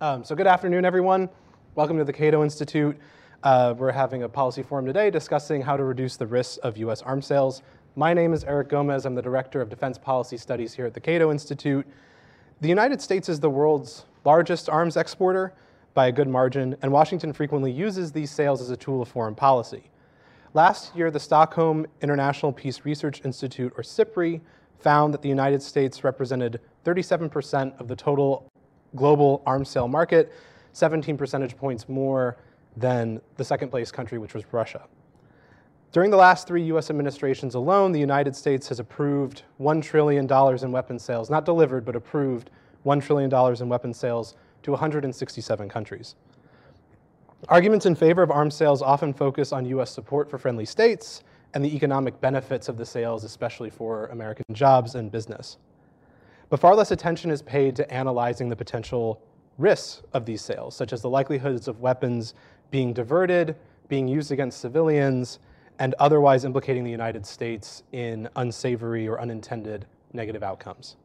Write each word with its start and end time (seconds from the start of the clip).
Um, 0.00 0.22
so 0.22 0.36
good 0.36 0.46
afternoon, 0.46 0.84
everyone. 0.84 1.28
Welcome 1.74 1.98
to 1.98 2.04
the 2.04 2.12
Cato 2.12 2.44
Institute. 2.44 2.96
Uh, 3.42 3.74
we're 3.76 3.90
having 3.90 4.22
a 4.22 4.28
policy 4.28 4.62
forum 4.62 4.86
today 4.86 5.10
discussing 5.10 5.60
how 5.60 5.76
to 5.76 5.82
reduce 5.82 6.14
the 6.14 6.26
risks 6.26 6.56
of 6.58 6.76
U.S. 6.76 7.02
arms 7.02 7.26
sales. 7.26 7.62
My 7.96 8.14
name 8.14 8.32
is 8.32 8.44
Eric 8.44 8.68
Gomez. 8.68 9.06
I'm 9.06 9.16
the 9.16 9.22
Director 9.22 9.60
of 9.60 9.68
Defense 9.68 9.98
Policy 9.98 10.36
Studies 10.36 10.72
here 10.72 10.86
at 10.86 10.94
the 10.94 11.00
Cato 11.00 11.32
Institute. 11.32 11.84
The 12.60 12.68
United 12.68 13.02
States 13.02 13.28
is 13.28 13.40
the 13.40 13.50
world's 13.50 14.04
largest 14.24 14.68
arms 14.68 14.96
exporter 14.96 15.52
by 15.94 16.06
a 16.06 16.12
good 16.12 16.28
margin, 16.28 16.76
and 16.80 16.92
Washington 16.92 17.32
frequently 17.32 17.72
uses 17.72 18.12
these 18.12 18.30
sales 18.30 18.62
as 18.62 18.70
a 18.70 18.76
tool 18.76 19.02
of 19.02 19.08
foreign 19.08 19.34
policy. 19.34 19.90
Last 20.54 20.94
year, 20.94 21.10
the 21.10 21.18
Stockholm 21.18 21.88
International 22.02 22.52
Peace 22.52 22.84
Research 22.84 23.22
Institute, 23.24 23.72
or 23.76 23.82
SIPRI, 23.82 24.42
found 24.78 25.12
that 25.12 25.22
the 25.22 25.28
United 25.28 25.60
States 25.60 26.04
represented 26.04 26.60
37% 26.84 27.80
of 27.80 27.88
the 27.88 27.96
total 27.96 28.48
global 28.96 29.42
arms 29.46 29.68
sale 29.68 29.88
market, 29.88 30.32
17 30.72 31.16
percentage 31.16 31.56
points 31.56 31.88
more 31.88 32.36
than 32.76 33.20
the 33.36 33.44
second 33.44 33.70
place 33.70 33.90
country, 33.90 34.18
which 34.18 34.34
was 34.34 34.44
Russia. 34.52 34.84
During 35.90 36.10
the 36.10 36.16
last 36.16 36.46
three 36.46 36.62
US 36.64 36.90
administrations 36.90 37.54
alone, 37.54 37.92
the 37.92 38.00
United 38.00 38.36
States 38.36 38.68
has 38.68 38.78
approved 38.78 39.42
$1 39.60 39.82
trillion 39.82 40.30
in 40.30 40.72
weapons 40.72 41.02
sales, 41.02 41.30
not 41.30 41.44
delivered, 41.44 41.84
but 41.84 41.96
approved 41.96 42.50
$1 42.84 43.02
trillion 43.02 43.32
in 43.60 43.68
weapons 43.68 43.96
sales 43.96 44.34
to 44.62 44.70
167 44.72 45.68
countries. 45.68 46.14
Arguments 47.48 47.86
in 47.86 47.94
favor 47.94 48.22
of 48.22 48.30
arms 48.30 48.54
sales 48.54 48.82
often 48.82 49.14
focus 49.14 49.52
on 49.52 49.64
US 49.66 49.90
support 49.90 50.28
for 50.28 50.38
friendly 50.38 50.66
states 50.66 51.22
and 51.54 51.64
the 51.64 51.74
economic 51.74 52.20
benefits 52.20 52.68
of 52.68 52.76
the 52.76 52.84
sales, 52.84 53.24
especially 53.24 53.70
for 53.70 54.06
American 54.06 54.44
jobs 54.52 54.94
and 54.94 55.10
business. 55.10 55.56
But 56.50 56.60
far 56.60 56.74
less 56.74 56.90
attention 56.90 57.30
is 57.30 57.42
paid 57.42 57.76
to 57.76 57.92
analyzing 57.92 58.48
the 58.48 58.56
potential 58.56 59.20
risks 59.58 60.02
of 60.14 60.24
these 60.24 60.40
sales, 60.40 60.74
such 60.74 60.92
as 60.92 61.02
the 61.02 61.10
likelihoods 61.10 61.68
of 61.68 61.80
weapons 61.80 62.34
being 62.70 62.92
diverted, 62.92 63.56
being 63.88 64.08
used 64.08 64.32
against 64.32 64.60
civilians, 64.60 65.40
and 65.78 65.94
otherwise 65.98 66.44
implicating 66.44 66.84
the 66.84 66.90
United 66.90 67.26
States 67.26 67.82
in 67.92 68.28
unsavory 68.36 69.06
or 69.06 69.20
unintended 69.20 69.86
negative 70.12 70.42
outcomes. 70.42 70.96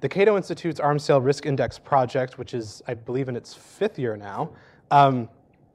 The 0.00 0.08
Cato 0.08 0.36
Institute's 0.36 0.80
Arms 0.80 1.04
Sale 1.04 1.20
Risk 1.20 1.46
Index 1.46 1.78
project, 1.78 2.36
which 2.36 2.54
is, 2.54 2.82
I 2.88 2.94
believe, 2.94 3.28
in 3.28 3.36
its 3.36 3.54
fifth 3.54 3.98
year 3.98 4.16
now, 4.16 4.50
um, 4.90 5.28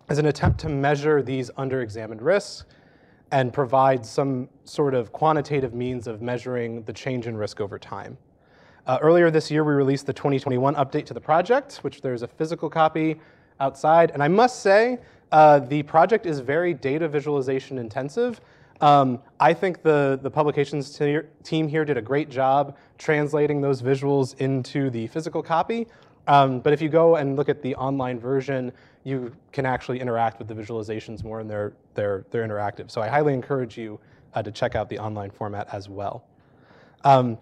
is 0.10 0.18
an 0.18 0.26
attempt 0.26 0.60
to 0.62 0.70
measure 0.70 1.22
these 1.22 1.50
under-examined 1.56 2.22
risks 2.22 2.66
and 3.32 3.54
provide 3.54 4.06
some 4.06 4.50
sort 4.66 4.94
of 4.94 5.12
quantitative 5.12 5.74
means 5.74 6.08
of 6.08 6.22
measuring 6.22 6.84
the 6.84 6.94
change 6.94 7.28
in 7.28 7.38
risk 7.38 7.62
over 7.62 7.80
time. 7.80 8.18
Uh, 8.88 8.98
earlier 9.02 9.30
this 9.30 9.52
year, 9.52 9.66
we 9.66 9.74
released 9.74 10.06
the 10.06 10.14
2021 10.14 10.74
update 10.76 11.06
to 11.06 11.14
the 11.14 11.20
project, 11.20 11.80
which 11.82 12.00
there's 12.00 12.22
a 12.22 12.28
physical 12.28 12.70
copy 12.70 13.20
outside. 13.60 14.12
And 14.12 14.24
I 14.24 14.30
must 14.30 14.62
say, 14.62 15.00
uh, 15.34 15.60
the 15.60 15.84
project 15.84 16.26
is 16.26 16.40
very 16.40 16.74
data 16.74 17.10
visualization 17.10 17.80
intensive. 17.80 18.40
Um, 18.80 19.20
I 19.42 19.54
think 19.54 19.82
the, 19.82 20.18
the 20.22 20.32
publications 20.32 20.98
team 21.44 21.68
here 21.68 21.84
did 21.84 21.98
a 21.98 22.02
great 22.02 22.30
job 22.30 22.78
translating 22.98 23.60
those 23.60 23.82
visuals 23.82 24.40
into 24.40 24.90
the 24.90 25.08
physical 25.08 25.44
copy. 25.44 25.88
Um, 26.28 26.62
but 26.62 26.72
if 26.72 26.82
you 26.82 26.88
go 26.88 27.18
and 27.18 27.36
look 27.36 27.50
at 27.50 27.62
the 27.62 27.76
online 27.76 28.22
version, 28.22 28.72
you 29.04 29.34
can 29.52 29.66
actually 29.66 30.00
interact 30.00 30.40
with 30.40 30.48
the 30.48 30.54
visualizations 30.54 31.26
more 31.26 31.42
and 31.42 31.50
they're, 31.50 31.74
they're, 31.94 32.26
they're 32.32 32.48
interactive. 32.48 32.90
So 32.90 33.02
I 33.02 33.10
highly 33.10 33.34
encourage 33.34 33.78
you 33.78 34.00
uh, 34.34 34.44
to 34.44 34.52
check 34.52 34.76
out 34.76 34.88
the 34.88 35.00
online 35.00 35.32
format 35.32 35.68
as 35.74 35.90
well. 35.90 36.24
Um, 37.04 37.38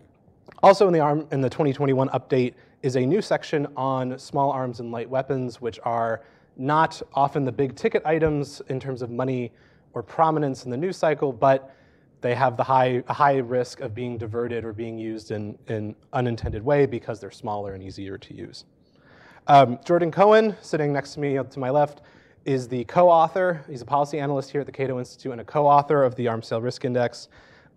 also 0.64 0.88
in 0.88 0.94
the, 0.94 1.00
ARM, 1.00 1.28
in 1.32 1.42
the 1.42 1.50
2021 1.50 2.10
update 2.10 2.54
is 2.82 2.96
a 2.96 3.06
new 3.06 3.22
section 3.22 3.68
on 3.76 4.18
small 4.20 4.52
arms 4.52 4.80
and 4.80 4.92
light 4.92 5.10
weapons, 5.10 5.60
which 5.60 5.80
are 5.84 6.22
not 6.58 7.02
often 7.14 7.44
the 7.44 7.52
big 7.52 7.76
ticket 7.76 8.06
items 8.06 8.62
in 8.70 8.80
terms 8.80 9.02
of 9.02 9.10
money 9.10 9.52
or 9.94 10.04
prominence 10.04 10.66
in 10.66 10.72
the 10.72 10.78
news 10.78 10.98
cycle, 10.98 11.32
but 11.34 11.76
they 12.22 12.36
have 12.36 12.58
the 12.58 12.64
high, 12.64 13.04
high 13.08 13.38
risk 13.38 13.82
of 13.82 13.94
being 13.94 14.18
diverted 14.18 14.66
or 14.66 14.74
being 14.74 14.98
used 14.98 15.32
in 15.32 15.58
an 15.68 15.96
unintended 16.14 16.64
way 16.64 16.86
because 16.86 17.20
they're 17.20 17.32
smaller 17.32 17.74
and 17.74 17.84
easier 17.84 18.18
to 18.18 18.34
use. 18.34 18.66
Um, 19.48 19.80
Jordan 19.86 20.12
Cohen, 20.12 20.56
sitting 20.62 20.92
next 20.92 21.14
to 21.14 21.20
me 21.20 21.36
to 21.36 21.60
my 21.60 21.70
left, 21.70 22.02
is 22.46 22.68
the 22.68 22.84
co-author. 22.86 23.64
He's 23.70 23.82
a 23.82 23.86
policy 23.86 24.20
analyst 24.20 24.52
here 24.52 24.62
at 24.62 24.68
the 24.68 24.72
Cato 24.72 24.98
Institute 25.00 25.32
and 25.32 25.42
a 25.42 25.46
co-author 25.46 26.04
of 26.04 26.16
the 26.16 26.28
Arms 26.28 26.48
Sale 26.48 26.62
Risk 26.62 26.86
Index. 26.86 27.28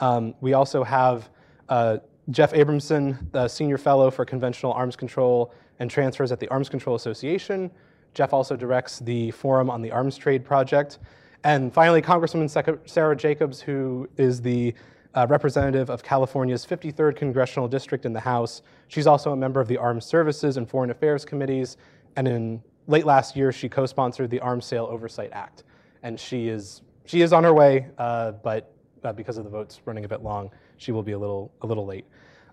Um, 0.01 0.35
we 0.41 0.53
also 0.53 0.85
have 0.85 1.29
uh, 1.69 1.99
Jeff 2.31 2.53
Abramson, 2.53 3.31
the 3.33 3.49
senior 3.49 3.79
fellow 3.79 4.11
for 4.11 4.25
conventional 4.25 4.73
arms 4.73 4.97
control 4.97 5.55
and 5.79 5.91
transfers 5.91 6.31
at 6.31 6.39
the 6.39 6.49
Arms 6.49 6.69
Control 6.69 6.95
Association. 6.95 7.71
Jeff 8.13 8.33
also 8.33 8.55
directs 8.55 8.99
the 8.99 9.31
Forum 9.31 9.71
on 9.71 9.81
the 9.81 9.91
Arms 9.91 10.19
Trade 10.19 10.45
Project. 10.45 10.99
And 11.45 11.73
finally, 11.73 12.03
Congresswoman 12.03 12.89
Sara 12.89 13.17
Jacobs, 13.17 13.61
who 13.63 14.09
is 14.19 14.43
the 14.43 14.75
uh, 15.15 15.27
representative 15.31 15.89
of 15.89 16.03
California's 16.03 16.67
53rd 16.67 17.17
Congressional 17.17 17.67
District 17.67 18.05
in 18.05 18.13
the 18.13 18.21
House. 18.21 18.61
She's 18.89 19.07
also 19.07 19.33
a 19.33 19.37
member 19.37 19.61
of 19.61 19.69
the 19.69 19.79
Armed 19.79 20.03
Services 20.03 20.59
and 20.59 20.69
Foreign 20.69 20.91
Affairs 20.91 21.25
Committees. 21.25 21.79
And 22.17 22.29
in 22.29 22.63
late 22.89 23.07
last 23.07 23.37
year, 23.37 23.53
she 23.53 23.69
co-sponsored 23.69 24.29
the 24.29 24.41
Arms 24.41 24.67
Sale 24.67 24.87
Oversight 24.91 25.31
Act. 25.33 25.65
And 26.03 26.21
she 26.21 26.49
is, 26.49 26.83
she 27.07 27.23
is 27.23 27.33
on 27.33 27.45
her 27.45 27.55
way, 27.55 27.87
uh, 27.97 28.33
but 28.33 28.75
uh, 29.03 29.13
because 29.13 29.39
of 29.39 29.45
the 29.45 29.51
votes 29.51 29.81
running 29.87 30.05
a 30.05 30.09
bit 30.09 30.23
long, 30.23 30.51
she 30.79 30.93
will 30.93 31.03
be 31.03 31.13
a 31.13 31.19
little, 31.19 31.53
a 31.63 31.67
little 31.67 31.85
late. 31.85 32.07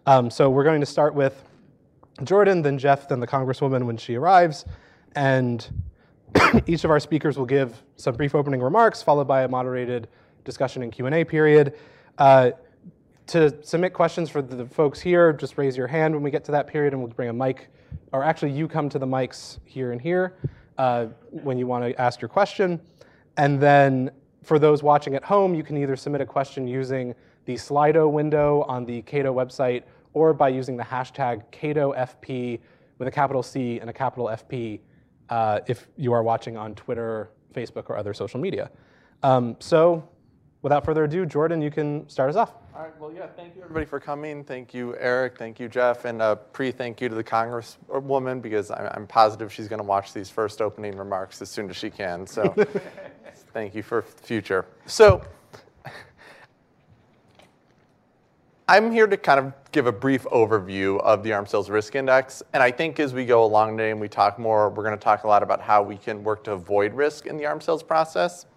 Um, 0.05 0.29
so 0.29 0.49
we're 0.49 0.63
going 0.63 0.81
to 0.81 0.85
start 0.85 1.15
with 1.15 1.43
Jordan, 2.23 2.61
then 2.61 2.77
Jeff, 2.77 3.07
then 3.07 3.19
the 3.19 3.27
Congresswoman 3.27 3.85
when 3.85 3.97
she 3.97 4.15
arrives. 4.15 4.65
And 5.15 5.67
each 6.67 6.83
of 6.83 6.91
our 6.91 6.99
speakers 6.99 7.37
will 7.37 7.45
give 7.45 7.81
some 7.95 8.15
brief 8.15 8.35
opening 8.35 8.61
remarks, 8.61 9.01
followed 9.01 9.27
by 9.27 9.43
a 9.43 9.47
moderated 9.47 10.07
discussion 10.43 10.83
and 10.83 10.91
Q&A 10.91 11.23
period. 11.23 11.75
Uh, 12.17 12.51
to 13.27 13.63
submit 13.63 13.93
questions 13.93 14.29
for 14.29 14.41
the 14.41 14.65
folks 14.65 14.99
here, 14.99 15.33
just 15.33 15.57
raise 15.57 15.75
your 15.75 15.87
hand 15.87 16.13
when 16.13 16.21
we 16.21 16.29
get 16.29 16.43
to 16.45 16.51
that 16.51 16.67
period 16.67 16.93
and 16.93 17.01
we'll 17.01 17.11
bring 17.11 17.29
a 17.29 17.33
mic, 17.33 17.69
or 18.11 18.23
actually 18.23 18.51
you 18.51 18.67
come 18.67 18.87
to 18.89 18.99
the 18.99 19.07
mics 19.07 19.59
here 19.65 19.91
and 19.91 20.01
here 20.01 20.35
uh, 20.77 21.07
when 21.31 21.57
you 21.57 21.65
want 21.65 21.83
to 21.83 21.99
ask 21.99 22.21
your 22.21 22.29
question. 22.29 22.79
And 23.37 23.59
then 23.59 24.11
for 24.43 24.59
those 24.59 24.83
watching 24.83 25.15
at 25.15 25.23
home, 25.23 25.55
you 25.55 25.63
can 25.63 25.75
either 25.77 25.95
submit 25.95 26.21
a 26.21 26.25
question 26.25 26.67
using 26.67 27.15
the 27.45 27.55
Slido 27.55 28.11
window 28.11 28.63
on 28.67 28.85
the 28.85 29.01
Cato 29.03 29.33
website 29.33 29.83
or 30.13 30.33
by 30.33 30.49
using 30.49 30.77
the 30.77 30.83
hashtag 30.83 31.43
CatoFP 31.51 32.59
with 32.97 33.07
a 33.07 33.11
capital 33.11 33.43
C 33.43 33.79
and 33.79 33.89
a 33.89 33.93
capital 33.93 34.27
FP 34.27 34.79
uh, 35.29 35.59
if 35.67 35.87
you 35.97 36.13
are 36.13 36.23
watching 36.23 36.57
on 36.57 36.75
Twitter, 36.75 37.29
Facebook, 37.53 37.89
or 37.89 37.97
other 37.97 38.13
social 38.13 38.39
media. 38.39 38.69
Um, 39.23 39.55
so 39.59 40.07
without 40.61 40.85
further 40.85 41.03
ado, 41.03 41.25
Jordan, 41.25 41.61
you 41.61 41.71
can 41.71 42.07
start 42.09 42.29
us 42.29 42.35
off. 42.35 42.53
All 42.75 42.81
right, 42.81 42.99
well, 42.99 43.11
yeah, 43.11 43.27
thank 43.27 43.55
you 43.55 43.61
everybody 43.61 43.85
for 43.85 43.99
coming. 43.99 44.43
Thank 44.43 44.73
you, 44.73 44.97
Eric. 44.99 45.37
Thank 45.37 45.59
you, 45.59 45.69
Jeff. 45.69 46.05
And 46.05 46.21
uh, 46.21 46.35
pre 46.35 46.71
thank 46.71 46.99
you 46.99 47.07
to 47.07 47.15
the 47.15 47.23
Congresswoman 47.23 48.41
because 48.41 48.69
I'm, 48.69 48.89
I'm 48.93 49.07
positive 49.07 49.51
she's 49.51 49.67
going 49.67 49.79
to 49.79 49.85
watch 49.85 50.11
these 50.11 50.29
first 50.29 50.61
opening 50.61 50.97
remarks 50.97 51.41
as 51.41 51.49
soon 51.49 51.69
as 51.69 51.77
she 51.77 51.89
can. 51.89 52.27
So 52.27 52.53
thank 53.53 53.75
you 53.75 53.83
for 53.83 54.01
the 54.01 54.23
future. 54.23 54.65
So 54.87 55.21
I'm 58.67 58.91
here 58.91 59.05
to 59.05 59.15
kind 59.15 59.39
of 59.39 59.53
give 59.71 59.85
a 59.85 59.91
brief 59.91 60.23
overview 60.23 60.99
of 61.01 61.21
the 61.21 61.33
Arms 61.33 61.51
Sales 61.51 61.69
Risk 61.69 61.93
Index. 61.93 62.41
And 62.51 62.63
I 62.63 62.71
think 62.71 62.99
as 62.99 63.13
we 63.13 63.23
go 63.23 63.43
along 63.43 63.77
today 63.77 63.91
and 63.91 64.01
we 64.01 64.07
talk 64.07 64.39
more, 64.39 64.71
we're 64.71 64.83
going 64.83 64.97
to 64.97 65.03
talk 65.03 65.23
a 65.23 65.27
lot 65.27 65.43
about 65.43 65.61
how 65.61 65.83
we 65.83 65.97
can 65.97 66.23
work 66.23 66.43
to 66.45 66.53
avoid 66.53 66.91
risk 66.95 67.27
in 67.27 67.37
the 67.37 67.45
arms 67.45 67.65
sales 67.65 67.83
process. 67.83 68.47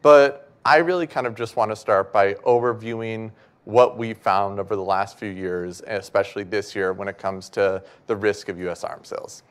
But 0.00 0.50
I 0.64 0.78
really 0.78 1.06
kind 1.06 1.26
of 1.26 1.34
just 1.34 1.56
want 1.56 1.70
to 1.72 1.76
start 1.76 2.10
by 2.10 2.34
overviewing 2.34 3.32
what 3.64 3.98
we 3.98 4.14
found 4.14 4.60
over 4.60 4.74
the 4.74 4.82
last 4.82 5.18
few 5.18 5.28
years, 5.28 5.82
especially 5.86 6.44
this 6.44 6.74
year 6.74 6.94
when 6.94 7.06
it 7.06 7.18
comes 7.18 7.50
to 7.50 7.82
the 8.06 8.16
risk 8.16 8.48
of 8.48 8.58
US 8.60 8.82
arms 8.82 9.08
sales. 9.08 9.42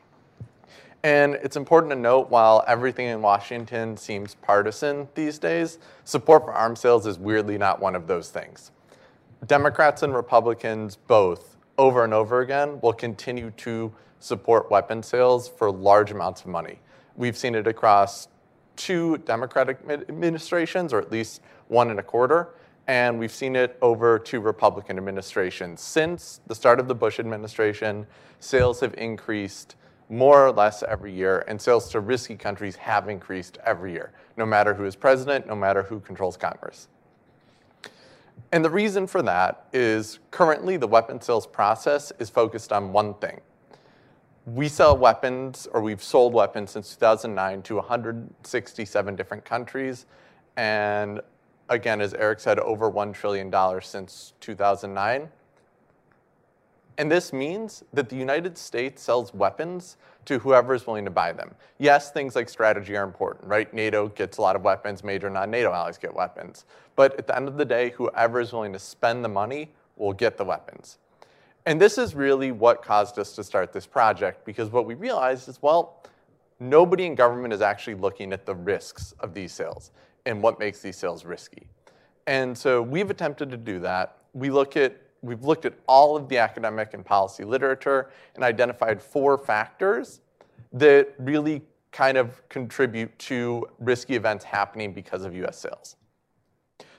And 1.04 1.36
it's 1.36 1.56
important 1.56 1.92
to 1.92 1.96
note 1.96 2.30
while 2.30 2.64
everything 2.66 3.06
in 3.06 3.22
Washington 3.22 3.96
seems 3.96 4.34
partisan 4.34 5.06
these 5.14 5.38
days, 5.38 5.78
support 6.02 6.46
for 6.46 6.52
arms 6.52 6.80
sales 6.80 7.06
is 7.06 7.16
weirdly 7.16 7.58
not 7.58 7.78
one 7.78 7.94
of 7.94 8.08
those 8.08 8.30
things. 8.30 8.72
Democrats 9.46 10.02
and 10.02 10.14
Republicans 10.14 10.96
both, 10.96 11.56
over 11.78 12.04
and 12.04 12.12
over 12.12 12.40
again, 12.40 12.78
will 12.82 12.92
continue 12.92 13.50
to 13.52 13.92
support 14.18 14.70
weapon 14.70 15.02
sales 15.02 15.48
for 15.48 15.70
large 15.70 16.10
amounts 16.10 16.42
of 16.42 16.48
money. 16.48 16.78
We've 17.16 17.36
seen 17.36 17.54
it 17.54 17.66
across 17.66 18.28
two 18.76 19.18
Democratic 19.18 19.78
administrations, 19.88 20.92
or 20.92 20.98
at 20.98 21.10
least 21.10 21.40
one 21.68 21.90
and 21.90 21.98
a 21.98 22.02
quarter, 22.02 22.50
and 22.86 23.18
we've 23.18 23.32
seen 23.32 23.56
it 23.56 23.78
over 23.80 24.18
two 24.18 24.40
Republican 24.40 24.98
administrations. 24.98 25.80
Since 25.80 26.40
the 26.46 26.54
start 26.54 26.78
of 26.78 26.86
the 26.86 26.94
Bush 26.94 27.18
administration, 27.18 28.06
sales 28.40 28.80
have 28.80 28.94
increased 28.94 29.76
more 30.10 30.46
or 30.46 30.52
less 30.52 30.82
every 30.82 31.12
year, 31.12 31.44
and 31.48 31.60
sales 31.60 31.88
to 31.90 32.00
risky 32.00 32.36
countries 32.36 32.76
have 32.76 33.08
increased 33.08 33.58
every 33.64 33.92
year, 33.92 34.12
no 34.36 34.44
matter 34.44 34.74
who 34.74 34.84
is 34.84 34.96
president, 34.96 35.46
no 35.46 35.54
matter 35.54 35.82
who 35.82 36.00
controls 36.00 36.36
Congress. 36.36 36.88
And 38.52 38.64
the 38.64 38.70
reason 38.70 39.06
for 39.06 39.22
that 39.22 39.66
is 39.72 40.18
currently 40.30 40.76
the 40.76 40.86
weapon 40.86 41.20
sales 41.20 41.46
process 41.46 42.12
is 42.18 42.30
focused 42.30 42.72
on 42.72 42.92
one 42.92 43.14
thing 43.14 43.40
we 44.46 44.68
sell 44.68 44.96
weapons, 44.96 45.68
or 45.72 45.80
we've 45.80 46.02
sold 46.02 46.32
weapons 46.32 46.70
since 46.70 46.94
2009 46.94 47.62
to 47.62 47.76
167 47.76 49.16
different 49.16 49.44
countries. 49.44 50.06
And 50.56 51.20
again, 51.68 52.00
as 52.00 52.14
Eric 52.14 52.40
said, 52.40 52.58
over 52.58 52.90
$1 52.90 53.14
trillion 53.14 53.52
since 53.82 54.32
2009. 54.40 55.28
And 56.98 57.10
this 57.10 57.32
means 57.32 57.84
that 57.92 58.08
the 58.08 58.16
United 58.16 58.58
States 58.58 59.02
sells 59.02 59.32
weapons 59.32 59.96
to 60.26 60.38
whoever 60.38 60.74
is 60.74 60.86
willing 60.86 61.04
to 61.04 61.10
buy 61.10 61.32
them. 61.32 61.54
Yes, 61.78 62.10
things 62.10 62.36
like 62.36 62.48
strategy 62.48 62.96
are 62.96 63.04
important, 63.04 63.46
right? 63.46 63.72
NATO 63.72 64.08
gets 64.08 64.38
a 64.38 64.42
lot 64.42 64.56
of 64.56 64.62
weapons, 64.62 65.02
major 65.02 65.30
non 65.30 65.50
NATO 65.50 65.72
allies 65.72 65.98
get 65.98 66.14
weapons. 66.14 66.64
But 66.96 67.18
at 67.18 67.26
the 67.26 67.36
end 67.36 67.48
of 67.48 67.56
the 67.56 67.64
day, 67.64 67.90
whoever 67.90 68.40
is 68.40 68.52
willing 68.52 68.72
to 68.72 68.78
spend 68.78 69.24
the 69.24 69.28
money 69.28 69.72
will 69.96 70.12
get 70.12 70.36
the 70.36 70.44
weapons. 70.44 70.98
And 71.66 71.80
this 71.80 71.98
is 71.98 72.14
really 72.14 72.52
what 72.52 72.82
caused 72.82 73.18
us 73.18 73.34
to 73.36 73.44
start 73.44 73.72
this 73.72 73.86
project 73.86 74.44
because 74.44 74.70
what 74.70 74.86
we 74.86 74.94
realized 74.94 75.48
is 75.48 75.60
well, 75.62 76.02
nobody 76.58 77.06
in 77.06 77.14
government 77.14 77.52
is 77.52 77.60
actually 77.60 77.94
looking 77.94 78.32
at 78.32 78.46
the 78.46 78.54
risks 78.54 79.14
of 79.20 79.34
these 79.34 79.52
sales 79.52 79.90
and 80.26 80.42
what 80.42 80.58
makes 80.58 80.80
these 80.80 80.96
sales 80.96 81.24
risky. 81.24 81.66
And 82.26 82.56
so 82.56 82.82
we've 82.82 83.10
attempted 83.10 83.50
to 83.50 83.56
do 83.56 83.80
that. 83.80 84.18
We 84.34 84.50
look 84.50 84.76
at 84.76 84.96
we've 85.22 85.44
looked 85.44 85.64
at 85.64 85.74
all 85.86 86.16
of 86.16 86.28
the 86.28 86.38
academic 86.38 86.94
and 86.94 87.04
policy 87.04 87.44
literature 87.44 88.10
and 88.34 88.44
identified 88.44 89.02
four 89.02 89.36
factors 89.36 90.20
that 90.72 91.14
really 91.18 91.62
kind 91.92 92.16
of 92.16 92.48
contribute 92.48 93.16
to 93.18 93.68
risky 93.78 94.14
events 94.14 94.44
happening 94.44 94.92
because 94.92 95.24
of 95.24 95.34
US 95.34 95.58
sales. 95.58 95.96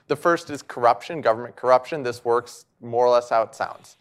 The 0.08 0.16
first 0.16 0.50
is 0.50 0.62
corruption, 0.62 1.20
government 1.20 1.56
corruption. 1.56 2.02
This 2.02 2.24
works 2.24 2.66
more 2.80 3.06
or 3.06 3.10
less 3.10 3.30
how 3.30 3.42
it 3.42 3.54
sounds. 3.54 3.96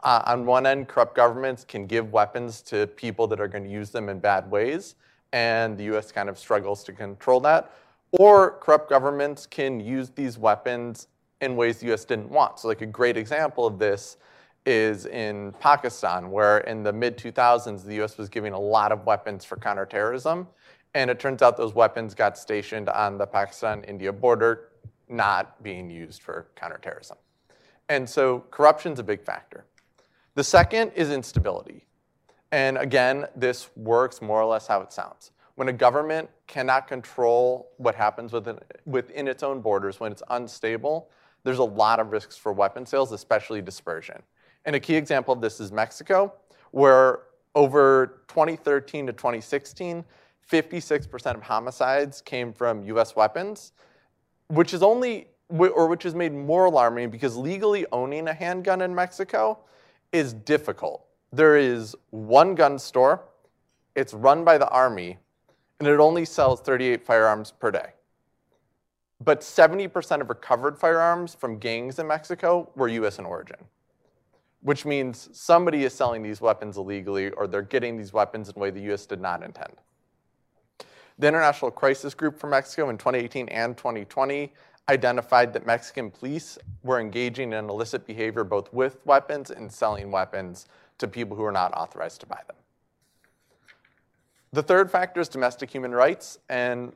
Uh, 0.00 0.22
on 0.26 0.46
one 0.46 0.66
end, 0.66 0.86
corrupt 0.88 1.16
governments 1.16 1.64
can 1.64 1.86
give 1.86 2.12
weapons 2.12 2.60
to 2.62 2.86
people 2.86 3.26
that 3.26 3.40
are 3.40 3.48
going 3.48 3.64
to 3.64 3.70
use 3.70 3.90
them 3.90 4.08
in 4.08 4.20
bad 4.20 4.48
ways, 4.50 4.94
and 5.32 5.76
the 5.76 5.84
US 5.96 6.12
kind 6.12 6.28
of 6.28 6.38
struggles 6.38 6.84
to 6.84 6.92
control 6.92 7.40
that. 7.40 7.72
Or 8.12 8.58
corrupt 8.60 8.88
governments 8.88 9.46
can 9.46 9.80
use 9.80 10.10
these 10.10 10.38
weapons 10.38 11.08
in 11.40 11.56
ways 11.56 11.78
the 11.78 11.92
US 11.92 12.04
didn't 12.04 12.30
want. 12.30 12.58
So, 12.58 12.68
like 12.68 12.82
a 12.82 12.86
great 12.86 13.16
example 13.16 13.66
of 13.66 13.78
this 13.78 14.16
is 14.64 15.06
in 15.06 15.52
Pakistan, 15.60 16.30
where 16.30 16.58
in 16.58 16.82
the 16.82 16.92
mid 16.92 17.16
2000s, 17.16 17.84
the 17.84 18.02
US 18.02 18.18
was 18.18 18.28
giving 18.28 18.52
a 18.52 18.58
lot 18.58 18.92
of 18.92 19.06
weapons 19.06 19.44
for 19.44 19.56
counterterrorism. 19.56 20.48
And 20.94 21.10
it 21.10 21.20
turns 21.20 21.42
out 21.42 21.56
those 21.56 21.74
weapons 21.74 22.14
got 22.14 22.38
stationed 22.38 22.88
on 22.88 23.18
the 23.18 23.26
Pakistan 23.26 23.84
India 23.84 24.12
border, 24.12 24.70
not 25.08 25.62
being 25.62 25.90
used 25.90 26.22
for 26.22 26.48
counterterrorism. 26.56 27.18
And 27.88 28.08
so 28.08 28.44
corruption's 28.50 28.98
a 28.98 29.04
big 29.04 29.22
factor. 29.22 29.66
The 30.34 30.42
second 30.42 30.92
is 30.92 31.10
instability. 31.10 31.86
And 32.50 32.78
again, 32.78 33.26
this 33.36 33.68
works 33.76 34.20
more 34.20 34.40
or 34.40 34.46
less 34.46 34.66
how 34.66 34.80
it 34.80 34.92
sounds. 34.92 35.32
When 35.54 35.68
a 35.68 35.72
government 35.72 36.28
cannot 36.46 36.88
control 36.88 37.70
what 37.76 37.94
happens 37.94 38.32
within, 38.32 38.58
within 38.84 39.28
its 39.28 39.42
own 39.42 39.60
borders, 39.60 40.00
when 40.00 40.12
it's 40.12 40.22
unstable, 40.30 41.10
there's 41.46 41.58
a 41.60 41.64
lot 41.64 42.00
of 42.00 42.10
risks 42.10 42.36
for 42.36 42.52
weapon 42.52 42.84
sales, 42.84 43.12
especially 43.12 43.62
dispersion. 43.62 44.20
And 44.64 44.74
a 44.74 44.80
key 44.80 44.96
example 44.96 45.32
of 45.32 45.40
this 45.40 45.60
is 45.60 45.70
Mexico, 45.70 46.34
where 46.72 47.20
over 47.54 48.24
2013 48.26 49.06
to 49.06 49.12
2016, 49.12 50.04
56% 50.50 51.34
of 51.36 51.42
homicides 51.42 52.20
came 52.20 52.52
from 52.52 52.82
US 52.86 53.14
weapons, 53.14 53.74
which 54.48 54.74
is 54.74 54.82
only, 54.82 55.28
or 55.48 55.86
which 55.86 56.04
is 56.04 56.16
made 56.16 56.34
more 56.34 56.64
alarming 56.64 57.10
because 57.10 57.36
legally 57.36 57.86
owning 57.92 58.26
a 58.26 58.34
handgun 58.34 58.82
in 58.82 58.92
Mexico 58.92 59.60
is 60.10 60.32
difficult. 60.32 61.06
There 61.32 61.56
is 61.56 61.94
one 62.10 62.56
gun 62.56 62.76
store, 62.76 63.22
it's 63.94 64.12
run 64.12 64.42
by 64.42 64.58
the 64.58 64.68
army, 64.70 65.18
and 65.78 65.86
it 65.86 66.00
only 66.00 66.24
sells 66.24 66.60
38 66.60 67.06
firearms 67.06 67.52
per 67.52 67.70
day. 67.70 67.92
But 69.22 69.40
70% 69.40 70.20
of 70.20 70.28
recovered 70.28 70.78
firearms 70.78 71.34
from 71.34 71.58
gangs 71.58 71.98
in 71.98 72.06
Mexico 72.06 72.70
were 72.76 72.88
US 72.88 73.18
in 73.18 73.24
origin, 73.24 73.56
which 74.60 74.84
means 74.84 75.28
somebody 75.32 75.84
is 75.84 75.94
selling 75.94 76.22
these 76.22 76.40
weapons 76.40 76.76
illegally 76.76 77.30
or 77.30 77.46
they're 77.46 77.62
getting 77.62 77.96
these 77.96 78.12
weapons 78.12 78.48
in 78.48 78.54
a 78.56 78.58
way 78.58 78.70
the 78.70 78.92
US 78.92 79.06
did 79.06 79.20
not 79.20 79.42
intend. 79.42 79.72
The 81.18 81.28
International 81.28 81.70
Crisis 81.70 82.12
Group 82.12 82.38
for 82.38 82.46
Mexico 82.46 82.90
in 82.90 82.98
2018 82.98 83.48
and 83.48 83.74
2020 83.76 84.52
identified 84.88 85.52
that 85.54 85.66
Mexican 85.66 86.10
police 86.10 86.58
were 86.82 87.00
engaging 87.00 87.52
in 87.54 87.70
illicit 87.70 88.06
behavior 88.06 88.44
both 88.44 88.72
with 88.72 89.04
weapons 89.06 89.50
and 89.50 89.72
selling 89.72 90.10
weapons 90.10 90.66
to 90.98 91.08
people 91.08 91.36
who 91.36 91.44
are 91.44 91.52
not 91.52 91.72
authorized 91.72 92.20
to 92.20 92.26
buy 92.26 92.40
them. 92.46 92.56
The 94.52 94.62
third 94.62 94.90
factor 94.90 95.20
is 95.20 95.28
domestic 95.28 95.70
human 95.70 95.92
rights, 95.92 96.38
and 96.48 96.92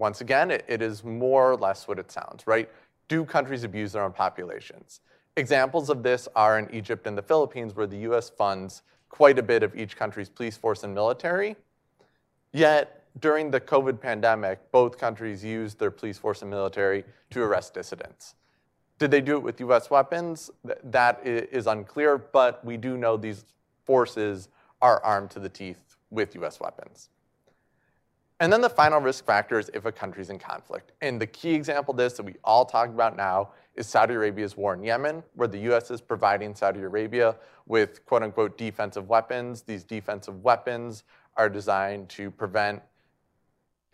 once 0.00 0.22
again, 0.22 0.50
it, 0.50 0.64
it 0.66 0.80
is 0.80 1.04
more 1.04 1.52
or 1.52 1.56
less 1.56 1.86
what 1.86 1.98
it 1.98 2.10
sounds, 2.10 2.46
right? 2.46 2.70
Do 3.08 3.22
countries 3.22 3.64
abuse 3.64 3.92
their 3.92 4.02
own 4.02 4.12
populations? 4.12 5.00
Examples 5.36 5.90
of 5.90 6.02
this 6.02 6.26
are 6.34 6.58
in 6.58 6.74
Egypt 6.74 7.06
and 7.06 7.16
the 7.16 7.22
Philippines, 7.22 7.76
where 7.76 7.86
the 7.86 7.98
US 7.98 8.30
funds 8.30 8.82
quite 9.10 9.38
a 9.38 9.42
bit 9.42 9.62
of 9.62 9.76
each 9.76 9.96
country's 9.96 10.30
police 10.30 10.56
force 10.56 10.84
and 10.84 10.94
military. 10.94 11.54
Yet, 12.52 13.04
during 13.20 13.50
the 13.50 13.60
COVID 13.60 14.00
pandemic, 14.00 14.72
both 14.72 14.96
countries 14.96 15.44
used 15.44 15.78
their 15.78 15.90
police 15.90 16.16
force 16.16 16.40
and 16.40 16.50
military 16.50 17.04
to 17.30 17.42
arrest 17.42 17.74
dissidents. 17.74 18.36
Did 18.98 19.10
they 19.10 19.20
do 19.20 19.36
it 19.36 19.42
with 19.42 19.60
US 19.60 19.90
weapons? 19.90 20.50
That 20.82 21.20
is 21.24 21.66
unclear, 21.66 22.16
but 22.16 22.64
we 22.64 22.78
do 22.78 22.96
know 22.96 23.18
these 23.18 23.44
forces 23.84 24.48
are 24.80 25.02
armed 25.04 25.30
to 25.32 25.40
the 25.40 25.48
teeth 25.50 25.96
with 26.10 26.34
US 26.36 26.58
weapons. 26.58 27.10
And 28.40 28.50
then 28.50 28.62
the 28.62 28.70
final 28.70 29.00
risk 29.00 29.26
factor 29.26 29.58
is 29.58 29.70
if 29.74 29.84
a 29.84 29.92
country's 29.92 30.30
in 30.30 30.38
conflict. 30.38 30.92
And 31.02 31.20
the 31.20 31.26
key 31.26 31.52
example 31.52 31.92
of 31.92 31.98
this 31.98 32.14
that 32.14 32.24
we 32.24 32.36
all 32.42 32.64
talk 32.64 32.88
about 32.88 33.14
now 33.14 33.50
is 33.74 33.86
Saudi 33.86 34.14
Arabia's 34.14 34.56
war 34.56 34.72
in 34.72 34.82
Yemen, 34.82 35.22
where 35.34 35.46
the 35.46 35.58
US 35.70 35.90
is 35.90 36.00
providing 36.00 36.54
Saudi 36.54 36.80
Arabia 36.80 37.36
with 37.66 38.04
quote 38.06 38.22
unquote 38.22 38.56
defensive 38.56 39.10
weapons. 39.10 39.60
These 39.60 39.84
defensive 39.84 40.42
weapons 40.42 41.04
are 41.36 41.50
designed 41.50 42.08
to 42.10 42.30
prevent 42.30 42.82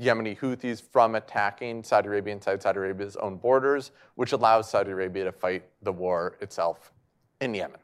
Yemeni 0.00 0.38
Houthis 0.38 0.80
from 0.80 1.16
attacking 1.16 1.82
Saudi 1.82 2.06
Arabia 2.06 2.34
inside 2.34 2.62
Saudi 2.62 2.78
Arabia's 2.78 3.16
own 3.16 3.36
borders, 3.38 3.90
which 4.14 4.30
allows 4.30 4.70
Saudi 4.70 4.92
Arabia 4.92 5.24
to 5.24 5.32
fight 5.32 5.64
the 5.82 5.92
war 5.92 6.36
itself 6.40 6.92
in 7.40 7.52
Yemen. 7.52 7.80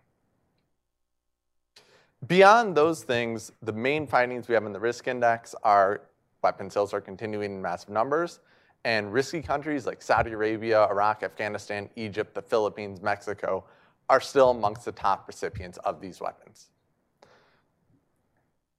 Beyond 2.24 2.76
those 2.76 3.02
things, 3.02 3.50
the 3.62 3.72
main 3.72 4.06
findings 4.06 4.46
we 4.46 4.54
have 4.54 4.64
in 4.64 4.72
the 4.72 4.78
risk 4.78 5.08
index 5.08 5.56
are 5.64 6.02
weapon 6.42 6.70
sales 6.70 6.92
are 6.92 7.00
continuing 7.00 7.52
in 7.52 7.62
massive 7.62 7.90
numbers. 7.90 8.40
And 8.84 9.12
risky 9.12 9.40
countries 9.40 9.86
like 9.86 10.02
Saudi 10.02 10.32
Arabia, 10.32 10.86
Iraq, 10.88 11.22
Afghanistan, 11.22 11.88
Egypt, 11.96 12.34
the 12.34 12.42
Philippines, 12.42 13.00
Mexico 13.00 13.64
are 14.08 14.20
still 14.20 14.50
amongst 14.50 14.84
the 14.84 14.92
top 14.92 15.26
recipients 15.28 15.78
of 15.78 16.00
these 16.00 16.20
weapons. 16.20 16.70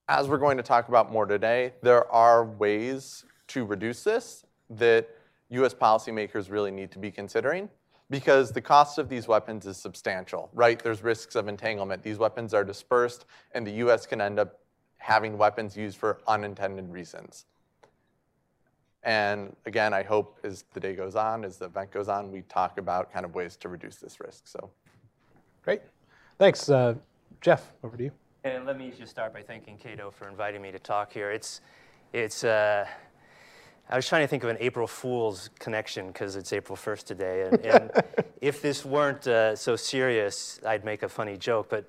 As 0.09 0.27
we're 0.27 0.37
going 0.37 0.57
to 0.57 0.63
talk 0.63 0.89
about 0.89 1.11
more 1.11 1.25
today, 1.25 1.73
there 1.81 2.11
are 2.11 2.45
ways 2.45 3.23
to 3.47 3.63
reduce 3.63 4.03
this 4.03 4.45
that 4.69 5.07
US 5.49 5.73
policymakers 5.73 6.51
really 6.51 6.71
need 6.71 6.91
to 6.91 6.99
be 6.99 7.09
considering 7.09 7.69
because 8.09 8.51
the 8.51 8.61
cost 8.61 8.97
of 8.97 9.07
these 9.07 9.27
weapons 9.27 9.65
is 9.65 9.77
substantial, 9.77 10.49
right? 10.53 10.77
There's 10.83 11.01
risks 11.01 11.35
of 11.35 11.47
entanglement. 11.47 12.03
These 12.03 12.17
weapons 12.17 12.53
are 12.53 12.63
dispersed, 12.63 13.25
and 13.53 13.65
the 13.65 13.71
US 13.87 14.05
can 14.05 14.19
end 14.19 14.39
up 14.39 14.59
having 14.97 15.37
weapons 15.37 15.75
used 15.75 15.97
for 15.97 16.19
unintended 16.27 16.91
reasons. 16.91 17.45
And 19.03 19.55
again, 19.65 19.93
I 19.93 20.03
hope 20.03 20.39
as 20.43 20.63
the 20.73 20.79
day 20.79 20.95
goes 20.95 21.15
on, 21.15 21.43
as 21.43 21.57
the 21.57 21.65
event 21.65 21.91
goes 21.91 22.07
on, 22.07 22.31
we 22.31 22.41
talk 22.43 22.77
about 22.77 23.11
kind 23.11 23.25
of 23.25 23.35
ways 23.35 23.57
to 23.57 23.69
reduce 23.69 23.97
this 23.97 24.19
risk. 24.19 24.47
So, 24.47 24.69
great, 25.63 25.81
thanks, 26.37 26.69
uh, 26.69 26.95
Jeff. 27.41 27.73
Over 27.83 27.97
to 27.97 28.03
you. 28.05 28.11
And 28.45 28.65
let 28.65 28.77
me 28.77 28.91
just 28.97 29.11
start 29.11 29.33
by 29.33 29.41
thanking 29.41 29.77
Cato 29.77 30.11
for 30.11 30.27
inviting 30.27 30.61
me 30.61 30.71
to 30.71 30.79
talk 30.79 31.11
here. 31.13 31.31
It's, 31.31 31.61
it's. 32.13 32.43
Uh, 32.43 32.85
I 33.89 33.95
was 33.97 34.07
trying 34.07 34.23
to 34.23 34.27
think 34.27 34.43
of 34.43 34.49
an 34.49 34.57
April 34.59 34.87
Fool's 34.87 35.49
connection 35.59 36.07
because 36.07 36.35
it's 36.35 36.53
April 36.53 36.77
1st 36.77 37.03
today. 37.03 37.47
And, 37.47 37.65
and 37.65 37.91
if 38.41 38.61
this 38.61 38.85
weren't 38.85 39.27
uh, 39.27 39.55
so 39.55 39.75
serious, 39.75 40.59
I'd 40.65 40.85
make 40.85 41.03
a 41.03 41.09
funny 41.09 41.37
joke. 41.37 41.69
But 41.69 41.85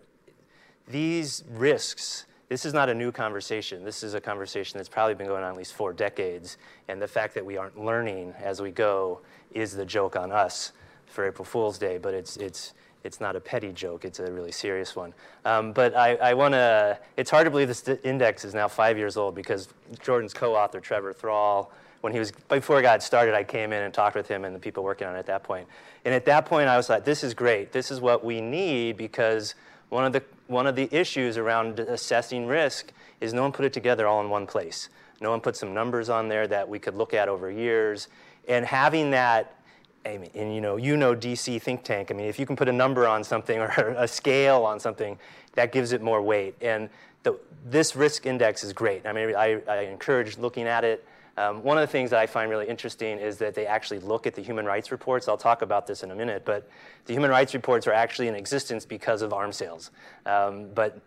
these 0.88 1.44
risks 1.48 2.26
this 2.48 2.64
is 2.64 2.74
not 2.74 2.88
a 2.88 2.94
new 2.94 3.10
conversation. 3.10 3.84
This 3.84 4.02
is 4.02 4.14
a 4.14 4.20
conversation 4.20 4.78
that's 4.78 4.88
probably 4.88 5.14
been 5.14 5.26
going 5.26 5.42
on 5.42 5.50
at 5.50 5.56
least 5.56 5.74
four 5.74 5.92
decades. 5.92 6.58
And 6.88 7.00
the 7.00 7.08
fact 7.08 7.34
that 7.34 7.44
we 7.44 7.56
aren't 7.56 7.78
learning 7.78 8.34
as 8.38 8.60
we 8.60 8.70
go 8.70 9.20
is 9.52 9.74
the 9.74 9.86
joke 9.86 10.16
on 10.16 10.30
us 10.30 10.72
for 11.06 11.26
April 11.26 11.44
Fool's 11.44 11.78
Day, 11.78 11.96
but 11.96 12.12
it's, 12.12 12.36
it's, 12.36 12.74
it's 13.04 13.20
not 13.20 13.36
a 13.36 13.40
petty 13.40 13.72
joke, 13.72 14.04
it's 14.04 14.18
a 14.18 14.30
really 14.30 14.52
serious 14.52 14.96
one. 14.96 15.14
Um, 15.44 15.72
but 15.72 15.94
I, 15.94 16.16
I 16.16 16.34
want 16.34 16.52
to, 16.52 16.98
it's 17.16 17.30
hard 17.30 17.44
to 17.44 17.50
believe 17.50 17.68
this 17.68 17.86
index 18.02 18.44
is 18.44 18.54
now 18.54 18.68
five 18.68 18.98
years 18.98 19.16
old 19.16 19.34
because 19.34 19.68
Jordan's 20.02 20.34
co 20.34 20.54
author, 20.54 20.80
Trevor 20.80 21.12
Thrall, 21.12 21.70
when 22.00 22.12
he 22.12 22.18
was, 22.18 22.32
before 22.50 22.76
I 22.76 22.82
got 22.82 23.02
started, 23.02 23.34
I 23.34 23.44
came 23.44 23.72
in 23.72 23.82
and 23.82 23.94
talked 23.94 24.16
with 24.16 24.28
him 24.28 24.44
and 24.44 24.54
the 24.54 24.58
people 24.58 24.84
working 24.84 25.06
on 25.06 25.16
it 25.16 25.20
at 25.20 25.26
that 25.26 25.42
point. 25.42 25.66
And 26.04 26.12
at 26.12 26.26
that 26.26 26.44
point, 26.44 26.68
I 26.68 26.76
was 26.76 26.90
like, 26.90 27.04
this 27.04 27.24
is 27.24 27.32
great. 27.32 27.72
This 27.72 27.90
is 27.90 28.00
what 28.00 28.22
we 28.22 28.42
need 28.42 28.98
because 28.98 29.54
one 29.88 30.04
of 30.04 30.12
the 30.12 30.22
one 30.46 30.66
of 30.66 30.76
the 30.76 30.88
issues 30.94 31.36
around 31.36 31.80
assessing 31.80 32.46
risk 32.46 32.92
is 33.20 33.32
no 33.32 33.42
one 33.42 33.52
put 33.52 33.64
it 33.64 33.72
together 33.72 34.06
all 34.06 34.20
in 34.20 34.28
one 34.28 34.46
place. 34.46 34.88
No 35.20 35.30
one 35.30 35.40
put 35.40 35.56
some 35.56 35.72
numbers 35.72 36.08
on 36.08 36.28
there 36.28 36.46
that 36.48 36.68
we 36.68 36.78
could 36.78 36.94
look 36.94 37.14
at 37.14 37.28
over 37.28 37.50
years. 37.50 38.08
And 38.48 38.64
having 38.64 39.10
that, 39.12 39.56
I 40.04 40.18
mean, 40.18 40.30
and 40.34 40.54
you 40.54 40.60
know, 40.60 40.76
you 40.76 40.96
know 40.96 41.14
DC 41.14 41.62
think 41.62 41.82
tank. 41.82 42.10
I 42.10 42.14
mean, 42.14 42.26
if 42.26 42.38
you 42.38 42.46
can 42.46 42.56
put 42.56 42.68
a 42.68 42.72
number 42.72 43.06
on 43.06 43.24
something 43.24 43.58
or 43.60 43.94
a 43.96 44.06
scale 44.06 44.64
on 44.64 44.80
something, 44.80 45.18
that 45.54 45.72
gives 45.72 45.92
it 45.92 46.02
more 46.02 46.20
weight. 46.20 46.56
And 46.60 46.90
the, 47.22 47.38
this 47.64 47.96
risk 47.96 48.26
index 48.26 48.64
is 48.64 48.72
great. 48.72 49.06
I 49.06 49.12
mean, 49.12 49.34
I, 49.34 49.62
I 49.66 49.80
encourage 49.82 50.36
looking 50.36 50.66
at 50.66 50.84
it. 50.84 51.06
Um, 51.36 51.62
one 51.62 51.76
of 51.76 51.82
the 51.82 51.90
things 51.90 52.10
that 52.10 52.20
I 52.20 52.26
find 52.26 52.50
really 52.50 52.68
interesting 52.68 53.18
is 53.18 53.38
that 53.38 53.54
they 53.54 53.66
actually 53.66 53.98
look 54.00 54.26
at 54.26 54.34
the 54.34 54.42
human 54.42 54.64
rights 54.64 54.92
reports. 54.92 55.26
I'll 55.26 55.36
talk 55.36 55.62
about 55.62 55.86
this 55.86 56.02
in 56.02 56.10
a 56.10 56.14
minute, 56.14 56.44
but 56.44 56.68
the 57.06 57.12
human 57.12 57.30
rights 57.30 57.54
reports 57.54 57.86
are 57.86 57.92
actually 57.92 58.28
in 58.28 58.34
existence 58.34 58.86
because 58.86 59.20
of 59.20 59.32
arms 59.32 59.56
sales. 59.56 59.90
Um, 60.26 60.68
but 60.74 61.00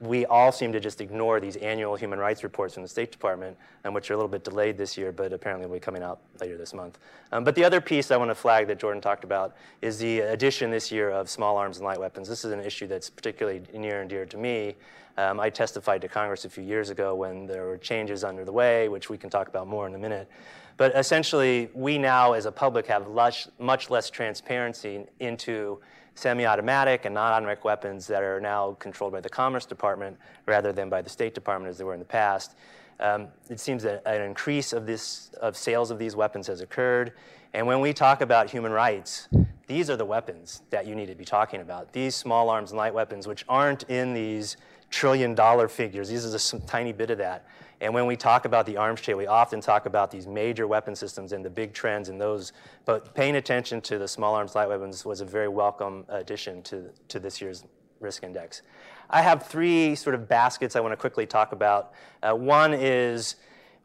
we 0.00 0.24
all 0.26 0.50
seem 0.50 0.72
to 0.72 0.80
just 0.80 1.02
ignore 1.02 1.40
these 1.40 1.56
annual 1.56 1.94
human 1.94 2.18
rights 2.18 2.42
reports 2.42 2.72
from 2.72 2.82
the 2.82 2.88
State 2.88 3.12
Department, 3.12 3.56
um, 3.84 3.92
which 3.92 4.10
are 4.10 4.14
a 4.14 4.16
little 4.16 4.30
bit 4.30 4.44
delayed 4.44 4.78
this 4.78 4.96
year, 4.96 5.12
but 5.12 5.30
apparently 5.30 5.66
will 5.66 5.74
be 5.74 5.80
coming 5.80 6.02
out 6.02 6.20
later 6.40 6.56
this 6.56 6.72
month. 6.72 6.98
Um, 7.32 7.44
but 7.44 7.54
the 7.54 7.64
other 7.64 7.82
piece 7.82 8.10
I 8.10 8.16
want 8.16 8.30
to 8.30 8.34
flag 8.34 8.66
that 8.68 8.78
Jordan 8.78 9.02
talked 9.02 9.24
about 9.24 9.56
is 9.82 9.98
the 9.98 10.20
addition 10.20 10.70
this 10.70 10.90
year 10.90 11.10
of 11.10 11.28
small 11.28 11.58
arms 11.58 11.76
and 11.76 11.84
light 11.84 12.00
weapons. 12.00 12.28
This 12.28 12.46
is 12.46 12.52
an 12.52 12.60
issue 12.60 12.86
that's 12.86 13.10
particularly 13.10 13.62
near 13.74 14.00
and 14.00 14.08
dear 14.08 14.24
to 14.24 14.38
me. 14.38 14.76
Um, 15.18 15.38
I 15.38 15.50
testified 15.50 16.00
to 16.00 16.08
Congress 16.08 16.46
a 16.46 16.48
few 16.48 16.64
years 16.64 16.88
ago 16.88 17.14
when 17.14 17.46
there 17.46 17.66
were 17.66 17.76
changes 17.76 18.24
under 18.24 18.46
the 18.46 18.52
way, 18.52 18.88
which 18.88 19.10
we 19.10 19.18
can 19.18 19.28
talk 19.28 19.48
about 19.48 19.66
more 19.66 19.86
in 19.86 19.94
a 19.94 19.98
minute. 19.98 20.30
But 20.78 20.96
essentially, 20.96 21.68
we 21.74 21.98
now 21.98 22.32
as 22.32 22.46
a 22.46 22.52
public 22.52 22.86
have 22.86 23.06
much, 23.10 23.48
much 23.58 23.90
less 23.90 24.08
transparency 24.08 25.04
into 25.18 25.78
semi-automatic 26.14 27.04
and 27.04 27.14
non-automatic 27.14 27.64
weapons 27.64 28.06
that 28.06 28.22
are 28.22 28.40
now 28.40 28.76
controlled 28.78 29.12
by 29.12 29.20
the 29.20 29.28
Commerce 29.28 29.66
Department 29.66 30.16
rather 30.46 30.72
than 30.72 30.88
by 30.88 31.02
the 31.02 31.10
State 31.10 31.34
Department 31.34 31.70
as 31.70 31.78
they 31.78 31.84
were 31.84 31.94
in 31.94 32.00
the 32.00 32.04
past. 32.04 32.56
Um, 33.00 33.28
it 33.48 33.58
seems 33.58 33.82
that 33.84 34.02
an 34.06 34.22
increase 34.22 34.72
of 34.72 34.86
this 34.86 35.30
of 35.40 35.56
sales 35.56 35.90
of 35.90 35.98
these 35.98 36.14
weapons 36.14 36.46
has 36.48 36.60
occurred. 36.60 37.12
And 37.54 37.66
when 37.66 37.80
we 37.80 37.92
talk 37.92 38.20
about 38.20 38.50
human 38.50 38.72
rights, 38.72 39.28
these 39.66 39.88
are 39.88 39.96
the 39.96 40.04
weapons 40.04 40.62
that 40.70 40.86
you 40.86 40.94
need 40.94 41.06
to 41.06 41.14
be 41.14 41.24
talking 41.24 41.60
about. 41.60 41.92
These 41.92 42.14
small 42.14 42.50
arms 42.50 42.72
and 42.72 42.78
light 42.78 42.92
weapons, 42.92 43.26
which 43.26 43.44
aren't 43.48 43.84
in 43.84 44.12
these 44.12 44.56
trillion 44.90 45.34
dollar 45.34 45.68
figures. 45.68 46.08
These 46.08 46.26
are 46.26 46.32
just 46.32 46.52
a 46.52 46.60
tiny 46.60 46.92
bit 46.92 47.10
of 47.10 47.18
that. 47.18 47.46
And 47.80 47.94
when 47.94 48.06
we 48.06 48.16
talk 48.16 48.44
about 48.44 48.66
the 48.66 48.76
arms 48.76 49.00
trade, 49.00 49.14
we 49.14 49.26
often 49.26 49.60
talk 49.60 49.86
about 49.86 50.10
these 50.10 50.26
major 50.26 50.66
weapon 50.66 50.94
systems 50.94 51.32
and 51.32 51.42
the 51.44 51.50
big 51.50 51.72
trends 51.72 52.08
in 52.10 52.18
those. 52.18 52.52
But 52.84 53.14
paying 53.14 53.36
attention 53.36 53.80
to 53.82 53.98
the 53.98 54.06
small 54.06 54.34
arms 54.34 54.54
light 54.54 54.68
weapons 54.68 55.04
was 55.04 55.22
a 55.22 55.24
very 55.24 55.48
welcome 55.48 56.04
addition 56.08 56.62
to, 56.64 56.90
to 57.08 57.18
this 57.18 57.40
year's 57.40 57.64
risk 58.00 58.22
index. 58.22 58.62
I 59.08 59.22
have 59.22 59.46
three 59.46 59.94
sort 59.94 60.14
of 60.14 60.28
baskets 60.28 60.76
I 60.76 60.80
want 60.80 60.92
to 60.92 60.96
quickly 60.96 61.26
talk 61.26 61.52
about. 61.52 61.92
Uh, 62.22 62.34
one 62.34 62.74
is 62.74 63.36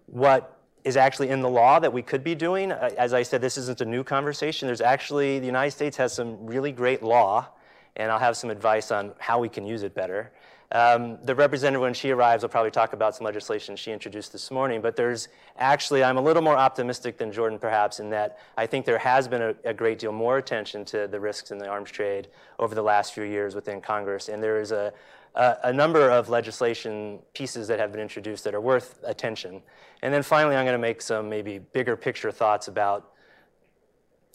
what 0.08 0.60
is 0.84 0.98
actually 0.98 1.30
in 1.30 1.42
the 1.42 1.50
law 1.50 1.80
that 1.80 1.92
we 1.92 2.02
could 2.02 2.24
be 2.24 2.36
doing. 2.36 2.72
Uh, 2.72 2.92
as 2.98 3.14
I 3.14 3.24
said, 3.24 3.42
this 3.42 3.58
isn't 3.58 3.82
a 3.82 3.86
new 3.86 4.04
conversation. 4.04 4.68
There's 4.68 4.82
actually, 4.82 5.40
the 5.40 5.46
United 5.46 5.72
States 5.72 5.98
has 5.98 6.14
some 6.14 6.46
really 6.46 6.72
great 6.72 7.02
law, 7.02 7.48
and 7.96 8.12
I'll 8.12 8.20
have 8.20 8.38
some 8.38 8.50
advice 8.50 8.92
on 8.92 9.14
how 9.20 9.40
we 9.40 9.50
can 9.50 9.66
use 9.66 9.84
it 9.84 9.96
better. 9.96 10.32
Um, 10.72 11.20
the 11.24 11.36
representative, 11.36 11.82
when 11.82 11.94
she 11.94 12.10
arrives, 12.10 12.44
will 12.44 12.50
probably 12.50 12.72
talk 12.72 12.94
about 12.94 13.16
some 13.16 13.26
legislation 13.26 13.76
she 13.76 13.92
introduced 13.92 14.32
this 14.32 14.50
morning. 14.50 14.82
But 14.82 14.96
there's 14.96 15.28
actually, 15.58 16.04
I'm 16.04 16.18
a 16.18 16.22
little 16.22 16.42
more 16.42 16.58
optimistic 16.58 17.18
than 17.18 17.32
Jordan, 17.32 17.60
perhaps, 17.60 18.00
in 18.00 18.10
that 18.10 18.40
I 18.58 18.66
think 18.66 18.86
there 18.86 18.98
has 18.98 19.28
been 19.28 19.42
a, 19.42 19.56
a, 19.64 19.74
great 19.74 20.00
deal 20.00 20.12
more 20.12 20.38
attention 20.38 20.84
to 20.86 21.08
the 21.08 21.20
risks 21.20 21.52
in 21.52 21.60
the 21.60 21.68
arms 21.68 21.92
trade 21.92 22.30
over 22.58 22.74
the 22.74 22.82
last 22.82 23.14
few 23.14 23.24
years 23.24 23.54
within 23.54 23.80
Congress. 23.80 24.28
And 24.28 24.42
there 24.42 24.60
is 24.60 24.72
a, 24.72 24.92
a, 25.36 25.58
a 25.66 25.74
number 25.74 26.10
of 26.10 26.30
legislation 26.30 27.20
pieces 27.34 27.68
that 27.68 27.80
have 27.80 27.92
been 27.92 28.02
introduced 28.02 28.44
that 28.46 28.56
are 28.56 28.62
worth 28.62 29.00
attention. 29.04 29.62
And 30.02 30.14
then 30.14 30.24
finally, 30.24 30.56
I'm 30.56 30.66
going 30.66 30.74
to 30.74 30.80
make 30.80 31.02
some 31.02 31.30
maybe 31.30 31.60
bigger 31.60 31.96
picture 31.96 32.32
thoughts 32.32 32.68
about 32.68 33.12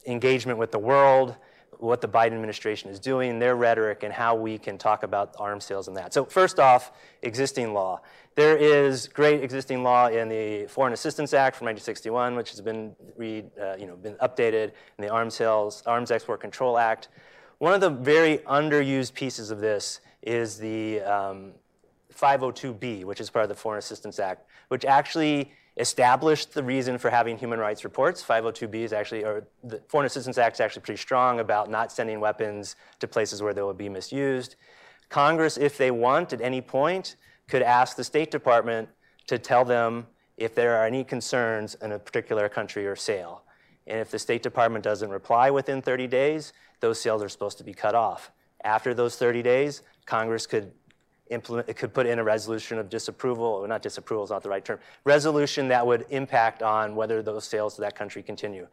engagement 0.05 0.57
with 0.57 0.71
the 0.71 0.79
world 0.79 1.35
what 1.81 1.99
the 1.99 2.07
Biden 2.07 2.33
administration 2.33 2.91
is 2.91 2.99
doing, 2.99 3.39
their 3.39 3.55
rhetoric, 3.55 4.03
and 4.03 4.13
how 4.13 4.35
we 4.35 4.57
can 4.57 4.77
talk 4.77 5.01
about 5.03 5.35
arms 5.39 5.65
sales 5.65 5.87
and 5.87 5.97
that. 5.97 6.13
So, 6.13 6.25
first 6.25 6.59
off, 6.59 6.91
existing 7.23 7.73
law. 7.73 8.01
There 8.35 8.55
is 8.55 9.07
great 9.07 9.43
existing 9.43 9.83
law 9.83 10.07
in 10.07 10.29
the 10.29 10.67
Foreign 10.67 10.93
Assistance 10.93 11.33
Act 11.33 11.55
from 11.55 11.65
1961, 11.65 12.35
which 12.35 12.51
has 12.51 12.61
been, 12.61 12.95
read, 13.17 13.49
uh, 13.59 13.75
you 13.77 13.87
know, 13.87 13.95
been 13.95 14.13
updated, 14.15 14.71
in 14.97 15.01
the 15.01 15.09
Arms 15.09 15.33
Sales, 15.33 15.81
Arms 15.85 16.11
Export 16.11 16.39
Control 16.39 16.77
Act. 16.77 17.09
One 17.57 17.73
of 17.73 17.81
the 17.81 17.89
very 17.89 18.37
underused 18.39 19.13
pieces 19.13 19.49
of 19.51 19.59
this 19.59 20.01
is 20.21 20.57
the 20.57 21.01
um, 21.01 21.53
502B, 22.13 23.05
which 23.05 23.19
is 23.19 23.29
part 23.29 23.43
of 23.43 23.49
the 23.49 23.55
Foreign 23.55 23.79
Assistance 23.79 24.19
Act, 24.19 24.47
which 24.67 24.85
actually 24.85 25.51
established 25.77 26.53
the 26.53 26.63
reason 26.63 26.97
for 26.97 27.09
having 27.09 27.37
human 27.37 27.59
rights 27.59 27.83
reports. 27.83 28.23
502B 28.23 28.75
is 28.75 28.93
actually, 28.93 29.23
or 29.23 29.47
the 29.63 29.81
Foreign 29.87 30.05
Assistance 30.05 30.37
Act 30.37 30.57
is 30.57 30.59
actually 30.59 30.81
pretty 30.81 31.01
strong 31.01 31.39
about 31.39 31.69
not 31.69 31.91
sending 31.91 32.19
weapons 32.19 32.75
to 32.99 33.07
places 33.07 33.41
where 33.41 33.53
they 33.53 33.61
will 33.61 33.73
be 33.73 33.89
misused. 33.89 34.55
Congress, 35.09 35.57
if 35.57 35.77
they 35.77 35.91
want 35.91 36.33
at 36.33 36.41
any 36.41 36.61
point, 36.61 37.15
could 37.47 37.61
ask 37.61 37.95
the 37.95 38.03
State 38.03 38.31
Department 38.31 38.89
to 39.27 39.37
tell 39.37 39.65
them 39.65 40.07
if 40.37 40.55
there 40.55 40.75
are 40.75 40.85
any 40.85 41.03
concerns 41.03 41.75
in 41.75 41.91
a 41.91 41.99
particular 41.99 42.49
country 42.49 42.87
or 42.87 42.95
sale. 42.95 43.43
And 43.87 43.99
if 43.99 44.11
the 44.11 44.19
State 44.19 44.43
Department 44.43 44.83
doesn't 44.83 45.09
reply 45.09 45.49
within 45.51 45.81
30 45.81 46.07
days, 46.07 46.53
those 46.79 46.99
sales 46.99 47.23
are 47.23 47.29
supposed 47.29 47.57
to 47.59 47.63
be 47.63 47.73
cut 47.73 47.95
off. 47.95 48.31
After 48.63 48.93
those 48.93 49.15
30 49.15 49.41
days, 49.41 49.83
Congress 50.05 50.45
could 50.45 50.71
implement, 51.31 51.67
it 51.69 51.77
could 51.77 51.93
put 51.93 52.05
in 52.05 52.19
a 52.19 52.23
resolution 52.23 52.77
of 52.77 52.89
disapproval, 52.89 53.45
or 53.45 53.67
not 53.67 53.81
disapproval 53.81 54.23
is 54.23 54.29
not 54.29 54.43
the 54.43 54.49
right 54.49 54.63
term, 54.63 54.79
resolution 55.03 55.67
that 55.69 55.85
would 55.85 56.05
impact 56.09 56.61
on 56.61 56.95
whether 56.95 57.21
those 57.21 57.45
sales 57.45 57.75
to 57.75 57.81
that 57.81 57.95
country 57.95 58.21
continue. 58.21 58.67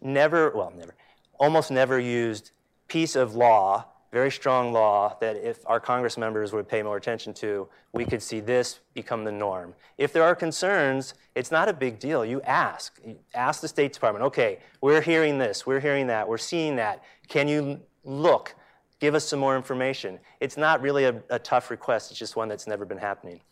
Never, 0.00 0.50
well, 0.50 0.72
never, 0.76 0.94
almost 1.38 1.70
never 1.70 1.98
used 1.98 2.52
piece 2.88 3.16
of 3.16 3.34
law, 3.34 3.86
very 4.12 4.30
strong 4.30 4.72
law, 4.72 5.16
that 5.20 5.36
if 5.36 5.58
our 5.66 5.80
Congress 5.80 6.16
members 6.16 6.52
would 6.52 6.68
pay 6.68 6.82
more 6.82 6.96
attention 6.96 7.34
to, 7.34 7.68
we 7.92 8.04
could 8.04 8.22
see 8.22 8.38
this 8.38 8.78
become 8.94 9.24
the 9.24 9.32
norm. 9.32 9.74
If 9.98 10.12
there 10.12 10.22
are 10.22 10.36
concerns, 10.36 11.14
it's 11.34 11.50
not 11.50 11.68
a 11.68 11.72
big 11.72 11.98
deal. 11.98 12.24
You 12.24 12.40
ask. 12.42 13.00
You 13.04 13.18
ask 13.34 13.60
the 13.60 13.66
State 13.66 13.92
Department, 13.92 14.24
okay, 14.26 14.60
we're 14.80 15.00
hearing 15.00 15.38
this, 15.38 15.66
we're 15.66 15.80
hearing 15.80 16.06
that, 16.06 16.28
we're 16.28 16.38
seeing 16.38 16.76
that. 16.76 17.02
Can 17.26 17.48
you 17.48 17.80
look? 18.04 18.54
Give 19.04 19.14
us 19.14 19.28
some 19.28 19.38
more 19.38 19.54
information. 19.54 20.18
It's 20.40 20.56
not 20.56 20.80
really 20.80 21.04
a, 21.04 21.22
a 21.28 21.38
tough 21.38 21.70
request, 21.70 22.10
it's 22.10 22.18
just 22.18 22.36
one 22.36 22.48
that's 22.48 22.66
never 22.66 22.86
been 22.86 22.96
happening. 22.96 23.42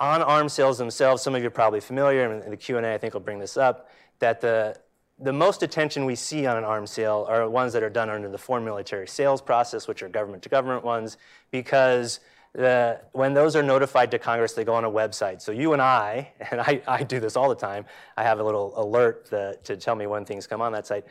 On 0.00 0.22
arms 0.22 0.54
sales 0.54 0.78
themselves, 0.78 1.22
some 1.22 1.34
of 1.34 1.42
you 1.42 1.48
are 1.48 1.50
probably 1.62 1.80
familiar, 1.80 2.32
and 2.32 2.50
the 2.50 2.56
Q&A 2.56 2.94
I 2.94 2.96
think 2.96 3.12
will 3.12 3.20
bring 3.20 3.38
this 3.38 3.58
up, 3.58 3.90
that 4.20 4.40
the, 4.40 4.74
the 5.18 5.34
most 5.34 5.62
attention 5.62 6.06
we 6.06 6.14
see 6.14 6.46
on 6.46 6.56
an 6.56 6.64
arms 6.64 6.90
sale 6.92 7.26
are 7.28 7.46
ones 7.46 7.74
that 7.74 7.82
are 7.82 7.90
done 7.90 8.08
under 8.08 8.30
the 8.30 8.38
foreign 8.38 8.64
military 8.64 9.06
sales 9.06 9.42
process, 9.42 9.86
which 9.86 10.02
are 10.02 10.08
government 10.08 10.42
to 10.44 10.48
government 10.48 10.82
ones, 10.82 11.18
because 11.50 12.20
the, 12.54 12.98
when 13.12 13.34
those 13.34 13.54
are 13.54 13.62
notified 13.62 14.10
to 14.12 14.18
Congress, 14.18 14.54
they 14.54 14.64
go 14.64 14.72
on 14.72 14.84
a 14.84 14.90
website. 14.90 15.42
So 15.42 15.52
you 15.52 15.74
and 15.74 15.82
I, 15.82 16.32
and 16.50 16.58
I, 16.58 16.80
I 16.88 17.02
do 17.02 17.20
this 17.20 17.36
all 17.36 17.50
the 17.50 17.54
time, 17.54 17.84
I 18.16 18.22
have 18.22 18.40
a 18.40 18.44
little 18.44 18.72
alert 18.80 19.26
to, 19.26 19.58
to 19.64 19.76
tell 19.76 19.94
me 19.94 20.06
when 20.06 20.24
things 20.24 20.46
come 20.46 20.62
on 20.62 20.72
that 20.72 20.86
site. 20.86 21.04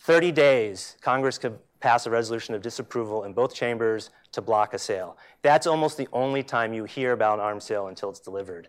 30 0.00 0.32
days, 0.32 0.98
Congress 1.00 1.38
could 1.38 1.58
pass 1.84 2.06
a 2.06 2.10
resolution 2.10 2.54
of 2.54 2.62
disapproval 2.62 3.24
in 3.24 3.34
both 3.34 3.54
chambers 3.54 4.08
to 4.32 4.40
block 4.40 4.72
a 4.72 4.78
sale. 4.78 5.18
That's 5.42 5.66
almost 5.66 5.98
the 5.98 6.08
only 6.14 6.42
time 6.42 6.72
you 6.72 6.84
hear 6.84 7.12
about 7.12 7.34
an 7.34 7.44
arms 7.44 7.64
sale 7.64 7.88
until 7.88 8.08
it's 8.08 8.20
delivered. 8.20 8.68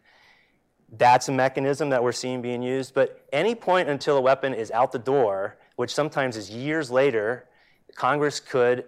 That's 0.97 1.29
a 1.29 1.31
mechanism 1.31 1.89
that 1.91 2.03
we're 2.03 2.11
seeing 2.11 2.41
being 2.41 2.61
used, 2.61 2.93
but 2.93 3.25
any 3.31 3.55
point 3.55 3.87
until 3.87 4.17
a 4.17 4.21
weapon 4.21 4.53
is 4.53 4.69
out 4.71 4.91
the 4.91 4.99
door, 4.99 5.57
which 5.77 5.93
sometimes 5.93 6.35
is 6.35 6.49
years 6.49 6.91
later, 6.91 7.47
Congress 7.95 8.41
could 8.41 8.83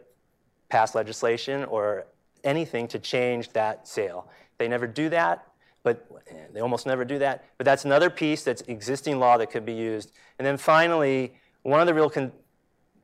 pass 0.68 0.94
legislation 0.94 1.64
or 1.64 2.08
anything 2.44 2.86
to 2.90 3.00
change 3.00 3.48
that 3.54 3.88
sale. 3.88 4.28
They 4.58 4.68
never 4.68 4.88
do 4.88 5.08
that, 5.08 5.48
but 5.84 6.06
eh, 6.28 6.34
they 6.52 6.60
almost 6.60 6.86
never 6.86 7.06
do 7.06 7.18
that. 7.20 7.46
But 7.58 7.64
that's 7.64 7.86
another 7.86 8.10
piece 8.10 8.44
that's 8.44 8.62
existing 8.64 9.20
law 9.20 9.38
that 9.38 9.52
could 9.52 9.66
be 9.66 9.74
used. 9.74 10.12
And 10.38 10.46
then 10.46 10.58
finally, 10.58 11.34
one 11.64 11.80
of 11.80 11.88
the 11.88 11.94
real 11.94 12.10
con- 12.10 12.34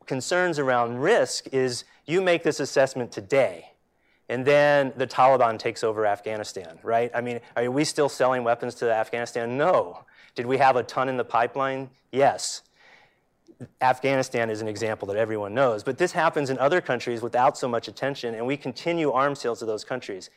concerns 0.06 0.60
around 0.60 1.00
risk 1.00 1.48
is 1.52 1.84
you 2.06 2.22
make 2.22 2.44
this 2.44 2.60
assessment 2.60 3.12
today, 3.12 3.72
and 4.30 4.46
then 4.46 4.94
the 4.98 5.08
Taliban 5.08 5.58
takes 5.60 5.84
over 5.84 6.06
Afghanistan, 6.06 6.80
right? 6.84 7.12
I 7.14 7.22
mean, 7.22 7.40
are 7.56 7.70
we 7.70 7.84
still 7.84 8.10
selling 8.10 8.44
weapons 8.44 8.76
to 8.76 8.92
Afghanistan? 8.92 9.58
No. 9.58 10.06
Did 10.36 10.46
we 10.46 10.58
have 10.58 10.76
a 10.76 10.84
ton 10.84 11.10
in 11.10 11.18
the 11.18 11.26
pipeline? 11.26 11.90
Yes. 12.12 12.64
Afghanistan 13.82 14.50
is 14.50 14.62
an 14.62 14.68
example 14.68 15.08
that 15.08 15.18
everyone 15.18 15.54
knows, 15.54 15.84
but 15.84 15.98
this 15.98 16.12
happens 16.12 16.50
in 16.50 16.58
other 16.58 16.82
countries 16.82 17.22
without 17.22 17.58
so 17.58 17.68
much 17.68 17.88
attention, 17.88 18.36
and 18.36 18.46
we 18.46 18.58
continue 18.58 19.12
arms 19.12 19.40
sales 19.40 19.60
to 19.60 19.66
those 19.66 19.84
countries. 19.84 20.30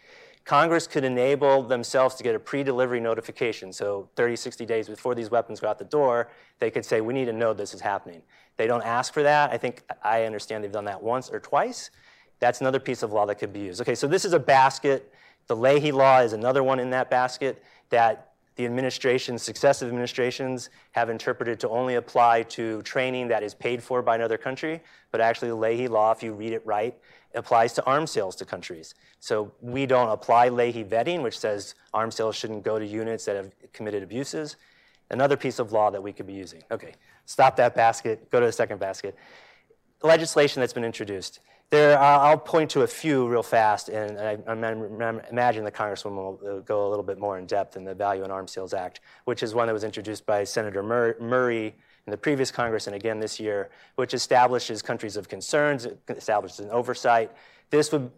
Congress 0.46 0.86
could 0.86 1.02
enable 1.02 1.60
themselves 1.64 2.14
to 2.14 2.22
get 2.22 2.36
a 2.36 2.38
pre 2.38 2.62
delivery 2.62 3.00
notification. 3.00 3.72
So, 3.72 4.08
30, 4.14 4.36
60 4.36 4.64
days 4.64 4.88
before 4.88 5.16
these 5.16 5.28
weapons 5.28 5.58
go 5.58 5.68
out 5.68 5.76
the 5.76 5.84
door, 5.84 6.30
they 6.60 6.70
could 6.70 6.84
say, 6.84 7.00
We 7.00 7.12
need 7.12 7.24
to 7.24 7.32
know 7.32 7.52
this 7.52 7.74
is 7.74 7.80
happening. 7.80 8.22
They 8.56 8.68
don't 8.68 8.84
ask 8.84 9.12
for 9.12 9.24
that. 9.24 9.50
I 9.50 9.58
think 9.58 9.82
I 10.02 10.22
understand 10.24 10.62
they've 10.62 10.70
done 10.70 10.84
that 10.84 11.02
once 11.02 11.30
or 11.30 11.40
twice. 11.40 11.90
That's 12.38 12.60
another 12.60 12.78
piece 12.78 13.02
of 13.02 13.12
law 13.12 13.26
that 13.26 13.40
could 13.40 13.52
be 13.52 13.60
used. 13.60 13.80
Okay, 13.80 13.96
so 13.96 14.06
this 14.06 14.24
is 14.24 14.34
a 14.34 14.38
basket. 14.38 15.12
The 15.48 15.56
Leahy 15.56 15.90
Law 15.90 16.20
is 16.20 16.32
another 16.32 16.62
one 16.62 16.78
in 16.78 16.90
that 16.90 17.10
basket 17.10 17.62
that 17.90 18.30
the 18.54 18.64
administrations, 18.64 19.42
successive 19.42 19.88
administrations, 19.88 20.70
have 20.92 21.10
interpreted 21.10 21.58
to 21.60 21.68
only 21.68 21.96
apply 21.96 22.44
to 22.44 22.82
training 22.82 23.28
that 23.28 23.42
is 23.42 23.52
paid 23.52 23.82
for 23.82 24.00
by 24.00 24.14
another 24.14 24.38
country. 24.38 24.80
But 25.10 25.20
actually, 25.20 25.48
the 25.48 25.56
Leahy 25.56 25.88
Law, 25.88 26.12
if 26.12 26.22
you 26.22 26.32
read 26.32 26.52
it 26.52 26.64
right, 26.64 26.96
applies 27.36 27.72
to 27.74 27.84
arms 27.84 28.10
sales 28.10 28.34
to 28.36 28.44
countries. 28.44 28.94
So 29.20 29.52
we 29.60 29.86
don't 29.86 30.08
apply 30.08 30.48
Leahy 30.48 30.84
vetting, 30.84 31.22
which 31.22 31.38
says 31.38 31.74
arms 31.94 32.16
sales 32.16 32.34
shouldn't 32.34 32.64
go 32.64 32.78
to 32.78 32.86
units 32.86 33.24
that 33.26 33.36
have 33.36 33.52
committed 33.72 34.02
abuses. 34.02 34.56
Another 35.10 35.36
piece 35.36 35.58
of 35.58 35.72
law 35.72 35.90
that 35.90 36.02
we 36.02 36.12
could 36.12 36.26
be 36.26 36.32
using. 36.32 36.62
Okay, 36.70 36.94
stop 37.26 37.56
that 37.56 37.76
basket, 37.76 38.30
go 38.30 38.40
to 38.40 38.46
the 38.46 38.52
second 38.52 38.80
basket. 38.80 39.14
Legislation 40.02 40.60
that's 40.60 40.72
been 40.72 40.84
introduced. 40.84 41.40
There, 41.70 41.98
I'll 41.98 42.38
point 42.38 42.70
to 42.70 42.82
a 42.82 42.86
few 42.86 43.26
real 43.26 43.42
fast, 43.42 43.88
and 43.88 44.18
I, 44.20 44.38
I 44.46 44.52
imagine 44.52 45.64
the 45.64 45.72
Congresswoman 45.72 46.40
will 46.40 46.60
go 46.60 46.86
a 46.86 46.88
little 46.88 47.02
bit 47.02 47.18
more 47.18 47.38
in 47.38 47.46
depth 47.46 47.76
in 47.76 47.82
the 47.82 47.94
Value 47.94 48.22
in 48.22 48.30
Arms 48.30 48.52
Sales 48.52 48.72
Act, 48.72 49.00
which 49.24 49.42
is 49.42 49.52
one 49.52 49.66
that 49.66 49.72
was 49.72 49.82
introduced 49.82 50.24
by 50.26 50.44
Senator 50.44 50.82
Murray 50.82 51.74
in 52.06 52.10
the 52.10 52.16
previous 52.16 52.50
Congress 52.50 52.86
and 52.86 52.96
again 52.96 53.18
this 53.18 53.40
year, 53.40 53.70
which 53.96 54.14
establishes 54.14 54.82
countries 54.82 55.16
of 55.16 55.28
concerns, 55.28 55.86
establishes 56.08 56.60
an 56.60 56.70
oversight. 56.70 57.32
This 57.70 57.90
would 57.92 58.10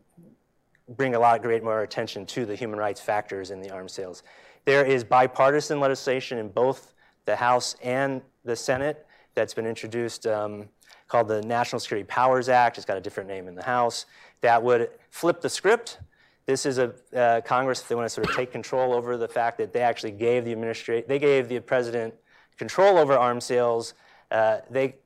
bring 0.97 1.15
a 1.15 1.19
lot 1.19 1.43
great 1.43 1.63
more 1.63 1.83
attention 1.83 2.27
to 2.27 2.47
the 2.47 2.55
human 2.55 2.79
rights 2.79 3.01
factors 3.01 3.51
in 3.51 3.61
the 3.61 3.71
arms 3.71 3.93
sales. 3.93 4.23
There 4.65 4.85
is 4.85 5.05
bipartisan 5.05 5.81
legislation 5.81 6.39
in 6.39 6.49
both 6.49 6.95
the 7.25 7.37
House 7.37 7.77
and 7.83 8.23
the 8.45 8.57
Senate 8.57 9.07
that's 9.35 9.55
been 9.55 9.67
introduced. 9.67 10.27
Um, 10.27 10.69
called 11.09 11.29
the 11.29 11.43
National 11.43 11.81
Security 11.81 12.07
Powers 12.07 12.49
Act. 12.49 12.77
It's 12.77 12.85
got 12.85 12.97
a 12.97 13.01
different 13.01 13.29
name 13.29 13.49
in 13.49 13.55
the 13.55 13.63
House. 13.63 14.07
That 14.43 14.63
would 14.63 14.91
flip 15.11 15.41
the 15.41 15.49
script. 15.49 15.99
This 16.47 16.65
is 16.65 16.79
a 16.79 16.95
uh, 17.17 17.41
Congress. 17.41 17.81
That 17.81 17.89
they 17.89 17.95
want 17.95 18.07
to 18.07 18.11
sort 18.11 18.29
of 18.29 18.37
take 18.37 18.53
control 18.53 18.95
over 18.95 19.17
the 19.17 19.29
fact 19.29 19.59
that 19.59 19.73
they 19.73 19.81
actually 19.81 20.13
gave 20.13 20.45
the 20.45 20.53
administration, 20.53 21.05
they 21.09 21.19
gave 21.19 21.49
the 21.49 21.61
president 21.61 22.15
control 22.59 22.99
over 22.99 23.17
arms 23.17 23.45
sales. 23.45 23.95
Uh, 24.31 24.59
they 24.69 24.97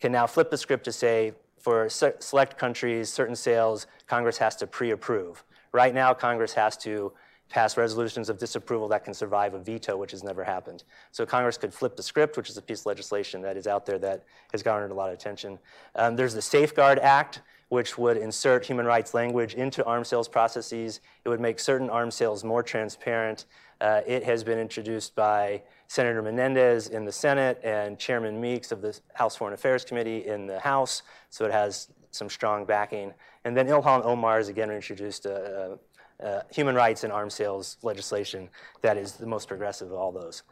can 0.00 0.12
now 0.12 0.26
flip 0.26 0.50
the 0.50 0.58
script 0.58 0.84
to 0.84 0.92
say 0.92 1.32
for 1.58 1.88
select 1.88 2.56
countries, 2.56 3.08
certain 3.08 3.36
sales, 3.36 3.86
Congress 4.06 4.38
has 4.38 4.56
to 4.56 4.66
pre-approve. 4.66 5.44
Right 5.72 5.92
now, 5.92 6.14
Congress 6.14 6.54
has 6.54 6.76
to 6.78 7.12
pass 7.48 7.76
resolutions 7.76 8.28
of 8.28 8.38
disapproval 8.38 8.88
that 8.88 9.04
can 9.04 9.14
survive 9.14 9.54
a 9.54 9.58
veto, 9.58 9.96
which 9.96 10.10
has 10.10 10.22
never 10.22 10.44
happened. 10.44 10.84
So 11.12 11.24
Congress 11.24 11.56
could 11.56 11.72
flip 11.72 11.96
the 11.96 12.02
script, 12.02 12.36
which 12.36 12.50
is 12.50 12.56
a 12.56 12.62
piece 12.62 12.80
of 12.80 12.86
legislation 12.86 13.40
that 13.42 13.56
is 13.56 13.66
out 13.66 13.86
there 13.86 13.98
that 13.98 14.24
has 14.52 14.62
garnered 14.62 14.90
a 14.90 14.94
lot 14.94 15.08
of 15.08 15.14
attention. 15.14 15.58
Um, 15.94 16.14
there's 16.14 16.34
the 16.34 16.42
Safeguard 16.42 16.98
Act, 16.98 17.40
which 17.68 17.98
would 17.98 18.16
insert 18.16 18.64
human 18.64 18.86
rights 18.86 19.14
language 19.14 19.54
into 19.54 19.84
arms 19.84 20.08
sales 20.08 20.28
processes. 20.28 21.00
It 21.24 21.28
would 21.28 21.40
make 21.40 21.60
certain 21.60 21.90
arms 21.90 22.14
sales 22.14 22.44
more 22.44 22.62
transparent. 22.62 23.44
Uh, 23.80 24.00
it 24.06 24.24
has 24.24 24.42
been 24.42 24.58
introduced 24.58 25.14
by 25.14 25.62
Senator 25.86 26.22
Menendez 26.22 26.88
in 26.88 27.04
the 27.04 27.12
Senate 27.12 27.60
and 27.62 27.98
Chairman 27.98 28.40
Meeks 28.40 28.72
of 28.72 28.80
the 28.80 28.98
House 29.14 29.36
Foreign 29.36 29.54
Affairs 29.54 29.84
Committee 29.84 30.26
in 30.26 30.46
the 30.46 30.58
House, 30.58 31.02
so 31.30 31.44
it 31.44 31.52
has 31.52 31.88
some 32.10 32.28
strong 32.28 32.64
backing. 32.64 33.12
And 33.44 33.56
then 33.56 33.66
Ilhan 33.66 34.04
Omar 34.04 34.38
has 34.38 34.48
again 34.48 34.70
introduced 34.70 35.26
a, 35.26 35.78
uh, 36.22 36.40
human 36.50 36.74
rights 36.74 37.04
and 37.04 37.12
arms 37.12 37.34
sales 37.34 37.76
legislation 37.82 38.48
that 38.82 38.96
is 38.96 39.12
the 39.12 39.26
most 39.26 39.46
progressive 39.46 39.92
of 39.92 39.98
all 39.98 40.10
those. 40.10 40.42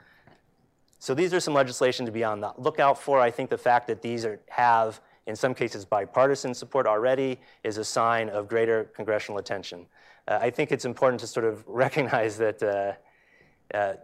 So 0.98 1.14
these 1.14 1.34
are 1.34 1.40
some 1.40 1.54
legislation 1.54 2.06
to 2.06 2.12
be 2.12 2.24
on 2.24 2.40
the 2.40 2.52
lookout 2.56 2.98
for. 2.98 3.20
I 3.20 3.30
think 3.30 3.50
the 3.50 3.58
fact 3.58 3.86
that 3.88 4.00
these 4.00 4.24
are, 4.24 4.40
have, 4.48 5.00
in 5.26 5.36
some 5.36 5.54
cases, 5.54 5.84
bipartisan 5.84 6.54
support 6.54 6.86
already 6.86 7.38
is 7.64 7.78
a 7.78 7.84
sign 7.84 8.28
of 8.28 8.48
greater 8.48 8.84
congressional 8.94 9.38
attention. 9.38 9.86
Uh, 10.28 10.38
I 10.40 10.50
think 10.50 10.72
it's 10.72 10.84
important 10.84 11.20
to 11.20 11.26
sort 11.26 11.46
of 11.46 11.64
recognize 11.68 12.38
that 12.38 12.62
uh, 12.62 13.76
uh, 13.76 13.94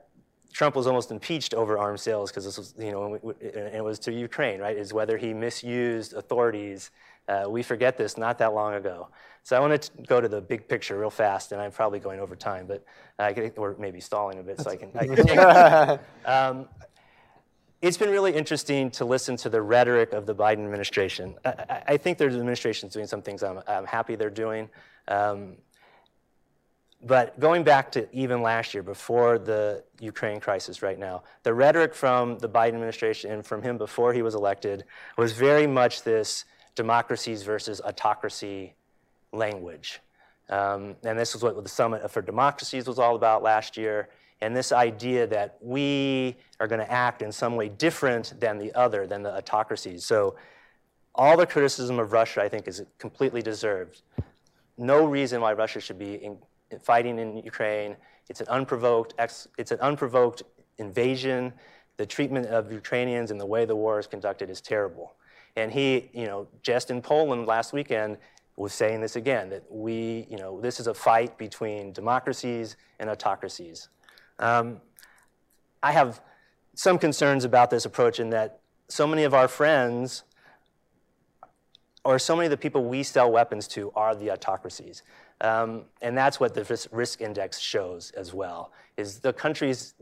Trump 0.53 0.77
was 0.77 0.87
almost 0.87 1.11
impeached 1.11 1.55
over 1.55 1.79
arms 1.79 2.03
sales 2.03 2.31
because 2.31 2.45
this 2.45 2.59
was, 2.59 2.75
you 2.79 2.91
know, 2.91 3.15
and 3.15 3.75
it 3.75 3.83
was 3.83 3.99
to 4.01 4.13
Ukraine, 4.13 4.61
right? 4.61 4.77
Is 4.77 4.93
whether 4.93 5.17
he 5.17 5.33
misused 5.33 6.13
authorities 6.13 6.91
uh, 7.29 7.45
we 7.49 7.63
forget 7.63 7.97
this 7.97 8.19
not 8.19 8.39
that 8.39 8.55
long 8.55 8.75
ago. 8.75 9.09
So 9.45 9.57
I 9.57 9.61
want 9.61 9.81
to 9.81 9.91
go 10.07 10.21
to 10.21 10.29
the 10.29 10.41
big 10.41 10.69
picture 10.69 10.99
real 10.99 11.11
fast, 11.11 11.53
and 11.53 11.61
I'm 11.61 11.73
probably 11.73 11.99
going 11.99 12.21
over 12.21 12.37
time, 12.37 12.67
but 12.67 12.85
I 13.19 13.33
can, 13.33 13.53
or 13.57 13.77
maybe 13.79 14.01
stalling 14.01 14.39
a 14.39 14.43
bit 14.43 14.61
so 14.61 14.71
I 14.71 14.77
can. 14.77 14.91
I 14.95 15.07
can 15.07 15.99
um, 16.25 16.69
it's 17.83 17.97
been 17.97 18.11
really 18.11 18.33
interesting 18.33 18.91
to 18.93 19.05
listen 19.05 19.37
to 19.39 19.49
the 19.49 19.61
rhetoric 19.61 20.13
of 20.13 20.25
the 20.25 20.35
Biden 20.35 20.65
administration. 20.65 21.35
I, 21.45 21.83
I 21.89 21.97
think 21.97 22.17
the 22.17 22.27
administration 22.27 22.87
is 22.89 22.95
doing 22.95 23.09
some 23.09 23.23
things 23.23 23.43
I'm, 23.43 23.61
I'm 23.67 23.85
happy 23.85 24.15
they're 24.15 24.31
doing. 24.31 24.71
Um, 25.09 25.57
but 27.05 27.39
going 27.41 27.65
back 27.65 27.91
to 27.93 28.09
even 28.15 28.41
last 28.41 28.73
year, 28.73 28.85
before 28.85 29.37
the 29.37 29.83
Ukraine 29.99 30.39
crisis 30.39 30.81
right 30.83 30.99
now, 30.99 31.25
the 31.43 31.53
rhetoric 31.53 31.93
from 31.93 32.39
the 32.39 32.49
Biden 32.49 32.75
administration 32.75 33.33
and 33.33 33.45
from 33.45 33.61
him 33.61 33.77
before 33.77 34.13
he 34.13 34.23
was 34.23 34.37
elected 34.37 34.85
was 35.19 35.33
very 35.33 35.67
much 35.67 36.05
this 36.05 36.45
democracies 36.77 37.43
versus 37.43 37.81
autocracy 37.81 38.75
language. 39.33 39.99
Um, 40.49 40.95
and 41.03 41.19
this 41.19 41.35
is 41.35 41.43
what 41.43 41.61
the 41.61 41.69
Summit 41.69 42.09
for 42.09 42.23
Democracies 42.23 42.87
was 42.87 43.01
all 43.01 43.17
about 43.17 43.43
last 43.43 43.77
year. 43.77 44.09
And 44.43 44.57
this 44.57 44.73
idea 44.73 45.25
that 45.29 45.57
we 45.61 46.37
are 46.59 46.67
going 46.67 46.81
to 46.81 46.91
act 46.91 47.23
in 47.23 47.31
some 47.31 47.55
way 47.55 47.69
different 47.69 48.35
than 48.41 48.59
the 48.59 48.75
other, 48.75 49.07
than 49.07 49.23
the 49.23 49.37
autocracies. 49.37 50.05
So, 50.05 50.35
all 51.15 51.37
the 51.37 51.47
criticism 51.47 52.01
of 52.01 52.13
Russia, 52.13 52.43
I 52.43 52.49
think, 52.49 52.67
is 52.67 52.83
completely 52.99 53.41
deserved. 53.41 54.03
No 54.77 55.05
reason 55.05 55.41
why 55.41 55.53
Russia 55.53 55.79
should 55.79 55.99
be 55.99 56.15
in, 56.15 56.39
in 56.71 56.81
fighting 56.81 57.19
in 57.21 57.37
Ukraine. 57.37 57.97
It's 58.29 58.41
an 58.41 58.49
unprovoked, 58.49 59.15
ex, 59.19 59.47
it's 59.59 59.71
an 59.71 59.79
unprovoked 59.81 60.43
invasion. 60.79 61.53
The 61.99 62.07
treatment 62.07 62.47
of 62.47 62.73
Ukrainians 62.73 63.31
and 63.31 63.41
the 63.41 63.47
way 63.47 63.65
the 63.65 63.77
war 63.77 64.01
is 64.01 64.09
conducted 64.09 64.51
is 64.51 64.61
terrible. 64.61 65.15
And 65.55 65.71
he, 65.71 66.11
you 66.13 66.27
know, 66.27 66.49
just 66.63 66.91
in 66.91 67.01
Poland 67.01 67.47
last 67.47 67.73
weekend 67.73 68.17
was 68.57 68.73
saying 68.73 69.03
this 69.03 69.15
again 69.15 69.51
that 69.51 69.65
we, 69.71 70.27
you 70.29 70.39
know, 70.39 70.61
this 70.61 70.81
is 70.81 70.89
a 70.89 70.95
fight 70.95 71.39
between 71.39 71.93
democracies 71.93 72.77
and 72.99 73.09
autocracies. 73.09 73.89
Um, 74.39 74.81
I 75.83 75.93
have 75.93 76.21
some 76.75 76.99
concerns 76.99 77.45
about 77.45 77.71
this 77.71 77.85
approach 77.85 78.21
in 78.21 78.31
that 78.31 78.61
so 78.89 79.07
many 79.07 79.25
of 79.25 79.35
our 79.35 79.49
friends 79.49 80.25
or 82.05 82.19
so 82.19 82.35
many 82.35 82.47
of 82.47 82.51
the 82.51 82.57
people 82.57 82.85
we 82.85 83.03
sell 83.03 83.31
weapons 83.31 83.69
to 83.69 83.93
are 83.95 84.15
the 84.15 84.31
autocracies. 84.31 85.03
Um, 85.41 85.85
and 86.01 86.17
that's 86.17 86.41
what 86.41 86.55
the 86.55 86.89
risk 86.91 87.21
index 87.21 87.59
shows 87.59 88.11
as 88.13 88.33
well, 88.33 88.73
is 88.97 89.21
the 89.21 89.33
countries, 89.33 89.95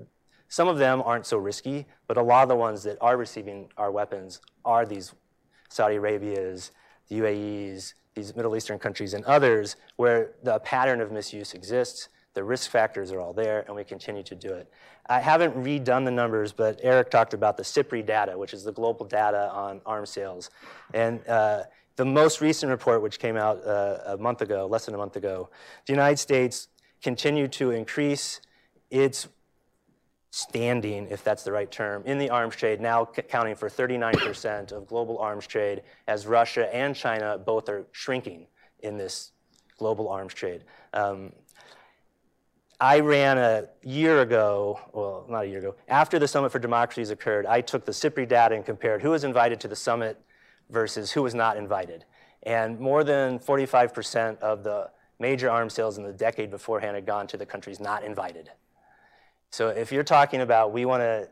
some 0.48 0.68
of 0.68 0.78
them 0.78 1.02
aren't 1.04 1.26
so 1.26 1.38
risky, 1.38 1.86
but 2.06 2.16
a 2.16 2.22
lot 2.22 2.42
of 2.42 2.48
the 2.48 2.56
ones 2.56 2.82
that 2.82 2.98
are 3.00 3.16
receiving 3.16 3.70
our 3.76 3.90
weapons 3.90 4.40
are 4.64 4.84
these 4.84 5.14
Saudi 5.68 5.96
Arabia's, 5.96 6.72
the 7.08 7.20
UAE's, 7.20 7.94
these 8.14 8.34
Middle 8.34 8.56
Eastern 8.56 8.78
countries, 8.78 9.14
and 9.14 9.24
others 9.24 9.76
where 9.96 10.32
the 10.42 10.58
pattern 10.60 11.00
of 11.00 11.12
misuse 11.12 11.54
exists. 11.54 12.08
The 12.34 12.44
risk 12.44 12.70
factors 12.70 13.10
are 13.10 13.20
all 13.20 13.32
there, 13.32 13.64
and 13.66 13.74
we 13.74 13.84
continue 13.84 14.22
to 14.22 14.34
do 14.34 14.52
it. 14.52 14.70
I 15.08 15.18
haven't 15.18 15.56
redone 15.56 16.04
the 16.04 16.12
numbers, 16.12 16.52
but 16.52 16.78
Eric 16.82 17.10
talked 17.10 17.34
about 17.34 17.56
the 17.56 17.64
SIPRI 17.64 18.06
data, 18.06 18.38
which 18.38 18.54
is 18.54 18.62
the 18.62 18.72
global 18.72 19.04
data 19.04 19.50
on 19.52 19.80
arms 19.84 20.10
sales. 20.10 20.50
And 20.94 21.26
uh, 21.26 21.64
the 21.96 22.04
most 22.04 22.40
recent 22.40 22.70
report, 22.70 23.02
which 23.02 23.18
came 23.18 23.36
out 23.36 23.64
uh, 23.66 23.98
a 24.06 24.16
month 24.16 24.42
ago, 24.42 24.66
less 24.66 24.86
than 24.86 24.94
a 24.94 24.98
month 24.98 25.16
ago, 25.16 25.50
the 25.86 25.92
United 25.92 26.18
States 26.18 26.68
continued 27.02 27.50
to 27.52 27.72
increase 27.72 28.40
its 28.90 29.28
standing, 30.30 31.08
if 31.10 31.24
that's 31.24 31.42
the 31.42 31.50
right 31.50 31.70
term, 31.70 32.02
in 32.06 32.18
the 32.18 32.30
arms 32.30 32.54
trade, 32.54 32.80
now 32.80 33.02
accounting 33.02 33.56
for 33.56 33.68
39% 33.68 34.72
of 34.72 34.86
global 34.86 35.18
arms 35.18 35.46
trade, 35.46 35.82
as 36.06 36.26
Russia 36.26 36.72
and 36.74 36.94
China 36.94 37.36
both 37.36 37.68
are 37.68 37.86
shrinking 37.90 38.46
in 38.78 38.96
this 38.96 39.32
global 39.76 40.08
arms 40.08 40.32
trade. 40.32 40.64
Um, 40.92 41.32
I 42.80 43.00
ran 43.00 43.36
a 43.36 43.68
year 43.82 44.22
ago, 44.22 44.80
well, 44.92 45.26
not 45.28 45.44
a 45.44 45.46
year 45.46 45.58
ago, 45.58 45.74
after 45.88 46.18
the 46.18 46.26
Summit 46.26 46.50
for 46.50 46.58
Democracies 46.58 47.10
occurred, 47.10 47.44
I 47.44 47.60
took 47.60 47.84
the 47.84 47.92
SIPRI 47.92 48.26
data 48.26 48.54
and 48.54 48.64
compared 48.64 49.02
who 49.02 49.10
was 49.10 49.22
invited 49.22 49.60
to 49.60 49.68
the 49.68 49.76
summit 49.76 50.18
versus 50.70 51.12
who 51.12 51.22
was 51.22 51.34
not 51.34 51.58
invited. 51.58 52.06
And 52.44 52.80
more 52.80 53.04
than 53.04 53.38
45% 53.38 54.38
of 54.38 54.64
the 54.64 54.90
major 55.18 55.50
arms 55.50 55.74
sales 55.74 55.98
in 55.98 56.04
the 56.04 56.12
decade 56.12 56.50
beforehand 56.50 56.94
had 56.94 57.04
gone 57.04 57.26
to 57.26 57.36
the 57.36 57.44
countries 57.44 57.80
not 57.80 58.02
invited. 58.02 58.50
So 59.50 59.68
if 59.68 59.92
you're 59.92 60.02
talking 60.02 60.40
about 60.40 60.72
we 60.72 60.86
want 60.86 61.02
to 61.02 61.28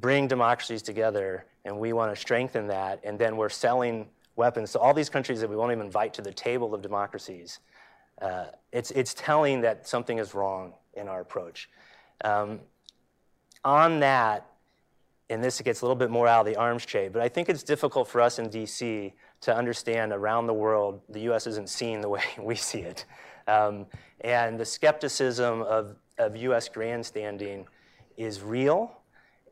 bring 0.00 0.26
democracies 0.26 0.82
together 0.82 1.46
and 1.64 1.78
we 1.78 1.92
want 1.92 2.12
to 2.12 2.20
strengthen 2.20 2.66
that, 2.66 2.98
and 3.04 3.16
then 3.16 3.36
we're 3.36 3.50
selling 3.50 4.08
weapons 4.34 4.72
to 4.72 4.80
all 4.80 4.92
these 4.92 5.10
countries 5.10 5.40
that 5.42 5.48
we 5.48 5.54
won't 5.54 5.70
even 5.70 5.86
invite 5.86 6.12
to 6.14 6.22
the 6.22 6.32
table 6.32 6.74
of 6.74 6.82
democracies, 6.82 7.60
uh, 8.22 8.46
it's, 8.70 8.90
it's 8.92 9.14
telling 9.14 9.60
that 9.62 9.86
something 9.86 10.18
is 10.18 10.32
wrong 10.32 10.74
in 10.94 11.08
our 11.08 11.20
approach. 11.20 11.68
Um, 12.24 12.60
on 13.64 14.00
that, 14.00 14.46
and 15.28 15.42
this 15.42 15.60
gets 15.60 15.80
a 15.80 15.84
little 15.84 15.96
bit 15.96 16.10
more 16.10 16.28
out 16.28 16.40
of 16.40 16.46
the 16.46 16.56
arms 16.56 16.86
trade, 16.86 17.12
but 17.12 17.20
I 17.20 17.28
think 17.28 17.48
it's 17.48 17.62
difficult 17.62 18.08
for 18.08 18.20
us 18.20 18.38
in 18.38 18.48
DC 18.48 19.12
to 19.40 19.54
understand 19.54 20.12
around 20.12 20.46
the 20.46 20.54
world 20.54 21.00
the 21.08 21.20
U.S. 21.22 21.46
isn't 21.46 21.68
seen 21.68 22.00
the 22.00 22.08
way 22.16 22.22
we 22.40 22.54
see 22.54 22.80
it. 22.80 23.04
Um, 23.48 23.86
and 24.20 24.58
the 24.58 24.64
skepticism 24.64 25.62
of, 25.62 25.96
of 26.18 26.36
U.S. 26.36 26.68
grandstanding 26.68 27.66
is 28.16 28.40
real. 28.40 29.00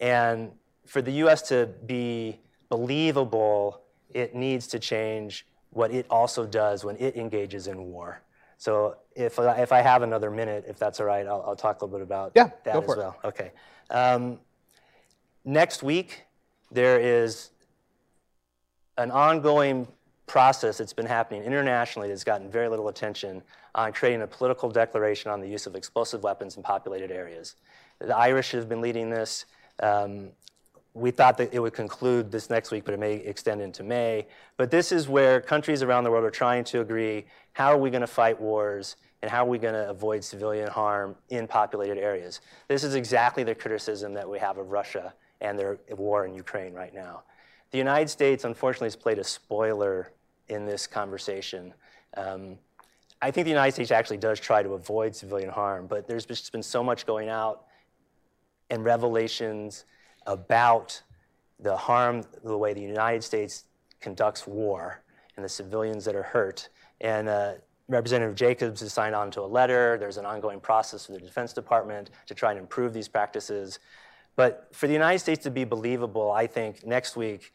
And 0.00 0.52
for 0.86 1.02
the 1.02 1.12
U.S. 1.12 1.42
to 1.48 1.68
be 1.86 2.38
believable, 2.68 3.82
it 4.10 4.34
needs 4.34 4.66
to 4.68 4.78
change 4.78 5.46
what 5.70 5.90
it 5.90 6.06
also 6.08 6.46
does 6.46 6.84
when 6.84 6.96
it 6.96 7.16
engages 7.16 7.66
in 7.66 7.82
war. 7.84 8.22
So 8.60 8.96
if, 9.16 9.38
if 9.38 9.72
I 9.72 9.80
have 9.80 10.02
another 10.02 10.30
minute, 10.30 10.66
if 10.68 10.78
that's 10.78 11.00
all 11.00 11.06
right, 11.06 11.26
I'll, 11.26 11.42
I'll 11.46 11.56
talk 11.56 11.80
a 11.80 11.84
little 11.86 11.98
bit 11.98 12.02
about 12.02 12.32
Yeah, 12.36 12.50
that 12.64 12.76
as 12.76 12.84
for 12.84 12.94
it. 12.94 12.98
well. 12.98 13.16
Okay. 13.24 13.52
Um, 13.88 14.38
next 15.46 15.82
week, 15.82 16.24
there 16.70 17.00
is 17.00 17.52
an 18.98 19.10
ongoing 19.12 19.88
process 20.26 20.76
that's 20.76 20.92
been 20.92 21.06
happening 21.06 21.42
internationally 21.42 22.08
that's 22.08 22.22
gotten 22.22 22.50
very 22.50 22.68
little 22.68 22.88
attention 22.88 23.42
on 23.74 23.94
creating 23.94 24.20
a 24.20 24.26
political 24.26 24.70
declaration 24.70 25.30
on 25.30 25.40
the 25.40 25.48
use 25.48 25.66
of 25.66 25.74
explosive 25.74 26.22
weapons 26.22 26.58
in 26.58 26.62
populated 26.62 27.10
areas. 27.10 27.56
The 27.98 28.14
Irish 28.14 28.52
have 28.52 28.68
been 28.68 28.82
leading 28.82 29.08
this. 29.08 29.46
Um, 29.82 30.32
we 30.94 31.10
thought 31.10 31.38
that 31.38 31.54
it 31.54 31.60
would 31.60 31.72
conclude 31.72 32.32
this 32.32 32.50
next 32.50 32.70
week, 32.70 32.84
but 32.84 32.94
it 32.94 33.00
may 33.00 33.14
extend 33.14 33.60
into 33.60 33.82
May. 33.82 34.26
But 34.56 34.70
this 34.70 34.90
is 34.90 35.08
where 35.08 35.40
countries 35.40 35.82
around 35.82 36.04
the 36.04 36.10
world 36.10 36.24
are 36.24 36.30
trying 36.30 36.64
to 36.64 36.80
agree 36.80 37.26
how 37.52 37.68
are 37.72 37.78
we 37.78 37.90
going 37.90 38.00
to 38.00 38.06
fight 38.06 38.40
wars 38.40 38.96
and 39.22 39.30
how 39.30 39.44
are 39.44 39.48
we 39.48 39.58
going 39.58 39.74
to 39.74 39.88
avoid 39.88 40.24
civilian 40.24 40.68
harm 40.68 41.14
in 41.28 41.46
populated 41.46 41.98
areas. 41.98 42.40
This 42.68 42.82
is 42.82 42.94
exactly 42.94 43.44
the 43.44 43.54
criticism 43.54 44.14
that 44.14 44.28
we 44.28 44.38
have 44.38 44.58
of 44.58 44.70
Russia 44.70 45.14
and 45.40 45.58
their 45.58 45.78
war 45.90 46.24
in 46.24 46.34
Ukraine 46.34 46.72
right 46.72 46.94
now. 46.94 47.22
The 47.70 47.78
United 47.78 48.08
States, 48.08 48.44
unfortunately, 48.44 48.86
has 48.86 48.96
played 48.96 49.18
a 49.18 49.24
spoiler 49.24 50.12
in 50.48 50.66
this 50.66 50.86
conversation. 50.86 51.72
Um, 52.16 52.58
I 53.22 53.30
think 53.30 53.44
the 53.44 53.50
United 53.50 53.72
States 53.72 53.90
actually 53.90 54.16
does 54.16 54.40
try 54.40 54.62
to 54.62 54.70
avoid 54.70 55.14
civilian 55.14 55.50
harm, 55.50 55.86
but 55.86 56.08
there's 56.08 56.26
just 56.26 56.50
been 56.50 56.62
so 56.62 56.82
much 56.82 57.06
going 57.06 57.28
out 57.28 57.66
and 58.70 58.84
revelations 58.84 59.84
about 60.30 61.02
the 61.58 61.76
harm, 61.76 62.22
the 62.44 62.56
way 62.56 62.72
the 62.72 62.80
United 62.80 63.22
States 63.22 63.64
conducts 64.00 64.46
war 64.46 65.02
and 65.36 65.44
the 65.44 65.48
civilians 65.48 66.04
that 66.04 66.14
are 66.14 66.22
hurt. 66.22 66.68
And 67.00 67.28
uh, 67.28 67.54
Representative 67.88 68.36
Jacobs 68.36 68.80
has 68.80 68.92
signed 68.92 69.14
on 69.14 69.30
to 69.32 69.40
a 69.40 69.50
letter. 69.58 69.98
There's 69.98 70.16
an 70.16 70.24
ongoing 70.24 70.60
process 70.60 71.08
with 71.08 71.18
the 71.20 71.26
Defense 71.26 71.52
Department 71.52 72.10
to 72.26 72.34
try 72.34 72.50
and 72.52 72.60
improve 72.60 72.92
these 72.92 73.08
practices. 73.08 73.80
But 74.36 74.68
for 74.72 74.86
the 74.86 74.92
United 74.92 75.18
States 75.18 75.42
to 75.42 75.50
be 75.50 75.64
believable, 75.64 76.30
I 76.30 76.46
think 76.46 76.86
next 76.86 77.16
week, 77.16 77.52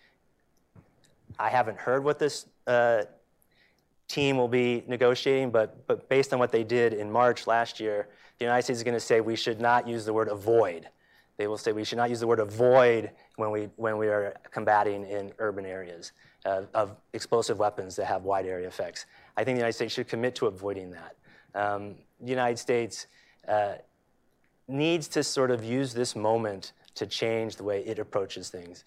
I 1.40 1.50
haven't 1.50 1.78
heard 1.78 2.04
what 2.04 2.20
this 2.20 2.46
uh, 2.68 3.04
team 4.08 4.38
will 4.38 4.50
be 4.50 4.84
negotiating, 4.88 5.52
but, 5.52 5.88
but 5.88 6.10
based 6.10 6.34
on 6.34 6.40
what 6.40 6.52
they 6.52 6.64
did 6.64 6.94
in 6.94 7.10
March 7.10 7.48
last 7.48 7.80
year, 7.80 8.10
the 8.38 8.46
United 8.46 8.64
States 8.64 8.80
is 8.80 8.84
going 8.84 8.94
to 8.94 9.00
say 9.00 9.22
we 9.22 9.38
should 9.38 9.62
not 9.62 9.88
use 9.88 10.06
the 10.06 10.14
word 10.14 10.28
avoid. 10.28 10.90
They 11.38 11.48
will 11.48 11.58
say 11.58 11.72
we 11.74 11.84
should 11.84 11.98
not 11.98 12.10
use 12.10 12.20
the 12.20 12.28
word 12.28 12.40
avoid 12.40 13.12
when 13.36 13.52
we, 13.52 13.70
when 13.76 13.98
we 13.98 14.08
are 14.08 14.34
combating 14.52 15.06
in 15.06 15.34
urban 15.40 15.66
areas 15.66 16.14
uh, 16.46 16.64
of 16.74 16.96
explosive 17.14 17.60
weapons 17.60 17.96
that 17.98 18.06
have 18.06 18.24
wide 18.24 18.46
area 18.46 18.68
effects. 18.68 19.06
I 19.36 19.44
think 19.44 19.56
the 19.56 19.60
United 19.60 19.74
States 19.74 19.94
should 19.94 20.08
commit 20.08 20.36
to 20.36 20.48
avoiding 20.48 20.92
that. 20.92 21.16
Um, 21.54 21.96
the 22.22 22.30
United 22.30 22.58
States 22.58 23.08
uh, 23.48 23.74
needs 24.68 25.08
to 25.10 25.24
sort 25.24 25.52
of 25.52 25.64
use 25.64 25.94
this 25.94 26.16
moment 26.16 26.72
to 26.96 27.06
change 27.06 27.58
the 27.58 27.64
way 27.64 27.84
it 27.86 28.00
approaches 28.00 28.50
things. 28.50 28.86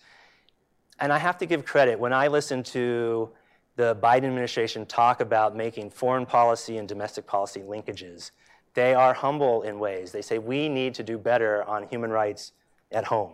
And 1.00 1.12
I 1.12 1.18
have 1.18 1.38
to 1.38 1.46
give 1.46 1.64
credit 1.64 1.98
when 1.98 2.12
I 2.12 2.28
listen 2.28 2.62
to 2.64 3.30
the 3.76 3.96
Biden 4.02 4.24
administration 4.24 4.86
talk 4.86 5.20
about 5.20 5.54
making 5.54 5.90
foreign 5.90 6.26
policy 6.26 6.78
and 6.78 6.88
domestic 6.88 7.26
policy 7.26 7.60
linkages. 7.60 8.32
They 8.78 8.94
are 8.94 9.12
humble 9.12 9.62
in 9.62 9.80
ways. 9.80 10.12
They 10.12 10.22
say 10.22 10.38
we 10.38 10.68
need 10.68 10.94
to 10.94 11.02
do 11.02 11.18
better 11.18 11.64
on 11.64 11.88
human 11.88 12.12
rights 12.12 12.52
at 12.92 13.04
home. 13.04 13.32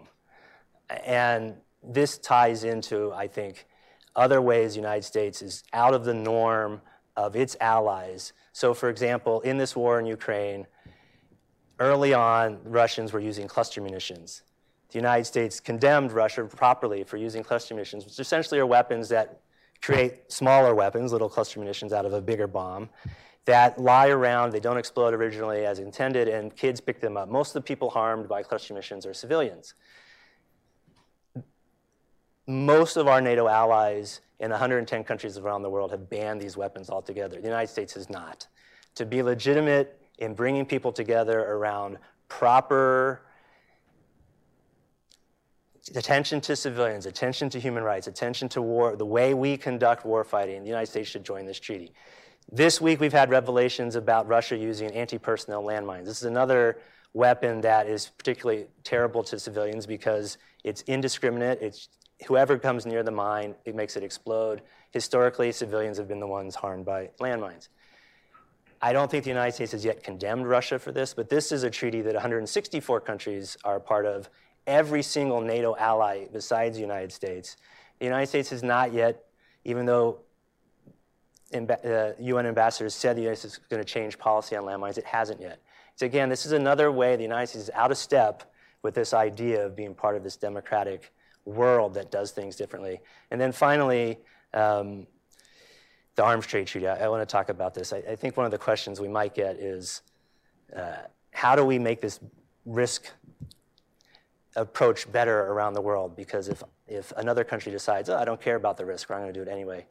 And 0.88 1.57
this 1.83 2.16
ties 2.16 2.64
into, 2.64 3.12
I 3.12 3.26
think, 3.26 3.66
other 4.16 4.40
ways 4.40 4.72
the 4.72 4.80
United 4.80 5.02
States 5.02 5.42
is 5.42 5.62
out 5.74 5.92
of 5.92 6.07
the 6.07 6.14
norm 6.14 6.80
of 7.14 7.37
its 7.37 7.59
allies. 7.61 8.33
So, 8.54 8.72
for 8.72 8.88
example, 8.88 9.42
in 9.42 9.59
this 9.59 9.76
war 9.76 10.00
in 10.00 10.07
Ukraine, 10.07 10.66
early 11.78 12.14
on, 12.14 12.59
Russians 12.64 13.12
were 13.12 13.20
using 13.20 13.46
cluster 13.46 13.83
munitions. 13.83 14.44
The 14.88 14.98
United 14.98 15.26
States 15.26 15.61
condemned 15.61 16.12
Russia 16.12 16.44
properly 16.44 17.04
for 17.04 17.18
using 17.18 17.42
cluster 17.42 17.74
munitions, 17.74 18.07
which 18.07 18.18
essentially 18.18 18.61
are 18.61 18.66
weapons 18.66 19.11
that 19.11 19.42
create 19.83 20.33
smaller 20.33 20.74
weapons, 20.74 21.12
little 21.12 21.28
cluster 21.28 21.61
munitions 21.61 21.92
out 21.92 22.07
of 22.07 22.14
a 22.14 22.22
bigger 22.22 22.46
bomb, 22.46 22.88
that 23.44 23.78
lie 23.78 24.09
around, 24.09 24.52
they 24.52 24.61
don't 24.61 24.78
explode 24.78 25.12
originally 25.12 25.66
as 25.66 25.78
intended, 25.78 26.28
and 26.28 26.54
kids 26.57 26.80
pick 26.80 27.00
them 27.00 27.16
up. 27.16 27.28
Most 27.28 27.50
of 27.50 27.62
the 27.62 27.66
people 27.66 27.90
harmed 27.90 28.28
by 28.28 28.42
cluster 28.42 28.72
munitions 28.72 29.04
are 29.04 29.14
civilians. 29.14 29.74
Most 32.46 32.96
of 32.96 33.09
our 33.09 33.20
NATO 33.20 33.48
allies 33.48 34.20
in 34.40 34.50
110 34.50 35.04
countries 35.04 35.38
around 35.38 35.62
the 35.62 35.70
world 35.70 35.90
have 35.90 36.09
banned 36.11 36.40
these 36.40 36.57
weapons 36.57 36.90
altogether. 36.90 37.37
The 37.37 37.46
United 37.46 37.68
States 37.68 37.94
has 37.94 38.11
not. 38.11 38.46
To 38.96 39.07
be 39.07 39.22
legitimate 39.22 40.00
in 40.18 40.35
bringing 40.35 40.64
people 40.64 40.92
together 40.92 41.40
around 41.40 41.98
proper 42.28 43.22
attention 45.94 46.40
to 46.42 46.57
civilians, 46.57 47.07
attention 47.07 47.50
to 47.50 47.61
human 47.61 47.83
rights, 47.83 48.07
attention 48.07 48.48
to 48.50 48.62
war, 48.62 48.96
the 48.96 49.07
way 49.07 49.35
we 49.35 49.57
conduct 49.57 50.04
war 50.04 50.24
fighting, 50.24 50.62
the 50.62 50.68
United 50.68 50.90
States 50.90 51.11
should 51.11 51.24
join 51.24 51.44
this 51.44 51.61
treaty. 51.61 51.92
This 52.50 52.80
week, 52.80 53.00
we've 53.00 53.12
had 53.12 53.30
revelations 53.30 53.96
about 53.96 54.28
Russia 54.28 54.57
using 54.57 54.90
anti 54.92 55.18
personnel 55.18 55.62
landmines. 55.62 56.04
This 56.04 56.18
is 56.18 56.24
another 56.24 56.78
weapon 57.12 57.61
that 57.62 57.87
is 57.87 58.11
particularly 58.18 58.66
terrible 58.83 59.22
to 59.24 59.38
civilians 59.38 59.87
because 59.87 60.38
it's 60.62 60.83
indiscriminate. 60.83 61.61
It's 61.62 61.88
whoever 62.26 62.59
comes 62.59 62.87
near 62.87 63.02
the 63.02 63.11
mine, 63.11 63.54
it 63.64 63.74
makes 63.74 63.96
it 63.96 64.02
explode. 64.02 64.62
Historically, 64.90 65.52
civilians 65.52 65.98
have 65.98 66.07
been 66.07 66.20
the 66.20 66.26
ones 66.26 66.54
harmed 66.54 66.85
by 66.85 67.11
landmines. 67.20 67.68
I 68.83 68.92
don't 68.92 69.11
think 69.11 69.24
the 69.24 69.30
United 69.30 69.54
States 69.54 69.72
has 69.72 69.85
yet 69.85 70.02
condemned 70.02 70.46
Russia 70.46 70.78
for 70.78 70.92
this, 70.92 71.14
but 71.14 71.28
this 71.28 71.52
is 71.52 71.62
a 71.62 71.70
treaty 71.70 72.02
that 72.02 72.12
164 72.12 73.00
countries 73.00 73.57
are 73.64 73.80
part 73.80 74.04
of, 74.04 74.28
every 74.66 75.02
single 75.02 75.40
NATO 75.40 75.74
ally 75.76 76.26
besides 76.33 76.76
the 76.76 76.83
United 76.83 77.11
States. 77.11 77.57
The 77.98 78.04
United 78.04 78.26
States 78.26 78.50
has 78.50 78.62
not 78.62 78.92
yet, 78.92 79.24
even 79.64 79.87
though 79.87 80.18
uh, 81.52 82.12
UN 82.18 82.46
ambassadors 82.46 82.94
said 82.94 83.16
the 83.16 83.22
United 83.22 83.38
States 83.38 83.54
is 83.54 83.61
going 83.68 83.83
to 83.83 83.88
change 83.88 84.18
policy 84.18 84.57
on 84.57 84.64
landmines, 84.64 84.98
it 84.98 85.04
hasn't 85.04 85.40
yet. 85.40 85.61
So 85.96 86.07
again, 86.07 86.28
this 86.28 86.46
is 86.46 86.52
another 86.52 86.90
way 86.90 87.16
the 87.16 87.22
United 87.22 87.48
States 87.48 87.64
is 87.64 87.70
out 87.74 87.90
of 87.90 87.98
step 87.98 88.52
with 88.83 88.94
this 88.94 89.14
idea 89.14 89.64
of 89.64 89.76
being 89.76 89.94
part 89.94 90.16
of 90.16 90.22
this 90.22 90.37
democratic 90.37 91.12
world 91.44 91.94
that 91.94 92.11
does 92.11 92.30
things 92.33 92.57
differently. 92.57 93.00
And 93.30 93.40
then 93.40 93.52
finally, 93.52 94.18
um, 94.52 95.07
the 96.16 96.22
arms 96.22 96.46
trade 96.46 96.66
treaty. 96.66 96.87
I, 96.87 97.04
I, 97.04 97.09
want 97.09 97.26
to 97.26 97.30
talk 97.30 97.48
about 97.48 97.74
this. 97.74 97.92
I, 97.92 97.98
I, 97.98 98.16
think 98.16 98.37
one 98.37 98.46
of 98.46 98.52
the 98.52 98.59
questions 98.59 99.00
we 99.00 99.09
might 99.09 99.35
get 99.35 99.57
is 99.57 100.02
uh, 100.76 101.02
how 101.33 101.57
do 101.57 101.64
we 101.64 101.78
make 101.78 102.00
this 102.00 102.20
risk 102.64 103.11
approach 104.54 105.11
better 105.11 105.46
around 105.46 105.74
the 105.74 105.80
world? 105.80 106.14
Because 106.14 106.48
if, 106.48 106.62
if 106.87 107.12
another 107.16 107.42
country 107.42 107.72
decides, 107.72 108.09
oh, 108.09 108.16
I 108.16 108.24
don't 108.24 108.40
care 108.40 108.57
about 108.57 108.76
the 108.76 108.87
risk, 108.87 109.11
or 109.11 109.14
I'm 109.14 109.22
going 109.22 109.35
to 109.35 109.44
do 109.44 109.48
it 109.48 109.52
anyway, 109.52 109.87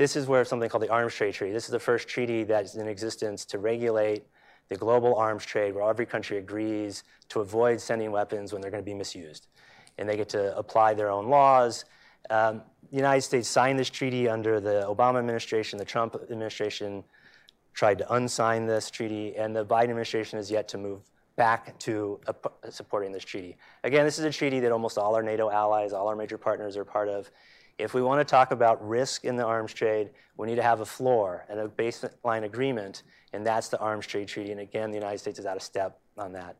this 0.00 0.16
is 0.16 0.26
where 0.26 0.42
something 0.46 0.70
called 0.70 0.82
the 0.82 0.88
Arms 0.88 1.14
Trade 1.14 1.34
Treaty. 1.34 1.52
This 1.52 1.66
is 1.66 1.72
the 1.72 1.78
first 1.78 2.08
treaty 2.08 2.42
that's 2.42 2.74
in 2.74 2.88
existence 2.88 3.44
to 3.44 3.58
regulate 3.58 4.24
the 4.70 4.76
global 4.76 5.14
arms 5.14 5.44
trade, 5.44 5.74
where 5.74 5.86
every 5.86 6.06
country 6.06 6.38
agrees 6.38 7.04
to 7.28 7.40
avoid 7.40 7.78
sending 7.78 8.10
weapons 8.10 8.50
when 8.50 8.62
they're 8.62 8.70
going 8.70 8.82
to 8.82 8.90
be 8.90 8.94
misused, 8.94 9.48
and 9.98 10.08
they 10.08 10.16
get 10.16 10.30
to 10.30 10.56
apply 10.56 10.94
their 10.94 11.10
own 11.10 11.28
laws. 11.28 11.84
Um, 12.30 12.62
the 12.90 12.96
United 12.96 13.20
States 13.20 13.46
signed 13.46 13.78
this 13.78 13.90
treaty 13.90 14.26
under 14.26 14.58
the 14.58 14.86
Obama 14.88 15.18
administration. 15.18 15.78
The 15.78 15.84
Trump 15.84 16.16
administration 16.30 17.04
tried 17.74 17.98
to 17.98 18.04
unsign 18.04 18.66
this 18.66 18.90
treaty, 18.90 19.36
and 19.36 19.54
the 19.54 19.66
Biden 19.66 19.90
administration 19.90 20.38
has 20.38 20.50
yet 20.50 20.66
to 20.68 20.78
move 20.78 21.02
back 21.36 21.78
to 21.80 22.20
supporting 22.70 23.12
this 23.12 23.24
treaty. 23.24 23.54
Again, 23.84 24.06
this 24.06 24.18
is 24.18 24.24
a 24.24 24.30
treaty 24.30 24.60
that 24.60 24.72
almost 24.72 24.96
all 24.96 25.14
our 25.14 25.22
NATO 25.22 25.50
allies, 25.50 25.92
all 25.92 26.08
our 26.08 26.16
major 26.16 26.38
partners 26.38 26.78
are 26.78 26.86
part 26.86 27.10
of. 27.10 27.30
If 27.80 27.94
we 27.94 28.02
want 28.02 28.20
to 28.20 28.30
talk 28.30 28.50
about 28.50 28.86
risk 28.86 29.24
in 29.24 29.36
the 29.36 29.44
arms 29.44 29.72
trade, 29.72 30.10
we 30.36 30.46
need 30.46 30.56
to 30.56 30.62
have 30.62 30.80
a 30.80 30.86
floor 30.86 31.46
and 31.48 31.58
a 31.58 31.68
baseline 31.68 32.44
agreement, 32.44 33.02
and 33.32 33.44
that's 33.44 33.68
the 33.68 33.78
arms 33.78 34.06
trade 34.06 34.28
treaty. 34.28 34.52
And 34.52 34.60
again, 34.60 34.90
the 34.90 34.98
United 34.98 35.18
States 35.18 35.38
is 35.38 35.46
out 35.46 35.56
of 35.56 35.62
step 35.62 35.98
on 36.18 36.32
that. 36.32 36.56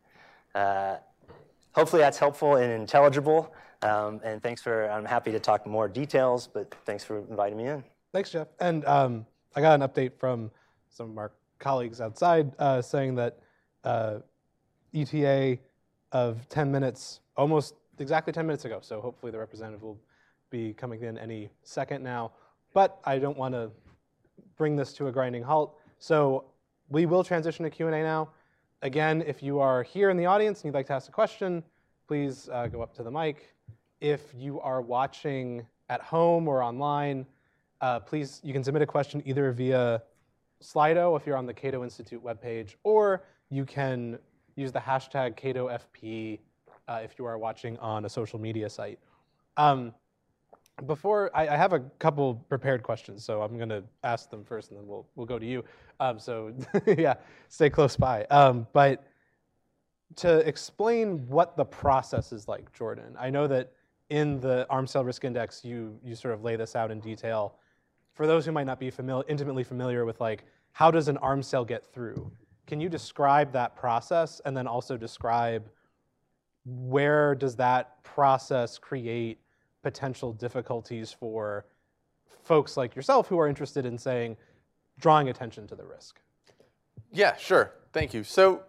Uh, 0.54 0.96
hopefully, 1.72 2.00
that's 2.00 2.18
helpful 2.18 2.56
and 2.56 2.72
intelligible. 2.72 3.52
Um, 3.82 4.20
and 4.24 4.42
thanks 4.42 4.62
for, 4.62 4.90
I'm 4.90 5.04
happy 5.04 5.30
to 5.32 5.40
talk 5.40 5.66
more 5.66 5.88
details, 5.88 6.46
but 6.46 6.74
thanks 6.84 7.04
for 7.04 7.18
inviting 7.18 7.58
me 7.58 7.66
in. 7.66 7.84
Thanks, 8.12 8.30
Jeff. 8.30 8.48
And 8.60 8.84
um, 8.86 9.26
I 9.54 9.60
got 9.60 9.80
an 9.80 9.86
update 9.86 10.12
from 10.18 10.50
some 10.90 11.10
of 11.10 11.18
our 11.18 11.32
colleagues 11.58 12.00
outside 12.00 12.52
uh, 12.58 12.82
saying 12.82 13.14
that 13.16 13.38
uh, 13.84 14.18
ETA 14.94 15.58
of 16.12 16.48
10 16.48 16.70
minutes, 16.70 17.20
almost 17.36 17.74
exactly 17.98 18.32
10 18.32 18.46
minutes 18.46 18.64
ago. 18.64 18.78
So 18.82 19.00
hopefully 19.00 19.32
the 19.32 19.38
representative 19.38 19.82
will 19.82 19.98
be 20.50 20.74
coming 20.74 21.02
in 21.02 21.16
any 21.18 21.50
second 21.62 22.02
now. 22.02 22.32
but 22.72 23.00
I 23.04 23.18
don't 23.18 23.36
want 23.36 23.54
to 23.54 23.70
bring 24.56 24.76
this 24.76 24.92
to 24.92 25.08
a 25.08 25.12
grinding 25.12 25.42
halt. 25.42 25.76
So 25.98 26.44
we 26.88 27.06
will 27.06 27.24
transition 27.24 27.64
to 27.64 27.70
Q&A 27.70 27.90
now. 27.90 28.28
Again, 28.82 29.24
if 29.26 29.42
you 29.42 29.58
are 29.58 29.82
here 29.82 30.10
in 30.10 30.16
the 30.16 30.26
audience 30.26 30.60
and 30.60 30.66
you'd 30.66 30.74
like 30.74 30.86
to 30.86 30.92
ask 30.92 31.08
a 31.08 31.12
question, 31.12 31.64
please 32.06 32.48
uh, 32.52 32.66
go 32.68 32.80
up 32.82 32.94
to 32.94 33.02
the 33.02 33.10
mic. 33.10 33.54
If 34.00 34.22
you 34.36 34.60
are 34.60 34.82
watching 34.82 35.66
at 35.88 36.00
home 36.00 36.46
or 36.46 36.62
online, 36.62 37.26
uh, 37.80 38.00
please, 38.00 38.40
you 38.44 38.52
can 38.52 38.62
submit 38.62 38.82
a 38.82 38.86
question 38.86 39.22
either 39.26 39.50
via 39.52 40.02
Slido 40.62 41.16
if 41.16 41.26
you're 41.26 41.36
on 41.36 41.46
the 41.46 41.54
Cato 41.54 41.82
Institute 41.82 42.22
webpage, 42.22 42.74
or 42.84 43.24
you 43.48 43.64
can 43.64 44.18
use 44.56 44.72
the 44.72 44.78
hashtag 44.78 45.38
CatoFP 45.38 46.38
uh, 46.88 47.00
if 47.02 47.18
you 47.18 47.24
are 47.24 47.38
watching 47.38 47.78
on 47.78 48.04
a 48.04 48.08
social 48.08 48.38
media 48.38 48.68
site. 48.68 48.98
Um, 49.56 49.94
before 50.86 51.30
I, 51.34 51.48
I, 51.48 51.56
have 51.56 51.72
a 51.72 51.80
couple 51.98 52.34
prepared 52.48 52.82
questions, 52.82 53.24
so 53.24 53.42
I'm 53.42 53.56
going 53.56 53.68
to 53.68 53.82
ask 54.04 54.30
them 54.30 54.44
first, 54.44 54.70
and 54.70 54.78
then 54.78 54.86
we'll 54.86 55.06
we'll 55.16 55.26
go 55.26 55.38
to 55.38 55.46
you. 55.46 55.64
Um, 55.98 56.18
so 56.18 56.52
yeah, 56.86 57.14
stay 57.48 57.70
close 57.70 57.96
by. 57.96 58.24
Um, 58.26 58.66
but 58.72 59.04
to 60.16 60.38
explain 60.46 61.26
what 61.28 61.56
the 61.56 61.64
process 61.64 62.32
is 62.32 62.48
like, 62.48 62.72
Jordan, 62.72 63.16
I 63.18 63.30
know 63.30 63.46
that 63.46 63.72
in 64.10 64.40
the 64.40 64.66
Arms 64.68 64.90
Sale 64.90 65.04
Risk 65.04 65.24
Index, 65.24 65.64
you 65.64 65.98
you 66.04 66.14
sort 66.14 66.34
of 66.34 66.42
lay 66.42 66.56
this 66.56 66.76
out 66.76 66.90
in 66.90 67.00
detail. 67.00 67.56
For 68.14 68.26
those 68.26 68.44
who 68.44 68.52
might 68.52 68.66
not 68.66 68.80
be 68.80 68.90
familiar, 68.90 69.24
intimately 69.28 69.64
familiar 69.64 70.04
with 70.04 70.20
like 70.20 70.44
how 70.72 70.90
does 70.90 71.08
an 71.08 71.16
arms 71.18 71.46
sale 71.46 71.64
get 71.64 71.84
through? 71.92 72.30
Can 72.66 72.80
you 72.80 72.88
describe 72.88 73.52
that 73.52 73.76
process, 73.76 74.40
and 74.44 74.56
then 74.56 74.66
also 74.66 74.96
describe 74.96 75.68
where 76.64 77.34
does 77.34 77.56
that 77.56 78.02
process 78.04 78.78
create 78.78 79.40
potential 79.82 80.32
difficulties 80.32 81.12
for 81.12 81.66
folks 82.42 82.76
like 82.76 82.94
yourself 82.94 83.28
who 83.28 83.38
are 83.38 83.48
interested 83.48 83.86
in 83.86 83.98
saying, 83.98 84.36
drawing 84.98 85.28
attention 85.28 85.66
to 85.68 85.74
the 85.74 85.84
risk? 85.84 86.20
Yeah, 87.12 87.36
sure. 87.36 87.72
Thank 87.92 88.14
you. 88.14 88.22
So 88.24 88.62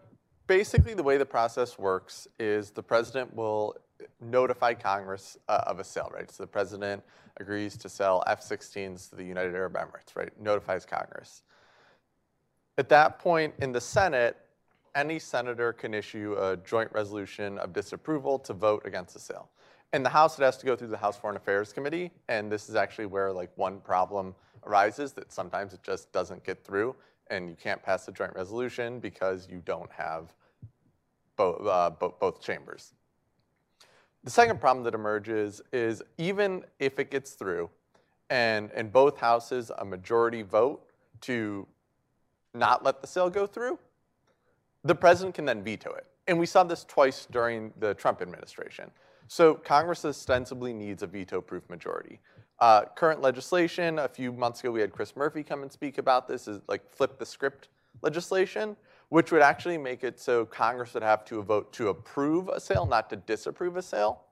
basically, 0.48 0.94
the 0.94 1.04
way 1.04 1.18
the 1.18 1.26
process 1.26 1.78
works 1.78 2.28
is 2.40 2.72
the 2.72 2.84
president 2.84 3.34
will 3.36 3.76
notify 4.20 4.74
Congress 4.74 5.38
uh, 5.48 5.64
of 5.68 5.80
a 5.80 5.84
sale, 5.84 6.12
right? 6.14 6.30
So 6.30 6.44
the 6.44 6.48
president 6.48 7.04
agrees 7.40 7.78
to 7.78 7.90
sell 7.90 8.24
F 8.28 8.42
16s 8.42 9.10
to 9.10 9.16
the 9.16 9.24
United 9.24 9.56
Arab 9.56 9.74
Emirates, 9.74 10.16
right? 10.16 10.30
Notifies 10.40 10.86
Congress. 10.86 11.44
At 12.78 12.90
that 12.90 13.20
point 13.20 13.54
in 13.62 13.72
the 13.72 13.82
Senate, 13.82 14.38
any 14.96 15.20
senator 15.20 15.72
can 15.72 15.94
issue 15.94 16.36
a 16.40 16.58
joint 16.58 16.92
resolution 16.94 17.58
of 17.60 17.74
disapproval 17.74 18.40
to 18.40 18.54
vote 18.54 18.82
against 18.86 19.14
the 19.14 19.20
sale 19.20 19.50
in 19.94 20.04
the 20.04 20.10
House, 20.10 20.40
it 20.40 20.44
has 20.44 20.58
to 20.58 20.66
go 20.66 20.76
through 20.76 20.88
the 20.88 20.98
House 20.98 21.18
Foreign 21.18 21.36
Affairs 21.36 21.74
Committee, 21.74 22.12
and 22.30 22.52
this 22.52 22.70
is 22.70 22.76
actually 22.76 23.08
where 23.08 23.32
like 23.32 23.52
one 23.56 23.80
problem 23.82 24.34
arises 24.66 25.12
that 25.14 25.32
sometimes 25.32 25.74
it 25.74 25.84
just 25.84 26.12
doesn't 26.12 26.44
get 26.44 26.64
through, 26.64 26.96
and 27.30 27.50
you 27.50 27.56
can't 27.56 27.82
pass 27.84 28.08
a 28.08 28.12
joint 28.12 28.34
resolution 28.36 29.00
because 29.00 29.48
you 29.50 29.62
don't 29.66 29.92
have 29.92 30.34
both, 31.36 31.66
uh, 31.66 31.90
bo 31.90 32.16
both 32.20 32.42
chambers. 32.42 32.94
The 34.24 34.30
second 34.30 34.62
problem 34.62 34.84
that 34.86 34.94
emerges 34.94 35.62
is 35.74 36.02
even 36.18 36.64
if 36.80 37.00
it 37.00 37.10
gets 37.12 37.32
through, 37.32 37.70
and 38.30 38.72
in 38.72 38.90
both 38.90 39.18
houses 39.18 39.72
a 39.78 39.84
majority 39.84 40.42
vote 40.42 40.86
to 41.22 41.68
not 42.54 42.84
let 42.84 43.02
the 43.02 43.08
sale 43.08 43.30
go 43.30 43.46
through, 43.46 43.78
the 44.84 44.96
president 44.96 45.36
can 45.36 45.46
then 45.46 45.64
veto 45.64 45.92
it. 45.94 46.06
And 46.28 46.40
we 46.40 46.46
saw 46.46 46.64
this 46.64 46.86
twice 46.86 47.28
during 47.30 47.74
the 47.80 47.94
Trump 47.94 48.22
administration. 48.22 48.92
So 49.28 49.56
Congress 49.56 50.04
ostensibly 50.06 50.74
needs 50.74 51.04
a 51.04 51.08
veto-proof 51.08 51.70
majority. 51.70 52.20
Uh, 52.60 52.86
current 52.96 53.22
legislation, 53.22 53.98
a 53.98 54.08
few 54.08 54.32
months 54.32 54.60
ago 54.60 54.72
we 54.72 54.82
had 54.82 54.92
Chris 54.92 55.16
Murphy 55.16 55.42
come 55.42 55.64
and 55.64 55.72
speak 55.72 55.98
about 55.98 56.28
this, 56.28 56.48
is 56.48 56.62
like 56.68 56.88
flip 56.94 57.18
the 57.18 57.26
script 57.26 57.70
legislation, 58.04 58.76
which 59.10 59.32
would 59.32 59.42
actually 59.42 59.78
make 59.78 60.04
it 60.04 60.20
so 60.20 60.46
Congress 60.46 60.94
would 60.94 61.02
have 61.02 61.26
to 61.26 61.42
vote 61.42 61.74
to 61.74 61.90
approve 61.90 62.50
a 62.50 62.60
sale, 62.60 62.86
not 62.86 63.10
to 63.10 63.16
disapprove 63.16 63.78
a 63.78 63.82
sale. 63.82 64.26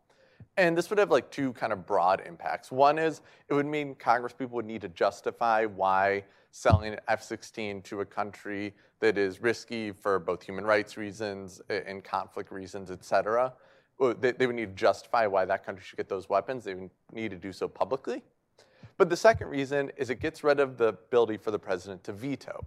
And 0.57 0.77
this 0.77 0.89
would 0.89 0.99
have 0.99 1.09
like 1.09 1.31
two 1.31 1.53
kind 1.53 1.73
of 1.73 1.87
broad 1.87 2.21
impacts. 2.25 2.71
One 2.71 2.99
is 2.99 3.21
it 3.47 3.53
would 3.53 3.65
mean 3.65 3.95
Congress 3.95 4.33
people 4.33 4.55
would 4.57 4.65
need 4.65 4.81
to 4.81 4.89
justify 4.89 5.65
why 5.65 6.23
selling 6.51 6.93
an 6.93 6.99
F-16 7.07 7.83
to 7.85 8.01
a 8.01 8.05
country 8.05 8.75
that 8.99 9.17
is 9.17 9.41
risky 9.41 9.91
for 9.91 10.19
both 10.19 10.43
human 10.43 10.65
rights 10.65 10.97
reasons 10.97 11.61
and 11.69 12.03
conflict 12.03 12.51
reasons, 12.51 12.91
et 12.91 13.03
cetera 13.03 13.53
they, 13.99 14.31
they 14.31 14.47
would 14.47 14.55
need 14.55 14.77
to 14.77 14.81
justify 14.81 15.27
why 15.27 15.45
that 15.45 15.65
country 15.65 15.83
should 15.85 15.97
get 15.97 16.09
those 16.09 16.29
weapons. 16.29 16.63
They 16.63 16.73
would 16.73 16.89
need 17.13 17.31
to 17.31 17.37
do 17.37 17.51
so 17.51 17.67
publicly. 17.67 18.23
But 18.97 19.09
the 19.09 19.17
second 19.17 19.47
reason 19.47 19.91
is 19.97 20.09
it 20.09 20.19
gets 20.19 20.43
rid 20.43 20.59
of 20.59 20.77
the 20.77 20.87
ability 20.87 21.37
for 21.37 21.51
the 21.51 21.59
president 21.59 22.03
to 22.05 22.13
veto. 22.13 22.65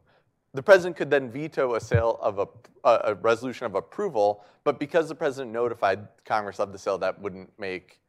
The 0.54 0.62
president 0.62 0.96
could 0.96 1.10
then 1.10 1.30
veto 1.30 1.74
a 1.74 1.80
sale 1.80 2.18
of 2.20 2.38
a, 2.38 2.46
a, 2.84 3.14
resolution 3.14 3.64
of 3.64 3.74
approval, 3.74 4.44
but 4.64 4.78
because 4.78 5.08
the 5.08 5.14
president 5.14 5.52
notified 5.52 6.08
Congress 6.26 6.60
of 6.60 6.72
the 6.72 6.78
sale, 6.78 6.98
that 6.98 7.18
wouldn't 7.20 7.50
make 7.58 8.00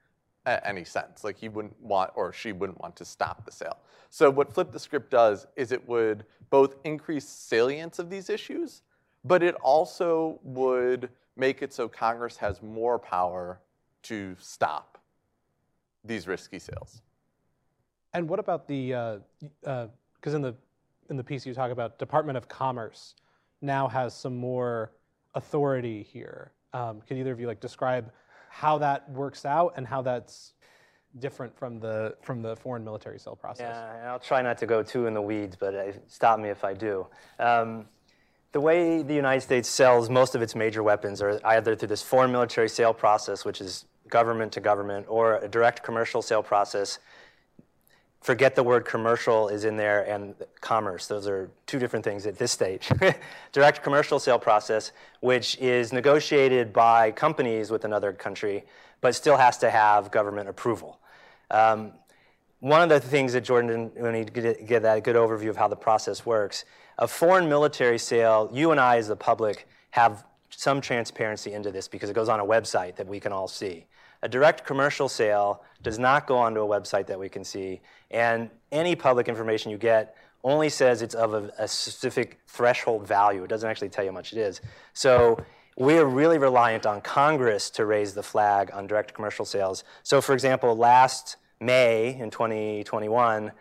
any 0.46 0.84
sense. 0.84 1.24
Like 1.24 1.38
he 1.38 1.48
wouldn't 1.48 1.80
want 1.82 2.12
or 2.16 2.34
she 2.34 2.52
wouldn't 2.52 2.82
want 2.82 2.96
to 2.98 3.06
stop 3.06 3.46
the 3.46 3.52
sale. 3.52 3.78
So 4.10 4.30
what 4.30 4.54
Flip 4.54 4.72
the 4.72 4.80
Script 4.80 5.10
does 5.10 5.48
is 5.56 5.72
it 5.72 5.88
would 5.88 6.26
both 6.50 6.76
increase 6.84 7.28
salience 7.28 7.98
of 7.98 8.10
these 8.10 8.30
issues, 8.30 8.82
but 9.24 9.42
it 9.42 9.56
also 9.56 10.40
would 10.44 11.10
make 11.36 11.62
it 11.62 11.74
so 11.74 11.88
Congress 11.88 12.38
has 12.38 12.62
more 12.62 13.00
power 13.00 13.60
to 14.04 14.36
stop 14.40 14.98
these 16.04 16.28
risky 16.28 16.60
sales. 16.60 17.02
And 18.14 18.30
what 18.30 18.40
about 18.40 18.68
the, 18.68 18.90
because 18.90 19.54
uh, 19.66 20.30
uh, 20.30 20.36
in 20.36 20.42
the 20.42 20.56
in 21.10 21.18
the 21.18 21.24
piece 21.24 21.46
you 21.46 21.54
talk 21.54 21.72
about 21.72 22.00
Department 22.00 22.38
of 22.38 22.48
Commerce 22.48 23.16
now 23.62 23.88
has 23.88 24.16
some 24.16 24.36
more 24.36 24.92
authority 25.36 26.04
here. 26.04 26.52
Um, 26.74 27.02
can 27.02 27.18
either 27.18 27.32
of 27.32 27.40
you 27.40 27.48
like 27.48 27.60
describe 27.60 28.12
how 28.50 28.78
that 28.78 29.10
works 29.10 29.46
out 29.46 29.74
and 29.78 29.88
how 29.88 30.02
that's 30.02 30.54
different 31.20 31.56
from 31.58 31.80
the 31.80 32.16
from 32.22 32.42
the 32.42 32.56
foreign 32.56 32.84
military 32.84 33.20
sale 33.20 33.36
process? 33.36 33.76
Yeah, 33.76 34.12
I'll 34.12 34.20
try 34.20 34.42
not 34.42 34.58
to 34.60 34.66
go 34.66 34.84
too 34.84 35.08
in 35.08 35.14
the 35.14 35.22
weeds, 35.22 35.56
but 35.56 35.76
uh, 35.76 35.92
stop 36.08 36.40
me 36.40 36.50
if 36.50 36.64
I 36.64 36.74
do. 36.74 37.08
Um, 37.40 37.86
the 38.54 38.62
way 38.62 39.02
the 39.02 39.16
United 39.16 39.42
States 39.42 39.68
sells 39.68 40.10
most 40.10 40.36
of 40.36 40.42
its 40.42 40.56
major 40.56 40.84
weapons 40.84 41.22
are 41.22 41.40
either 41.44 41.76
through 41.76 41.88
this 41.88 42.04
foreign 42.04 42.32
military 42.32 42.70
sale 42.70 42.94
process, 42.94 43.44
which 43.44 43.60
is 43.60 43.86
government 44.08 44.52
to 44.54 44.60
government, 44.60 45.08
or 45.10 45.38
a 45.38 45.48
direct 45.48 45.82
commercial 45.82 46.22
sale 46.22 46.44
process. 46.44 47.00
Forget 48.22 48.56
the 48.56 48.62
word 48.62 48.86
commercial 48.86 49.50
is 49.50 49.66
in 49.66 49.76
there 49.76 50.04
and 50.08 50.36
commerce. 50.62 51.08
Those 51.08 51.28
are 51.28 51.50
two 51.66 51.80
different 51.80 52.06
things 52.06 52.28
at 52.28 52.38
this 52.38 52.52
stage. 52.52 52.90
direct 53.52 53.82
commercial 53.82 54.20
sale 54.20 54.40
process, 54.40 54.92
which 55.22 55.58
is 55.58 55.92
negotiated 55.92 56.72
by 56.72 57.10
companies 57.10 57.72
with 57.72 57.86
another 57.86 58.14
country, 58.14 58.66
but 59.02 59.16
still 59.16 59.36
has 59.36 59.58
to 59.58 59.72
have 59.72 60.12
government 60.12 60.48
approval. 60.48 61.00
Um, 61.50 61.94
one 62.60 62.82
of 62.82 62.90
the 62.90 63.00
things 63.00 63.34
that 63.34 63.42
Jordan, 63.42 63.92
when 63.96 64.14
he 64.14 64.24
get 64.24 64.84
that 64.84 65.04
good 65.04 65.16
overview 65.16 65.50
of 65.50 65.58
how 65.58 65.68
the 65.68 65.76
process 65.76 66.24
works, 66.24 66.66
a 66.98 67.08
foreign 67.08 67.50
military 67.50 67.98
sale, 67.98 68.50
you 68.54 68.72
and 68.72 68.80
I 68.80 68.98
as 68.98 69.08
the 69.08 69.16
public 69.16 69.68
have 69.92 70.26
some 70.50 70.82
transparency 70.82 71.54
into 71.54 71.72
this 71.72 71.88
because 71.88 72.10
it 72.10 72.14
goes 72.14 72.30
on 72.30 72.40
a 72.40 72.46
website 72.46 72.96
that 72.96 73.08
we 73.08 73.20
can 73.20 73.32
all 73.32 73.48
see. 73.48 73.86
A 74.22 74.30
direct 74.30 74.66
commercial 74.66 75.10
sale 75.10 75.64
does 75.82 76.00
not 76.00 76.28
go 76.28 76.38
onto 76.38 76.62
a 76.62 76.68
website 76.68 77.08
that 77.08 77.20
we 77.20 77.28
can 77.28 77.44
see, 77.44 77.82
and 78.12 78.50
any 78.72 78.96
public 78.96 79.28
information 79.28 79.72
you 79.72 79.78
get 79.78 80.16
only 80.44 80.70
says 80.70 81.02
it's 81.02 81.16
of 81.16 81.34
a, 81.34 81.52
a 81.58 81.68
specific 81.68 82.40
threshold 82.48 83.08
value. 83.08 83.44
It 83.44 83.50
doesn't 83.50 83.70
actually 83.70 83.90
tell 83.90 84.04
you 84.04 84.12
how 84.12 84.16
much 84.16 84.34
it 84.34 84.40
is. 84.40 84.62
So 84.94 85.44
we 85.78 85.98
are 85.98 86.06
really 86.06 86.38
reliant 86.38 86.86
on 86.86 87.02
Congress 87.02 87.70
to 87.72 87.86
raise 87.86 88.14
the 88.14 88.24
flag 88.24 88.70
on 88.74 88.88
direct 88.88 89.14
commercial 89.14 89.46
sales. 89.46 89.84
So, 90.04 90.22
for 90.22 90.34
example, 90.34 90.76
last 90.76 91.38
May 91.60 92.16
in 92.20 92.30
2021, 92.30 93.52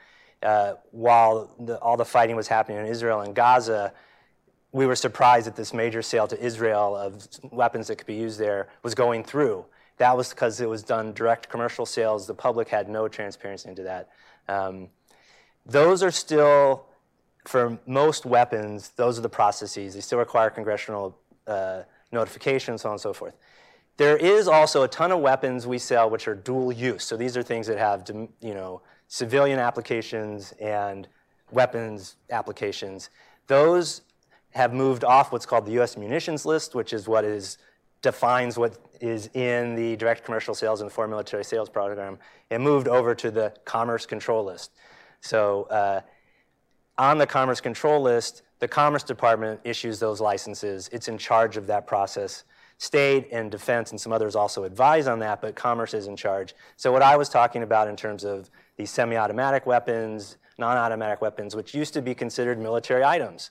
uh, 0.42 0.74
while 0.90 1.54
the, 1.58 1.78
all 1.78 1.96
the 1.96 2.04
fighting 2.04 2.36
was 2.36 2.48
happening 2.48 2.78
in 2.78 2.86
Israel 2.86 3.20
and 3.20 3.34
Gaza, 3.34 3.92
we 4.72 4.86
were 4.86 4.96
surprised 4.96 5.46
that 5.46 5.56
this 5.56 5.72
major 5.74 6.02
sale 6.02 6.26
to 6.26 6.44
Israel 6.44 6.96
of 6.96 7.28
weapons 7.50 7.88
that 7.88 7.96
could 7.96 8.06
be 8.06 8.14
used 8.14 8.38
there 8.38 8.68
was 8.82 8.94
going 8.94 9.22
through. 9.22 9.64
That 9.98 10.16
was 10.16 10.30
because 10.30 10.60
it 10.60 10.68
was 10.68 10.82
done 10.82 11.12
direct 11.12 11.48
commercial 11.48 11.86
sales. 11.86 12.26
The 12.26 12.34
public 12.34 12.68
had 12.68 12.88
no 12.88 13.06
transparency 13.06 13.68
into 13.68 13.82
that. 13.82 14.08
Um, 14.48 14.88
those 15.66 16.02
are 16.02 16.10
still, 16.10 16.86
for 17.46 17.78
most 17.86 18.24
weapons, 18.24 18.90
those 18.96 19.18
are 19.18 19.22
the 19.22 19.28
processes. 19.28 19.94
They 19.94 20.00
still 20.00 20.18
require 20.18 20.50
congressional 20.50 21.18
uh, 21.46 21.82
notification, 22.10 22.78
so 22.78 22.88
on 22.88 22.94
and 22.94 23.00
so 23.00 23.12
forth. 23.12 23.34
There 23.98 24.16
is 24.16 24.48
also 24.48 24.82
a 24.82 24.88
ton 24.88 25.12
of 25.12 25.20
weapons 25.20 25.66
we 25.66 25.78
sell 25.78 26.08
which 26.08 26.26
are 26.26 26.34
dual 26.34 26.72
use. 26.72 27.04
So 27.04 27.16
these 27.16 27.36
are 27.36 27.42
things 27.42 27.66
that 27.66 27.78
have, 27.78 28.08
you 28.40 28.54
know, 28.54 28.80
civilian 29.12 29.58
applications 29.58 30.54
and 30.58 31.06
weapons 31.50 32.16
applications. 32.30 33.10
Those 33.46 34.00
have 34.52 34.72
moved 34.72 35.04
off 35.04 35.32
what's 35.32 35.44
called 35.44 35.66
the 35.66 35.72
U.S. 35.72 35.98
munitions 35.98 36.46
list, 36.46 36.74
which 36.74 36.94
is 36.94 37.06
what 37.06 37.22
is 37.22 37.58
defines 38.00 38.56
what 38.56 38.78
is 39.02 39.28
in 39.34 39.74
the 39.74 39.96
direct 39.96 40.24
commercial 40.24 40.54
sales 40.54 40.80
and 40.80 40.90
foreign 40.90 41.10
military 41.10 41.44
sales 41.44 41.68
program, 41.68 42.18
and 42.50 42.62
moved 42.62 42.88
over 42.88 43.14
to 43.14 43.30
the 43.30 43.52
commerce 43.66 44.06
control 44.06 44.44
list. 44.44 44.72
So 45.20 45.64
uh, 45.64 46.00
on 46.96 47.18
the 47.18 47.26
Commerce 47.26 47.60
Control 47.60 48.00
List, 48.00 48.42
the 48.60 48.68
Commerce 48.68 49.02
Department 49.02 49.60
issues 49.62 49.98
those 50.00 50.22
licenses. 50.22 50.88
It's 50.90 51.08
in 51.08 51.18
charge 51.18 51.58
of 51.58 51.66
that 51.66 51.86
process. 51.86 52.44
State 52.78 53.28
and 53.30 53.50
Defense 53.50 53.90
and 53.90 54.00
some 54.00 54.12
others 54.12 54.34
also 54.34 54.64
advise 54.64 55.06
on 55.06 55.18
that, 55.18 55.42
but 55.42 55.54
Commerce 55.54 55.92
is 55.92 56.06
in 56.06 56.16
charge. 56.16 56.54
So 56.76 56.90
what 56.90 57.02
I 57.02 57.16
was 57.16 57.28
talking 57.28 57.62
about 57.62 57.88
in 57.88 57.94
terms 57.94 58.24
of 58.24 58.50
these 58.76 58.90
semi-automatic 58.90 59.66
weapons, 59.66 60.38
non-automatic 60.58 61.20
weapons, 61.20 61.54
which 61.56 61.74
used 61.74 61.94
to 61.94 62.02
be 62.02 62.14
considered 62.14 62.58
military 62.58 63.04
items, 63.04 63.50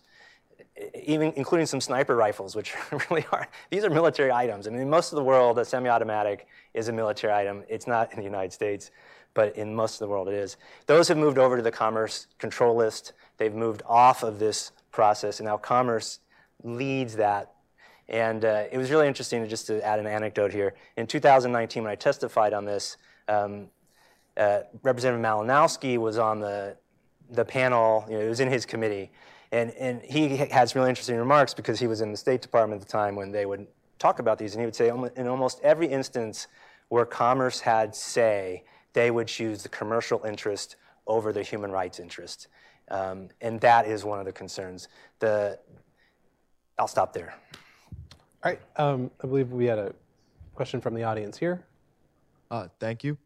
even 0.95 1.33
including 1.35 1.65
some 1.65 1.81
sniper 1.81 2.15
rifles, 2.15 2.55
which 2.55 2.73
really 3.09 3.25
are. 3.31 3.47
These 3.69 3.83
are 3.83 3.89
military 3.89 4.31
items. 4.31 4.67
I 4.67 4.71
mean, 4.71 4.81
in 4.81 4.89
most 4.89 5.11
of 5.11 5.17
the 5.17 5.23
world, 5.23 5.59
a 5.59 5.65
semi-automatic 5.65 6.47
is 6.73 6.87
a 6.87 6.93
military 6.93 7.33
item. 7.33 7.63
It's 7.67 7.87
not 7.87 8.11
in 8.11 8.17
the 8.17 8.25
United 8.25 8.53
States, 8.53 8.91
but 9.33 9.55
in 9.55 9.73
most 9.73 9.95
of 9.95 9.99
the 9.99 10.07
world 10.07 10.27
it 10.27 10.33
is. 10.33 10.57
Those 10.87 11.07
have 11.07 11.17
moved 11.17 11.37
over 11.37 11.57
to 11.57 11.63
the 11.63 11.71
Commerce 11.71 12.27
Control 12.37 12.75
List. 12.75 13.13
They've 13.37 13.53
moved 13.53 13.81
off 13.85 14.23
of 14.23 14.39
this 14.39 14.71
process, 14.91 15.39
and 15.39 15.47
now 15.47 15.57
Commerce 15.57 16.19
leads 16.63 17.15
that. 17.15 17.53
And 18.09 18.43
uh, 18.43 18.65
it 18.71 18.77
was 18.77 18.91
really 18.91 19.07
interesting, 19.07 19.47
just 19.47 19.67
to 19.67 19.85
add 19.85 19.99
an 19.99 20.07
anecdote 20.07 20.51
here. 20.51 20.73
In 20.97 21.07
2019, 21.07 21.83
when 21.83 21.91
I 21.91 21.95
testified 21.95 22.53
on 22.53 22.65
this, 22.65 22.97
um, 23.29 23.69
uh, 24.37 24.61
Representative 24.83 25.23
Malinowski 25.23 25.97
was 25.97 26.17
on 26.17 26.39
the, 26.39 26.77
the 27.29 27.45
panel, 27.45 28.05
you 28.09 28.17
know, 28.17 28.25
it 28.25 28.29
was 28.29 28.39
in 28.39 28.49
his 28.49 28.65
committee, 28.65 29.11
and, 29.51 29.71
and 29.71 30.01
he 30.01 30.37
had 30.37 30.69
some 30.69 30.79
really 30.79 30.89
interesting 30.89 31.17
remarks 31.17 31.53
because 31.53 31.79
he 31.79 31.87
was 31.87 32.01
in 32.01 32.11
the 32.11 32.17
State 32.17 32.41
Department 32.41 32.81
at 32.81 32.87
the 32.87 32.91
time 32.91 33.15
when 33.15 33.31
they 33.31 33.45
would 33.45 33.67
talk 33.99 34.19
about 34.19 34.37
these, 34.37 34.53
and 34.53 34.61
he 34.61 34.65
would 34.65 34.75
say 34.75 34.89
in 35.15 35.27
almost 35.27 35.59
every 35.61 35.87
instance 35.87 36.47
where 36.89 37.05
commerce 37.05 37.59
had 37.59 37.95
say, 37.95 38.63
they 38.93 39.11
would 39.11 39.27
choose 39.27 39.63
the 39.63 39.69
commercial 39.69 40.21
interest 40.25 40.75
over 41.07 41.31
the 41.31 41.43
human 41.43 41.71
rights 41.71 41.99
interest. 41.99 42.47
Um, 42.89 43.29
and 43.39 43.59
that 43.61 43.87
is 43.87 44.03
one 44.03 44.19
of 44.19 44.25
the 44.25 44.33
concerns. 44.33 44.89
The, 45.19 45.57
I'll 46.77 46.87
stop 46.87 47.13
there. 47.13 47.33
All 48.43 48.51
right. 48.51 48.59
Um, 48.75 49.11
I 49.23 49.27
believe 49.27 49.51
we 49.51 49.65
had 49.65 49.79
a 49.79 49.93
question 50.55 50.81
from 50.81 50.95
the 50.95 51.03
audience 51.03 51.37
here. 51.37 51.63
Uh, 52.49 52.67
thank 52.79 53.03
you. 53.03 53.17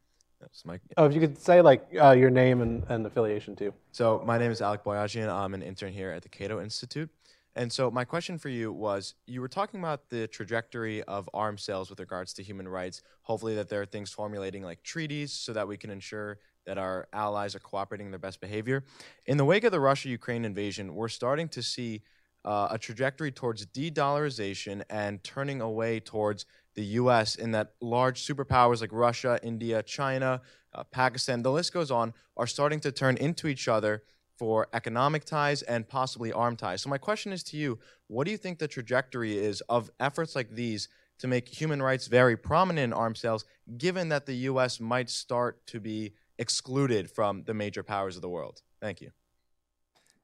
Mike. 0.66 0.82
Oh, 0.98 1.06
if 1.06 1.14
you 1.14 1.20
could 1.20 1.38
say 1.38 1.62
like 1.62 1.88
uh, 2.02 2.12
your 2.12 2.30
name 2.30 2.62
and, 2.62 2.84
and 2.90 3.06
affiliation 3.06 3.56
too. 3.56 3.74
So 3.92 4.24
my 4.26 4.38
name 4.38 4.52
is 4.52 4.62
Alec 4.62 4.84
Boyajian. 4.84 5.30
I'm 5.30 5.54
an 5.54 5.62
intern 5.62 5.94
here 5.94 6.12
at 6.12 6.22
the 6.22 6.30
Cato 6.30 6.62
Institute. 6.62 7.10
And 7.58 7.72
so 7.72 7.90
my 7.90 8.04
question 8.04 8.38
for 8.38 8.50
you 8.50 8.74
was, 8.74 9.16
you 9.28 9.40
were 9.40 9.48
talking 9.48 9.80
about 9.80 10.10
the 10.10 10.28
trajectory 10.28 11.04
of 11.04 11.30
arms 11.34 11.64
sales 11.64 11.90
with 11.90 12.00
regards 12.02 12.34
to 12.34 12.44
human 12.44 12.68
rights. 12.68 13.02
Hopefully 13.22 13.56
that 13.56 13.70
there 13.70 13.82
are 13.82 13.86
things 13.86 14.12
formulating 14.12 14.62
like 14.62 14.84
treaties 14.84 15.32
so 15.32 15.54
that 15.54 15.66
we 15.66 15.78
can 15.78 15.90
ensure 15.90 16.38
that 16.66 16.78
our 16.78 17.08
allies 17.14 17.56
are 17.56 17.60
cooperating 17.60 18.08
in 18.08 18.12
their 18.12 18.20
best 18.20 18.42
behavior. 18.42 18.84
In 19.26 19.38
the 19.38 19.46
wake 19.46 19.64
of 19.64 19.72
the 19.72 19.80
Russia-Ukraine 19.80 20.44
invasion, 20.44 20.96
we're 20.96 21.08
starting 21.08 21.48
to 21.50 21.64
see 21.64 22.02
uh, 22.44 22.68
a 22.72 22.78
trajectory 22.78 23.32
towards 23.32 23.66
de-dollarization 23.66 24.84
and 24.90 25.24
turning 25.24 25.62
away 25.62 26.00
towards 26.00 26.46
the 26.76 26.84
U.S. 27.00 27.36
in 27.36 27.52
that 27.52 27.74
large 27.82 28.26
superpowers 28.26 28.82
like 28.82 28.92
Russia, 28.94 29.40
India, 29.42 29.82
China, 29.82 30.42
uh, 30.74 30.84
Pakistan, 30.84 31.42
the 31.42 31.52
list 31.52 31.74
goes 31.74 31.90
on, 31.90 32.14
are 32.38 32.48
starting 32.48 32.80
to 32.82 32.92
turn 32.92 33.18
into 33.18 33.48
each 33.48 33.68
other 33.68 34.04
for 34.38 34.68
economic 34.74 35.24
ties 35.24 35.62
and 35.62 35.88
possibly 35.88 36.32
arm 36.34 36.58
ties. 36.58 36.82
So 36.82 36.90
my 36.90 36.98
question 36.98 37.32
is 37.32 37.44
to 37.44 37.58
you, 37.58 37.80
what 38.08 38.26
do 38.26 38.32
you 38.32 38.38
think 38.38 38.60
the 38.60 38.68
trajectory 38.68 39.38
is 39.38 39.62
of 39.62 39.90
efforts 40.00 40.36
like 40.36 40.52
these 40.52 40.90
to 41.20 41.28
make 41.28 41.48
human 41.48 41.82
rights 41.82 42.08
very 42.08 42.36
prominent 42.36 42.84
in 42.84 42.94
arms 42.94 43.22
sales, 43.22 43.46
given 43.78 44.10
that 44.10 44.26
the 44.26 44.36
U.S. 44.50 44.82
might 44.82 45.10
start 45.10 45.66
to 45.68 45.80
be 45.80 46.14
excluded 46.38 47.10
from 47.10 47.44
the 47.44 47.54
major 47.54 47.84
powers 47.84 48.18
of 48.18 48.22
the 48.22 48.30
world? 48.30 48.62
Thank 48.82 49.00
you. 49.00 49.12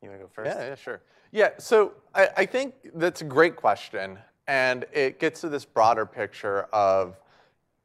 You 0.01 0.09
want 0.09 0.21
to 0.21 0.25
go 0.25 0.31
first? 0.33 0.57
Yeah, 0.57 0.67
yeah, 0.67 0.75
sure. 0.75 1.01
Yeah, 1.31 1.49
so 1.59 1.93
I, 2.13 2.29
I 2.37 2.45
think 2.45 2.73
that's 2.95 3.21
a 3.21 3.25
great 3.25 3.55
question. 3.55 4.19
And 4.47 4.85
it 4.91 5.19
gets 5.19 5.41
to 5.41 5.49
this 5.49 5.65
broader 5.65 6.05
picture 6.05 6.63
of 6.73 7.17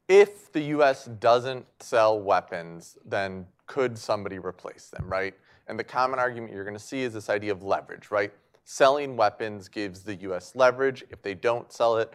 if 0.08 0.52
the 0.52 0.62
US 0.62 1.06
doesn't 1.06 1.66
sell 1.80 2.20
weapons, 2.20 2.96
then 3.04 3.46
could 3.66 3.98
somebody 3.98 4.38
replace 4.38 4.88
them, 4.88 5.08
right? 5.08 5.34
And 5.68 5.78
the 5.78 5.84
common 5.84 6.18
argument 6.18 6.52
you're 6.52 6.64
going 6.64 6.76
to 6.76 6.82
see 6.82 7.02
is 7.02 7.12
this 7.12 7.28
idea 7.28 7.52
of 7.52 7.62
leverage, 7.62 8.10
right? 8.10 8.32
Selling 8.64 9.16
weapons 9.16 9.68
gives 9.68 10.02
the 10.02 10.14
US 10.16 10.54
leverage. 10.54 11.04
If 11.10 11.22
they 11.22 11.34
don't 11.34 11.72
sell 11.72 11.96
it, 11.98 12.12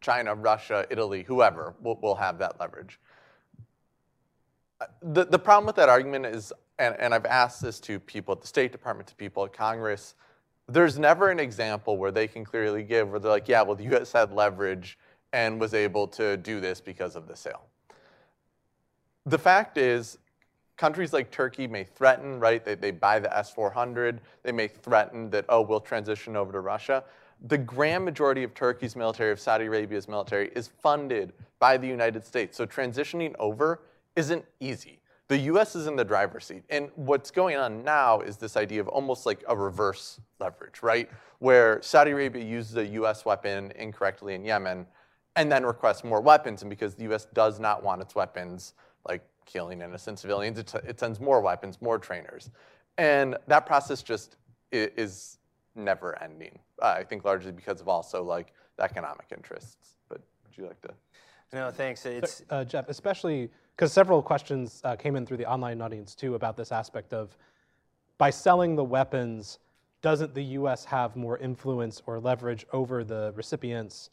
China, 0.00 0.34
Russia, 0.34 0.86
Italy, 0.90 1.24
whoever 1.24 1.74
will, 1.80 1.98
will 2.00 2.14
have 2.14 2.38
that 2.38 2.60
leverage. 2.60 3.00
The, 5.02 5.24
the 5.24 5.38
problem 5.38 5.66
with 5.66 5.76
that 5.76 5.88
argument 5.88 6.26
is, 6.26 6.52
and, 6.78 6.94
and 6.98 7.14
I've 7.14 7.26
asked 7.26 7.62
this 7.62 7.80
to 7.80 7.98
people 7.98 8.32
at 8.32 8.40
the 8.40 8.46
State 8.46 8.72
Department, 8.72 9.08
to 9.08 9.14
people 9.16 9.44
at 9.44 9.52
Congress, 9.52 10.14
there's 10.68 10.98
never 10.98 11.30
an 11.30 11.38
example 11.38 11.96
where 11.96 12.10
they 12.10 12.26
can 12.26 12.44
clearly 12.44 12.82
give 12.82 13.10
where 13.10 13.20
they're 13.20 13.30
like, 13.30 13.48
yeah, 13.48 13.62
well, 13.62 13.76
the 13.76 13.94
US 13.96 14.12
had 14.12 14.32
leverage 14.32 14.98
and 15.32 15.60
was 15.60 15.74
able 15.74 16.06
to 16.08 16.36
do 16.36 16.60
this 16.60 16.80
because 16.80 17.14
of 17.16 17.28
the 17.28 17.36
sale. 17.36 17.66
The 19.26 19.38
fact 19.38 19.76
is, 19.76 20.18
countries 20.76 21.12
like 21.12 21.30
Turkey 21.30 21.66
may 21.66 21.84
threaten, 21.84 22.38
right? 22.38 22.64
They, 22.64 22.74
they 22.74 22.90
buy 22.90 23.18
the 23.18 23.34
S 23.36 23.50
400. 23.50 24.20
They 24.42 24.52
may 24.52 24.68
threaten 24.68 25.30
that, 25.30 25.44
oh, 25.48 25.62
we'll 25.62 25.80
transition 25.80 26.36
over 26.36 26.52
to 26.52 26.60
Russia. 26.60 27.04
The 27.48 27.58
grand 27.58 28.04
majority 28.04 28.42
of 28.42 28.54
Turkey's 28.54 28.96
military, 28.96 29.30
of 29.30 29.40
Saudi 29.40 29.66
Arabia's 29.66 30.08
military, 30.08 30.50
is 30.54 30.68
funded 30.68 31.32
by 31.58 31.76
the 31.76 31.86
United 31.86 32.24
States. 32.24 32.56
So 32.56 32.66
transitioning 32.66 33.34
over 33.38 33.82
isn't 34.16 34.44
easy 34.60 35.00
the 35.28 35.38
US 35.38 35.74
is 35.74 35.86
in 35.86 35.96
the 35.96 36.04
driver's 36.04 36.44
seat. 36.46 36.62
And 36.70 36.90
what's 36.94 37.30
going 37.30 37.56
on 37.56 37.82
now 37.82 38.20
is 38.20 38.36
this 38.36 38.56
idea 38.56 38.80
of 38.80 38.88
almost 38.88 39.26
like 39.26 39.42
a 39.48 39.56
reverse 39.56 40.20
leverage, 40.38 40.82
right? 40.82 41.10
Where 41.40 41.82
Saudi 41.82 42.12
Arabia 42.12 42.44
uses 42.44 42.76
a 42.76 42.86
US 42.86 43.24
weapon 43.24 43.72
incorrectly 43.76 44.34
in 44.34 44.44
Yemen 44.44 44.86
and 45.34 45.50
then 45.50 45.66
requests 45.66 46.04
more 46.04 46.20
weapons. 46.20 46.62
And 46.62 46.70
because 46.70 46.94
the 46.94 47.12
US 47.12 47.26
does 47.26 47.58
not 47.58 47.82
want 47.82 48.02
its 48.02 48.14
weapons, 48.14 48.74
like 49.08 49.22
killing 49.44 49.82
innocent 49.82 50.18
civilians, 50.18 50.58
it, 50.58 50.72
it 50.86 51.00
sends 51.00 51.20
more 51.20 51.40
weapons, 51.40 51.82
more 51.82 51.98
trainers. 51.98 52.50
And 52.98 53.36
that 53.46 53.66
process 53.66 54.02
just 54.02 54.36
is 54.72 55.38
never 55.74 56.20
ending. 56.22 56.58
Uh, 56.80 56.94
I 56.98 57.04
think 57.04 57.24
largely 57.24 57.52
because 57.52 57.80
of 57.80 57.88
also 57.88 58.22
like 58.22 58.52
the 58.76 58.84
economic 58.84 59.26
interests. 59.32 59.96
But 60.08 60.20
would 60.44 60.56
you 60.56 60.66
like 60.66 60.80
to? 60.82 60.94
No, 61.52 61.70
thanks. 61.70 62.04
It's 62.06 62.42
uh, 62.50 62.64
Jeff, 62.64 62.88
especially 62.88 63.50
because 63.74 63.92
several 63.92 64.22
questions 64.22 64.80
uh, 64.84 64.96
came 64.96 65.16
in 65.16 65.26
through 65.26 65.36
the 65.36 65.46
online 65.46 65.80
audience 65.80 66.14
too 66.14 66.34
about 66.34 66.56
this 66.56 66.72
aspect 66.72 67.12
of 67.12 67.36
by 68.18 68.30
selling 68.30 68.74
the 68.74 68.84
weapons, 68.84 69.58
doesn't 70.02 70.34
the 70.34 70.42
U.S. 70.42 70.84
have 70.84 71.16
more 71.16 71.38
influence 71.38 72.02
or 72.06 72.18
leverage 72.18 72.66
over 72.72 73.04
the 73.04 73.32
recipients? 73.36 74.10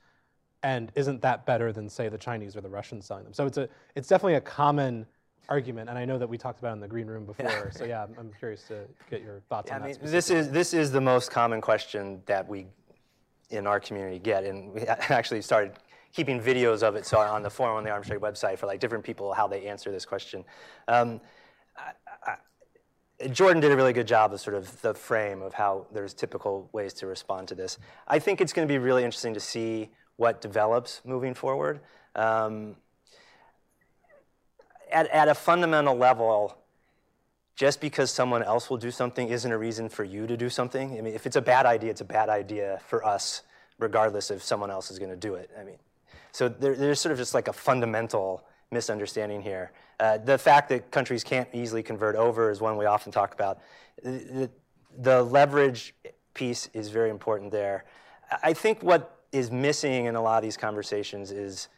And 0.62 0.92
isn't 0.96 1.22
that 1.22 1.46
better 1.46 1.74
than, 1.74 1.90
say, 1.90 2.08
the 2.08 2.18
Chinese 2.18 2.56
or 2.56 2.62
the 2.62 2.70
Russians 2.70 3.06
selling 3.06 3.26
them? 3.26 3.34
So 3.34 3.46
it's 3.46 3.58
a, 3.58 3.68
it's 3.96 4.08
definitely 4.08 4.36
a 4.36 4.42
common 4.42 5.06
argument, 5.50 5.90
and 5.90 5.98
I 5.98 6.06
know 6.06 6.18
that 6.18 6.28
we 6.28 6.38
talked 6.38 6.60
about 6.60 6.70
it 6.70 6.74
in 6.74 6.80
the 6.80 6.88
green 6.88 7.08
room 7.08 7.26
before. 7.26 7.46
Yeah. 7.46 7.70
so 7.70 7.86
yeah, 7.86 8.04
I'm, 8.04 8.16
I'm, 8.18 8.32
curious 8.40 8.64
to 8.70 8.86
get 9.10 9.22
your 9.22 9.42
thoughts 9.50 9.70
yeah, 9.70 9.76
on 9.76 9.84
I 9.84 9.94
that. 9.94 10.02
This 10.02 10.30
is 10.30 10.50
this 10.52 10.74
is 10.74 10.92
the 10.92 11.02
most 11.02 11.32
common 11.32 11.60
question 11.60 12.22
that 12.28 12.48
we 12.48 12.66
in 13.50 13.68
our 13.68 13.80
community 13.80 14.20
get, 14.20 14.46
and 14.46 14.74
we 14.74 14.82
actually 14.88 15.42
started 15.42 15.74
keeping 16.14 16.40
videos 16.40 16.84
of 16.84 16.96
it 16.96 17.06
so 17.06 17.20
on 17.20 17.42
the 17.42 17.50
forum 17.50 17.76
on 17.78 17.84
the 17.84 17.90
Arms 17.90 18.08
Trade 18.08 18.22
website 18.22 18.58
for 18.60 18.68
like 18.68 18.80
different 18.80 19.04
people 19.04 19.34
how 19.34 19.48
they 19.48 19.68
answer 19.68 19.92
this 19.92 20.06
question. 20.06 20.46
Um, 20.88 21.20
I, 21.76 21.92
I, 22.26 23.28
Jordan 23.28 23.62
did 23.62 23.72
a 23.72 23.76
really 23.76 23.94
good 23.94 24.08
job 24.08 24.34
of 24.34 24.40
sort 24.40 24.56
of 24.56 24.82
the 24.82 24.94
frame 24.94 25.42
of 25.42 25.54
how 25.54 25.88
there's 25.92 26.14
typical 26.14 26.70
ways 26.72 26.94
to 26.96 27.08
respond 27.08 27.48
to 27.48 27.56
this. 27.56 27.78
I 28.08 28.20
think 28.20 28.42
it's 28.42 28.54
going 28.54 28.68
to 28.68 28.72
be 28.72 28.78
really 28.78 29.04
interesting 29.04 29.34
to 29.34 29.40
see 29.40 29.90
what 30.18 30.42
develops 30.42 31.02
moving 31.04 31.34
forward. 31.34 31.80
Um, 32.16 32.76
at, 34.92 35.08
at 35.08 35.28
a 35.28 35.34
fundamental 35.34 35.96
level, 35.96 36.58
just 37.56 37.82
because 37.82 38.12
someone 38.12 38.44
else 38.44 38.70
will 38.70 38.78
do 38.78 38.92
something 38.92 39.30
isn't 39.30 39.52
a 39.52 39.58
reason 39.58 39.90
for 39.90 40.04
you 40.04 40.28
to 40.28 40.38
do 40.38 40.50
something. 40.50 40.98
I 40.98 41.02
mean, 41.02 41.14
if 41.14 41.26
it's 41.26 41.36
a 41.36 41.42
bad 41.42 41.66
idea, 41.66 41.92
it's 41.92 42.02
a 42.02 42.06
bad 42.06 42.30
idea 42.30 42.80
for 42.88 43.06
us, 43.06 43.44
regardless 43.80 44.32
if 44.32 44.44
someone 44.44 44.70
else 44.70 44.92
is 44.92 45.00
going 45.00 45.12
to 45.12 45.18
do 45.18 45.36
it. 45.36 45.50
I 45.60 45.64
mean, 45.64 45.78
so 46.34 46.50
there, 46.50 46.76
there's 46.76 47.00
sort 47.00 47.14
of 47.14 47.20
just 47.20 47.34
like 47.34 47.48
a 47.48 47.54
fundamental 47.54 48.44
misunderstanding 48.72 49.42
here. 49.42 49.72
Uh, 50.00 50.18
the 50.18 50.38
fact 50.38 50.68
that 50.70 50.90
countries 50.90 51.24
can't 51.24 51.48
easily 51.54 51.84
convert 51.84 52.16
over 52.16 52.50
is 52.50 52.60
one 52.60 52.76
we 52.76 52.86
often 52.86 53.12
talk 53.12 53.34
about. 53.34 53.60
The, 54.04 54.50
the 54.98 55.22
leverage 55.24 55.94
piece 56.34 56.70
is 56.74 56.90
very 56.90 57.12
important 57.12 57.52
there. 57.52 57.86
I 58.42 58.54
think 58.54 58.82
what 58.82 59.22
is 59.32 59.52
missing 59.52 60.06
in 60.06 60.16
a 60.16 60.22
lot 60.22 60.38
of 60.38 60.44
these 60.44 60.58
conversations 60.58 61.32
is 61.32 61.70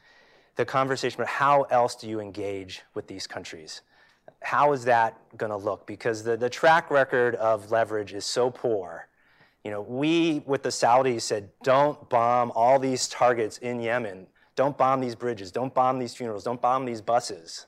the 0.56 0.64
conversation 0.64 1.20
about 1.20 1.32
how 1.32 1.64
else 1.64 1.96
do 1.96 2.08
you 2.08 2.22
engage 2.22 2.82
with 2.94 3.08
these 3.08 3.28
countries? 3.28 3.82
How 4.42 4.72
is 4.72 4.86
that 4.86 5.18
going 5.38 5.50
to 5.50 5.58
look? 5.58 5.86
Because 5.86 6.24
the, 6.24 6.38
the 6.38 6.50
track 6.50 6.90
record 6.90 7.36
of 7.36 7.72
leverage 7.72 8.14
is 8.14 8.26
so 8.26 8.50
poor. 8.50 9.10
You 9.66 9.72
know, 9.72 9.82
we 9.82 10.44
with 10.46 10.64
the 10.64 10.70
Saudis 10.70 11.24
said, 11.24 11.50
don't 11.62 12.10
bomb 12.10 12.52
all 12.56 12.80
these 12.80 13.10
targets 13.10 13.58
in 13.58 13.82
Yemen 13.82 14.28
don't 14.56 14.78
bomb 14.78 15.02
these 15.02 15.16
bridges. 15.16 15.52
Don't 15.52 15.74
bomb 15.74 16.00
these 16.00 16.14
funerals. 16.14 16.44
Don't 16.44 16.62
bomb 16.62 16.86
these 16.86 17.02
buses. 17.02 17.68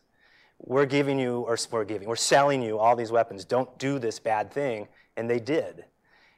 we're 0.60 0.86
giving 0.86 1.20
you, 1.20 1.42
or 1.42 1.58
we're 1.72 1.86
giving, 1.86 2.08
we're 2.08 2.16
selling 2.16 2.64
you 2.64 2.80
all 2.80 2.96
these 2.96 3.12
weapons. 3.12 3.46
Don't 3.46 3.78
do 3.78 4.00
this 4.00 4.20
bad 4.20 4.52
thing. 4.52 4.88
And 5.16 5.30
they 5.30 5.40
did. 5.40 5.86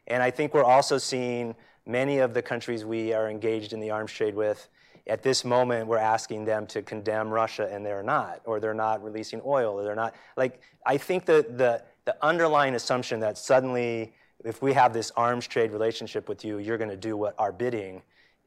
And 0.07 0.21
I 0.21 0.31
think 0.31 0.53
we're 0.53 0.63
also 0.63 0.97
seeing 0.97 1.55
many 1.85 2.19
of 2.19 2.33
the 2.33 2.41
countries 2.41 2.83
we 2.83 3.13
are 3.13 3.29
engaged 3.29 3.73
in 3.73 3.79
the 3.79 3.91
arms 3.91 4.11
trade 4.11 4.35
with, 4.35 4.67
at 5.07 5.23
this 5.23 5.43
moment, 5.43 5.87
we're 5.87 5.97
asking 5.97 6.45
them 6.45 6.67
to 6.67 6.81
condemn 6.81 7.29
Russia 7.29 7.67
and 7.71 7.85
they're 7.85 8.03
not, 8.03 8.41
or 8.45 8.59
they're 8.59 8.73
not 8.73 9.03
releasing 9.03 9.41
oil, 9.43 9.79
or 9.79 9.83
they're 9.83 9.95
not. 9.95 10.13
Like, 10.37 10.61
I 10.85 10.97
think 10.97 11.25
that 11.25 11.57
the, 11.57 11.83
the 12.05 12.15
underlying 12.23 12.75
assumption 12.75 13.19
that 13.21 13.37
suddenly, 13.37 14.13
if 14.45 14.61
we 14.61 14.73
have 14.73 14.93
this 14.93 15.11
arms 15.15 15.47
trade 15.47 15.71
relationship 15.71 16.29
with 16.29 16.45
you, 16.45 16.59
you're 16.59 16.77
going 16.77 16.91
to 16.91 16.97
do 16.97 17.17
what 17.17 17.33
our 17.39 17.51
bidding 17.51 18.03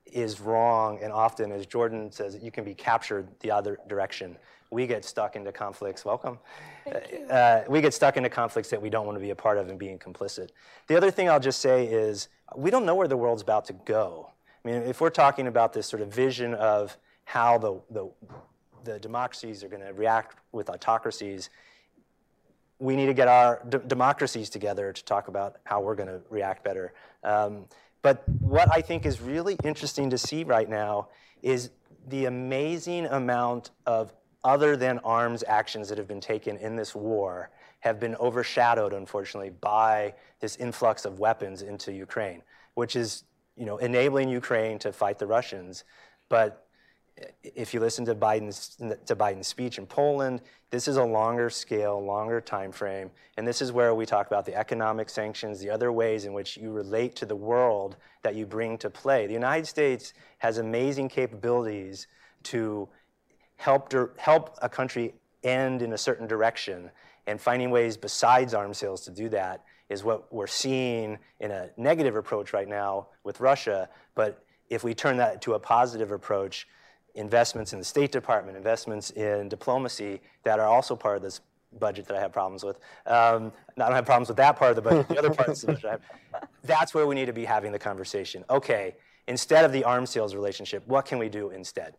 is 0.06 0.40
wrong. 0.40 0.98
And 1.02 1.12
often, 1.12 1.52
as 1.52 1.66
Jordan 1.66 2.10
says, 2.10 2.38
you 2.42 2.50
can 2.50 2.64
be 2.64 2.74
captured 2.74 3.28
the 3.40 3.50
other 3.50 3.78
direction. 3.88 4.36
We 4.70 4.86
get 4.86 5.04
stuck 5.04 5.36
into 5.36 5.52
conflicts. 5.52 6.04
Welcome. 6.04 6.38
Uh, 7.30 7.60
we 7.68 7.80
get 7.80 7.94
stuck 7.94 8.16
into 8.16 8.30
conflicts 8.30 8.70
that 8.70 8.80
we 8.80 8.90
don't 8.90 9.06
want 9.06 9.16
to 9.16 9.22
be 9.22 9.30
a 9.30 9.36
part 9.36 9.58
of 9.58 9.68
and 9.68 9.78
being 9.78 9.98
complicit. 9.98 10.50
The 10.86 10.96
other 10.96 11.10
thing 11.10 11.28
I'll 11.28 11.40
just 11.40 11.60
say 11.60 11.86
is 11.86 12.28
we 12.56 12.70
don't 12.70 12.86
know 12.86 12.94
where 12.94 13.08
the 13.08 13.16
world's 13.16 13.42
about 13.42 13.66
to 13.66 13.72
go. 13.72 14.30
I 14.64 14.68
mean, 14.68 14.82
if 14.82 15.00
we're 15.00 15.10
talking 15.10 15.46
about 15.46 15.72
this 15.72 15.86
sort 15.86 16.02
of 16.02 16.08
vision 16.08 16.54
of 16.54 16.96
how 17.24 17.58
the, 17.58 17.80
the, 17.90 18.10
the 18.84 18.98
democracies 18.98 19.62
are 19.62 19.68
going 19.68 19.82
to 19.82 19.92
react 19.92 20.36
with 20.52 20.70
autocracies, 20.70 21.50
we 22.78 22.96
need 22.96 23.06
to 23.06 23.14
get 23.14 23.28
our 23.28 23.62
d- 23.68 23.78
democracies 23.86 24.50
together 24.50 24.92
to 24.92 25.04
talk 25.04 25.28
about 25.28 25.56
how 25.64 25.80
we're 25.80 25.94
going 25.94 26.08
to 26.08 26.20
react 26.30 26.64
better. 26.64 26.92
Um, 27.22 27.66
but 28.02 28.28
what 28.40 28.68
I 28.72 28.80
think 28.80 29.06
is 29.06 29.20
really 29.20 29.56
interesting 29.64 30.10
to 30.10 30.18
see 30.18 30.44
right 30.44 30.68
now 30.68 31.08
is 31.42 31.70
the 32.08 32.26
amazing 32.26 33.06
amount 33.06 33.70
of 33.86 34.12
other 34.44 34.76
than 34.76 34.98
arms 35.00 35.44
actions 35.46 35.88
that 35.88 35.98
have 35.98 36.08
been 36.08 36.20
taken 36.20 36.56
in 36.56 36.76
this 36.76 36.94
war 36.94 37.50
have 37.80 37.98
been 37.98 38.14
overshadowed, 38.16 38.92
unfortunately, 38.92 39.50
by 39.50 40.14
this 40.40 40.56
influx 40.56 41.04
of 41.04 41.18
weapons 41.18 41.62
into 41.62 41.92
Ukraine, 41.92 42.42
which 42.74 42.96
is 42.96 43.24
you 43.56 43.66
know, 43.66 43.76
enabling 43.78 44.28
Ukraine 44.28 44.78
to 44.78 44.92
fight 44.92 45.18
the 45.18 45.26
Russians. 45.26 45.84
But 46.28 46.66
if 47.42 47.74
you 47.74 47.80
listen 47.80 48.04
to 48.06 48.14
Biden's, 48.14 48.76
to 49.06 49.16
Biden's 49.16 49.46
speech 49.46 49.78
in 49.78 49.86
Poland, 49.86 50.40
this 50.70 50.88
is 50.88 50.96
a 50.96 51.04
longer 51.04 51.50
scale, 51.50 52.02
longer 52.02 52.40
time 52.40 52.72
frame. 52.72 53.10
And 53.36 53.46
this 53.46 53.60
is 53.60 53.72
where 53.72 53.94
we 53.94 54.06
talk 54.06 54.26
about 54.26 54.46
the 54.46 54.54
economic 54.54 55.10
sanctions, 55.10 55.60
the 55.60 55.70
other 55.70 55.92
ways 55.92 56.24
in 56.24 56.32
which 56.32 56.56
you 56.56 56.70
relate 56.70 57.14
to 57.16 57.26
the 57.26 57.36
world 57.36 57.96
that 58.22 58.34
you 58.34 58.46
bring 58.46 58.78
to 58.78 58.90
play. 58.90 59.26
The 59.26 59.32
United 59.32 59.66
States 59.66 60.14
has 60.38 60.58
amazing 60.58 61.08
capabilities 61.08 62.06
to 62.44 62.88
help, 63.56 63.92
help 64.18 64.56
a 64.62 64.68
country 64.68 65.14
end 65.44 65.82
in 65.82 65.92
a 65.92 65.98
certain 65.98 66.26
direction 66.26 66.90
and 67.26 67.40
finding 67.40 67.70
ways 67.70 67.96
besides 67.96 68.54
arms 68.54 68.78
sales 68.78 69.02
to 69.02 69.10
do 69.10 69.28
that 69.28 69.64
is 69.88 70.02
what 70.02 70.32
we're 70.32 70.46
seeing 70.46 71.18
in 71.40 71.50
a 71.50 71.70
negative 71.76 72.16
approach 72.16 72.52
right 72.52 72.68
now 72.68 73.08
with 73.24 73.40
Russia. 73.40 73.88
But 74.14 74.44
if 74.70 74.82
we 74.82 74.94
turn 74.94 75.18
that 75.18 75.42
to 75.42 75.54
a 75.54 75.58
positive 75.58 76.10
approach, 76.10 76.66
investments 77.14 77.72
in 77.72 77.78
the 77.78 77.84
State 77.84 78.12
Department, 78.12 78.56
investments 78.56 79.10
in 79.10 79.48
diplomacy 79.48 80.20
that 80.44 80.58
are 80.58 80.66
also 80.66 80.96
part 80.96 81.16
of 81.16 81.22
this 81.22 81.40
budget 81.78 82.06
that 82.06 82.16
I 82.16 82.20
have 82.20 82.32
problems 82.32 82.64
with. 82.64 82.76
Um, 83.06 83.52
I 83.76 83.86
don't 83.86 83.92
have 83.92 84.06
problems 84.06 84.28
with 84.28 84.36
that 84.36 84.56
part 84.56 84.70
of 84.70 84.76
the 84.76 84.82
budget, 84.82 85.08
the 85.08 85.18
other 85.18 85.30
parts 85.34 85.62
of 85.62 85.68
the 85.68 85.72
budget. 85.74 86.00
That's 86.64 86.94
where 86.94 87.06
we 87.06 87.14
need 87.14 87.26
to 87.26 87.32
be 87.32 87.44
having 87.44 87.72
the 87.72 87.78
conversation. 87.78 88.44
Okay, 88.50 88.94
instead 89.28 89.64
of 89.64 89.72
the 89.72 89.84
arms 89.84 90.10
sales 90.10 90.34
relationship, 90.34 90.86
what 90.86 91.06
can 91.06 91.18
we 91.18 91.28
do 91.28 91.50
instead? 91.50 91.94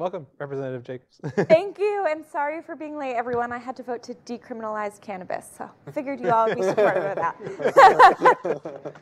Welcome, 0.00 0.26
Representative 0.38 0.82
Jacobs. 0.82 1.20
Thank 1.46 1.78
you, 1.78 2.06
and 2.08 2.24
sorry 2.24 2.62
for 2.62 2.74
being 2.74 2.96
late, 2.96 3.16
everyone. 3.16 3.52
I 3.52 3.58
had 3.58 3.76
to 3.76 3.82
vote 3.82 4.02
to 4.04 4.14
decriminalize 4.24 4.98
cannabis, 4.98 5.46
so 5.58 5.70
I 5.86 5.90
figured 5.90 6.22
you 6.22 6.30
all 6.30 6.48
would 6.48 6.56
be 6.56 6.62
supportive 6.62 7.04
of 7.04 7.16
that. 7.16 8.94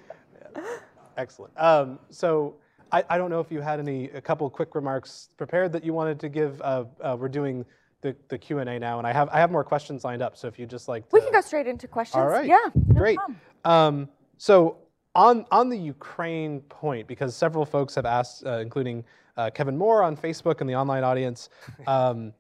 Excellent. 1.17 1.53
Um, 1.57 2.01
so 2.11 2.57
I, 2.93 3.05
I, 3.11 3.19
don't 3.19 3.31
know 3.31 3.41
if 3.41 3.51
you 3.51 3.61
had 3.61 3.81
any 3.81 4.11
a 4.11 4.21
couple 4.21 4.49
quick 4.51 4.75
remarks 4.75 5.29
prepared 5.37 5.73
that 5.73 5.85
you 5.85 5.93
wanted 5.93 6.21
to 6.21 6.29
give. 6.29 6.61
Uh, 6.63 6.85
uh, 7.01 7.17
we're 7.19 7.29
doing 7.29 7.65
the, 8.01 8.15
the 8.29 8.39
Q 8.39 8.59
and 8.59 8.69
A 8.69 8.79
now, 8.79 8.99
and 8.99 9.07
I 9.07 9.13
have 9.13 9.29
I 9.31 9.39
have 9.39 9.51
more 9.51 9.65
questions 9.65 10.05
lined 10.05 10.23
up. 10.23 10.37
So 10.37 10.49
if 10.49 10.59
you 10.59 10.67
just 10.67 10.89
like, 10.89 11.09
to, 11.09 11.15
we 11.15 11.21
can 11.21 11.33
go 11.33 11.41
straight 11.41 11.67
into 11.67 11.89
questions. 11.89 12.21
All 12.21 12.29
right. 12.29 12.47
Yeah. 12.47 12.59
No 12.75 13.01
Great. 13.01 13.19
Um, 13.65 14.09
so 14.37 14.79
on 15.15 15.47
on 15.51 15.69
the 15.69 15.77
Ukraine 15.77 16.61
point, 16.63 17.07
because 17.07 17.35
several 17.37 17.65
folks 17.65 17.95
have 17.95 18.07
asked, 18.07 18.47
uh, 18.47 18.59
including 18.59 19.05
uh, 19.37 19.51
Kevin 19.51 19.77
Moore 19.77 20.03
on 20.03 20.17
Facebook 20.17 20.61
and 20.61 20.71
the 20.71 20.75
online 20.75 21.05
audience 21.05 21.49
um, 21.87 22.33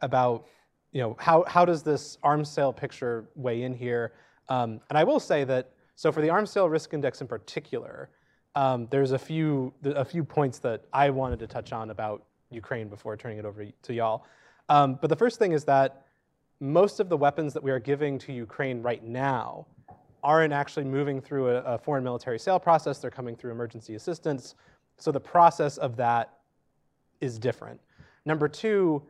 about 0.00 0.46
you 0.92 1.00
know 1.00 1.16
how 1.18 1.44
how 1.46 1.64
does 1.64 1.82
this 1.82 2.18
arms 2.22 2.50
sale 2.50 2.72
picture 2.72 3.28
weigh 3.34 3.62
in 3.62 3.74
here? 3.74 4.12
Um, 4.48 4.80
and 4.90 4.98
I 4.98 5.04
will 5.04 5.20
say 5.20 5.44
that 5.44 5.70
so 5.96 6.10
for 6.10 6.20
the 6.20 6.30
arms 6.30 6.50
sale 6.50 6.68
risk 6.68 6.92
index 6.92 7.20
in 7.20 7.28
particular, 7.28 8.10
um, 8.54 8.86
there's 8.90 9.12
a 9.12 9.18
few 9.18 9.72
a 9.84 10.04
few 10.04 10.24
points 10.24 10.58
that 10.60 10.84
I 10.92 11.10
wanted 11.10 11.38
to 11.40 11.46
touch 11.46 11.72
on 11.72 11.90
about 11.90 12.24
Ukraine 12.50 12.88
before 12.88 13.16
turning 13.16 13.38
it 13.38 13.44
over 13.44 13.64
to 13.64 13.94
y'all. 13.94 14.24
Um, 14.68 14.98
but 15.00 15.08
the 15.08 15.16
first 15.16 15.38
thing 15.38 15.52
is 15.52 15.64
that 15.64 16.06
most 16.60 17.00
of 17.00 17.08
the 17.08 17.16
weapons 17.16 17.52
that 17.52 17.62
we 17.62 17.70
are 17.70 17.80
giving 17.80 18.18
to 18.20 18.32
Ukraine 18.32 18.80
right 18.80 19.02
now 19.02 19.66
aren't 20.22 20.52
actually 20.52 20.84
moving 20.84 21.20
through 21.20 21.48
a, 21.50 21.56
a 21.62 21.78
foreign 21.78 22.02
military 22.04 22.38
sale 22.38 22.58
process. 22.58 22.98
They're 22.98 23.10
coming 23.10 23.36
through 23.36 23.50
emergency 23.50 23.94
assistance. 23.94 24.54
So 24.96 25.12
the 25.12 25.20
process 25.20 25.76
of 25.76 25.96
that 25.96 26.38
is 27.20 27.38
different. 27.38 27.80
Number 28.24 28.48
two, 28.48 29.02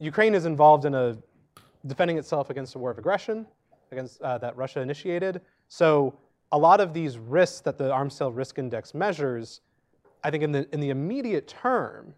Ukraine 0.00 0.34
is 0.34 0.44
involved 0.44 0.86
in 0.86 0.94
a 0.94 1.16
defending 1.86 2.18
itself 2.18 2.50
against 2.50 2.74
a 2.74 2.78
war 2.78 2.90
of 2.90 2.98
aggression 2.98 3.46
against 3.92 4.20
uh, 4.22 4.38
that 4.38 4.56
Russia 4.56 4.80
initiated. 4.80 5.40
So 5.68 6.14
a 6.54 6.58
lot 6.58 6.80
of 6.80 6.94
these 6.94 7.18
risks 7.18 7.60
that 7.62 7.78
the 7.78 7.90
arms 7.90 8.14
sale 8.14 8.30
risk 8.30 8.60
index 8.60 8.94
measures, 8.94 9.60
I 10.22 10.30
think 10.30 10.44
in 10.44 10.52
the 10.52 10.72
in 10.72 10.78
the 10.78 10.90
immediate 10.90 11.48
term, 11.48 12.14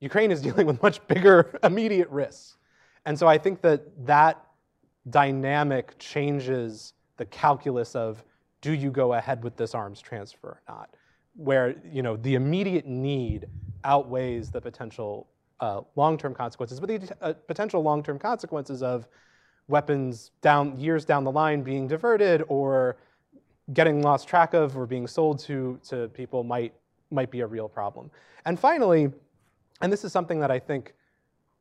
Ukraine 0.00 0.32
is 0.32 0.42
dealing 0.48 0.66
with 0.66 0.82
much 0.82 1.06
bigger 1.06 1.56
immediate 1.62 2.10
risks. 2.10 2.56
And 3.06 3.16
so 3.16 3.28
I 3.28 3.38
think 3.38 3.62
that 3.62 3.82
that 4.06 4.44
dynamic 5.08 5.96
changes 5.98 6.94
the 7.16 7.24
calculus 7.26 7.94
of 7.94 8.24
do 8.60 8.72
you 8.72 8.90
go 8.90 9.14
ahead 9.14 9.42
with 9.44 9.56
this 9.56 9.72
arms 9.72 10.00
transfer 10.00 10.48
or 10.48 10.62
not? 10.68 10.90
Where 11.36 11.76
you 11.92 12.02
know 12.02 12.16
the 12.16 12.34
immediate 12.34 12.86
need 12.86 13.46
outweighs 13.84 14.50
the 14.50 14.60
potential 14.60 15.28
uh, 15.60 15.82
long-term 15.94 16.34
consequences, 16.34 16.80
but 16.80 16.88
the 16.88 17.16
uh, 17.22 17.34
potential 17.46 17.82
long-term 17.82 18.18
consequences 18.18 18.82
of 18.82 19.06
weapons 19.68 20.32
down 20.40 20.76
years 20.76 21.04
down 21.04 21.22
the 21.22 21.30
line 21.30 21.62
being 21.62 21.86
diverted 21.86 22.42
or 22.48 22.96
getting 23.72 24.02
lost 24.02 24.28
track 24.28 24.54
of 24.54 24.76
or 24.76 24.86
being 24.86 25.06
sold 25.06 25.38
to, 25.40 25.78
to 25.88 26.08
people 26.08 26.42
might, 26.44 26.74
might 27.10 27.30
be 27.30 27.40
a 27.40 27.46
real 27.46 27.68
problem. 27.68 28.10
And 28.44 28.58
finally, 28.58 29.10
and 29.80 29.92
this 29.92 30.04
is 30.04 30.12
something 30.12 30.40
that 30.40 30.50
I 30.50 30.58
think 30.58 30.94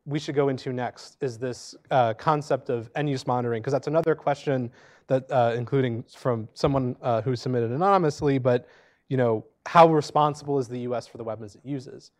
we 0.05 0.20
should 0.20 0.36
go 0.36 0.49
into 0.49 0.74
next, 0.74 1.18
is 1.22 1.38
this 1.38 1.76
uh, 1.91 2.14
concept 2.16 2.70
of 2.70 2.89
end-use 2.95 3.28
monitoring, 3.28 3.62
because 3.62 3.74
that's 3.74 3.88
another 3.88 4.16
question 4.16 4.72
that, 5.07 5.30
uh, 5.32 5.53
including 5.55 6.03
from 6.16 6.47
someone 6.53 6.95
uh, 7.01 7.22
who 7.22 7.36
submitted 7.36 7.72
anonymously, 7.72 8.38
but 8.38 8.68
you 9.10 9.18
know, 9.18 9.45
how 9.66 9.88
responsible 9.88 10.57
is 10.60 10.68
the 10.68 10.80
US 10.82 11.07
for 11.07 11.18
the 11.18 11.24
weapons 11.24 11.55
it 11.55 11.62
uses? 11.64 12.12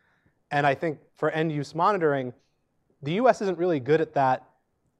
And 0.50 0.66
I 0.66 0.74
think 0.74 0.98
for 1.16 1.30
end 1.30 1.52
use 1.52 1.74
monitoring, 1.74 2.32
the 3.02 3.12
US 3.12 3.40
isn't 3.40 3.58
really 3.58 3.80
good 3.80 4.00
at 4.00 4.12
that 4.14 4.46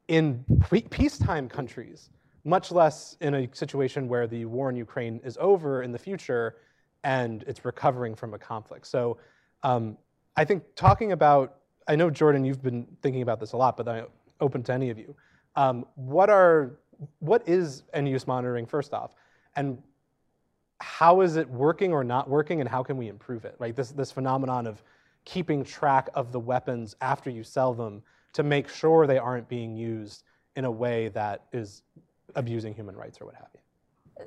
in 0.09 0.45
peacetime 0.91 1.49
countries, 1.49 2.11
much 2.45 2.73
less 2.73 3.17
in 3.21 3.35
a 3.35 3.49
situation 3.53 4.09
where 4.09 4.27
the 4.27 4.45
war 4.45 4.71
in 4.71 4.77
Ukraine 4.77 5.21
is 5.25 5.37
over 5.41 5.83
in 5.83 5.93
the 5.93 5.99
future 5.99 6.57
and 7.05 7.43
it's 7.47 7.65
recovering 7.65 8.15
from 8.15 8.35
a 8.35 8.39
conflict. 8.39 8.87
So 8.87 9.19
um, 9.63 9.97
I 10.37 10.45
think 10.45 10.65
talking 10.75 11.13
about, 11.13 11.57
I 11.87 11.97
know 11.97 12.11
Jordan, 12.11 12.45
you've 12.45 12.63
been 12.63 12.87
thinking 13.03 13.23
about 13.23 13.41
this 13.41 13.53
a 13.53 13.57
lot, 13.57 13.77
but 13.77 13.89
I'm 13.89 14.07
open 14.41 14.63
to 14.65 14.73
any 14.73 14.91
of 14.91 14.99
you. 14.99 15.15
Um, 15.57 15.85
what 15.97 16.31
are, 16.31 16.79
what 17.19 17.47
is 17.49 17.83
end 17.93 18.09
use 18.09 18.27
monitoring 18.27 18.67
first 18.67 18.93
off? 18.95 19.15
And 19.57 19.83
how 20.81 21.21
is 21.21 21.37
it 21.37 21.49
working 21.49 21.93
or 21.93 22.05
not 22.05 22.29
working 22.29 22.61
and 22.61 22.69
how 22.69 22.83
can 22.83 22.97
we 22.97 23.09
improve 23.09 23.45
it, 23.45 23.55
right? 23.59 23.77
This, 23.77 23.91
this 23.91 24.11
phenomenon 24.11 24.67
of 24.67 24.83
keeping 25.25 25.63
track 25.63 26.09
of 26.15 26.33
the 26.33 26.41
weapons 26.41 26.97
after 27.01 27.29
you 27.29 27.45
sell 27.45 27.75
them 27.75 28.03
to 28.33 28.43
make 28.43 28.69
sure 28.69 29.07
they 29.07 29.19
aren't 29.19 29.49
being 29.49 29.77
used 29.77 30.23
in 30.57 30.65
a 30.65 30.71
way 30.71 31.09
that 31.09 31.45
is 31.53 31.83
abusing 32.35 32.75
human 32.75 32.97
rights 32.97 33.21
or 33.21 33.27
what 33.27 33.35
have 33.35 33.49
you. 33.55 33.61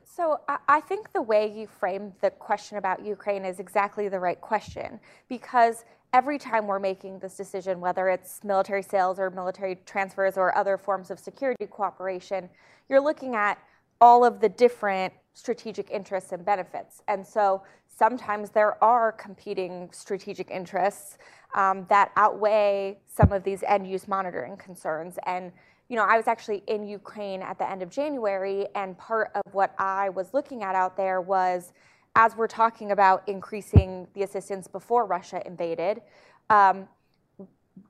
So 0.04 0.40
I 0.68 0.80
think 0.82 1.14
the 1.14 1.22
way 1.22 1.54
you 1.56 1.68
framed 1.68 2.14
the 2.22 2.32
question 2.32 2.78
about 2.78 3.06
Ukraine 3.06 3.46
is 3.46 3.60
exactly 3.60 4.10
the 4.10 4.20
right 4.20 4.42
question 4.42 5.00
because 5.30 5.86
every 6.14 6.38
time 6.38 6.68
we're 6.68 6.80
making 6.80 7.20
this 7.20 7.36
decision, 7.36 7.80
whether 7.80 8.10
it's 8.10 8.44
military 8.44 8.84
sales 8.84 9.20
or 9.20 9.30
military 9.30 9.76
transfers 9.86 10.38
or 10.38 10.56
other 10.58 10.78
forms 10.78 11.12
of 11.12 11.20
security 11.20 11.66
cooperation, 11.68 12.50
you're 12.90 13.02
looking 13.02 13.36
at 13.36 13.58
all 14.02 14.26
of 14.26 14.40
the 14.40 14.50
different 14.50 15.14
strategic 15.34 15.90
interests 15.90 16.32
and 16.32 16.46
benefits. 16.46 17.02
And 17.08 17.26
so 17.26 17.64
sometimes 17.88 18.52
there 18.52 18.84
are 18.84 19.12
competing 19.12 19.90
strategic 19.92 20.52
interests 20.52 21.18
um, 21.56 21.86
that 21.90 22.12
outweigh 22.16 22.98
some 23.08 23.32
of 23.32 23.44
these 23.44 23.64
end 23.64 23.88
use 23.88 24.08
monitoring 24.08 24.58
concerns. 24.58 25.18
And 25.26 25.52
you 25.94 26.00
know, 26.00 26.06
I 26.06 26.18
was 26.18 26.28
actually 26.28 26.64
in 26.66 26.88
Ukraine 26.88 27.44
at 27.44 27.60
the 27.60 27.70
end 27.70 27.84
of 27.84 27.92
January, 27.92 28.66
and 28.74 28.98
part 28.98 29.30
of 29.36 29.54
what 29.54 29.76
I 29.78 30.10
was 30.10 30.34
looking 30.34 30.64
at 30.64 30.74
out 30.74 30.98
there 30.98 31.22
was 31.22 31.72
as 32.16 32.36
we're 32.36 32.48
talking 32.48 32.94
about 32.94 33.22
increasing 33.30 34.08
the 34.16 34.24
assistance 34.24 34.68
before 34.68 35.06
Russia 35.06 35.46
invaded, 35.46 36.02
um, 36.50 36.88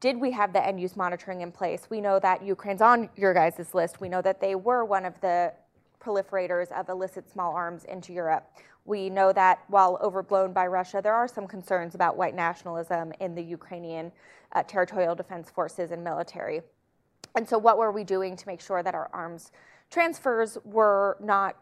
did 0.01 0.17
we 0.17 0.31
have 0.31 0.51
the 0.51 0.61
end 0.61 0.81
use 0.81 0.97
monitoring 0.97 1.39
in 1.39 1.49
place? 1.53 1.87
We 1.89 2.01
know 2.01 2.19
that 2.19 2.43
Ukraine's 2.43 2.81
on 2.81 3.07
your 3.15 3.33
guys' 3.33 3.73
list. 3.73 4.01
We 4.01 4.09
know 4.09 4.21
that 4.21 4.41
they 4.41 4.55
were 4.55 4.83
one 4.83 5.05
of 5.05 5.13
the 5.21 5.53
proliferators 6.03 6.73
of 6.73 6.89
illicit 6.89 7.31
small 7.31 7.53
arms 7.53 7.85
into 7.85 8.11
Europe. 8.11 8.51
We 8.83 9.09
know 9.09 9.31
that 9.31 9.63
while 9.69 9.97
overblown 10.03 10.51
by 10.51 10.67
Russia, 10.67 10.99
there 11.01 11.13
are 11.13 11.29
some 11.29 11.47
concerns 11.47 11.95
about 11.95 12.17
white 12.17 12.35
nationalism 12.35 13.13
in 13.21 13.33
the 13.33 13.43
Ukrainian 13.43 14.11
uh, 14.51 14.63
territorial 14.63 15.15
defense 15.15 15.49
forces 15.49 15.91
and 15.91 16.03
military. 16.03 16.63
And 17.35 17.47
so, 17.47 17.57
what 17.57 17.77
were 17.77 17.91
we 17.91 18.03
doing 18.03 18.35
to 18.35 18.47
make 18.47 18.61
sure 18.61 18.83
that 18.83 18.93
our 18.93 19.09
arms 19.13 19.51
transfers 19.89 20.57
were 20.63 21.17
not 21.19 21.55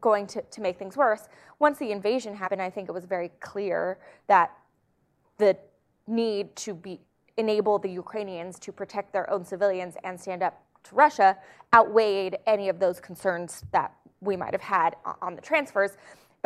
going 0.00 0.26
to, 0.28 0.42
to 0.42 0.60
make 0.60 0.78
things 0.78 0.96
worse? 0.96 1.28
Once 1.58 1.78
the 1.78 1.90
invasion 1.90 2.34
happened, 2.34 2.62
I 2.62 2.70
think 2.70 2.88
it 2.88 2.92
was 2.92 3.04
very 3.04 3.30
clear 3.40 3.98
that 4.26 4.52
the 5.38 5.56
need 6.06 6.54
to 6.56 6.74
be 6.74 7.00
enable 7.36 7.78
the 7.78 7.90
Ukrainians 7.90 8.58
to 8.60 8.72
protect 8.72 9.12
their 9.12 9.28
own 9.30 9.44
civilians 9.44 9.96
and 10.04 10.18
stand 10.18 10.42
up 10.42 10.62
to 10.84 10.94
Russia 10.94 11.36
outweighed 11.74 12.38
any 12.46 12.68
of 12.68 12.78
those 12.78 13.00
concerns 13.00 13.64
that 13.72 13.92
we 14.20 14.36
might 14.36 14.52
have 14.52 14.62
had 14.62 14.96
on 15.20 15.34
the 15.34 15.42
transfers. 15.42 15.96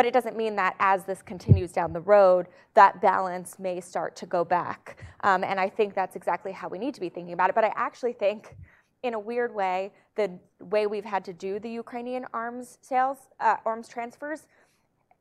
But 0.00 0.06
it 0.06 0.14
doesn't 0.14 0.34
mean 0.34 0.56
that 0.56 0.76
as 0.78 1.04
this 1.04 1.20
continues 1.20 1.72
down 1.72 1.92
the 1.92 2.00
road, 2.00 2.46
that 2.72 3.02
balance 3.02 3.58
may 3.58 3.82
start 3.82 4.16
to 4.16 4.24
go 4.24 4.46
back. 4.46 5.04
Um, 5.24 5.44
and 5.44 5.60
I 5.60 5.68
think 5.68 5.94
that's 5.94 6.16
exactly 6.16 6.52
how 6.52 6.68
we 6.68 6.78
need 6.78 6.94
to 6.94 7.02
be 7.02 7.10
thinking 7.10 7.34
about 7.34 7.50
it. 7.50 7.54
But 7.54 7.64
I 7.64 7.72
actually 7.76 8.14
think, 8.14 8.56
in 9.02 9.12
a 9.12 9.18
weird 9.18 9.54
way, 9.54 9.92
the 10.14 10.30
way 10.58 10.86
we've 10.86 11.04
had 11.04 11.22
to 11.26 11.34
do 11.34 11.58
the 11.58 11.68
Ukrainian 11.68 12.24
arms 12.32 12.78
sales, 12.80 13.18
uh, 13.40 13.56
arms 13.66 13.88
transfers, 13.88 14.46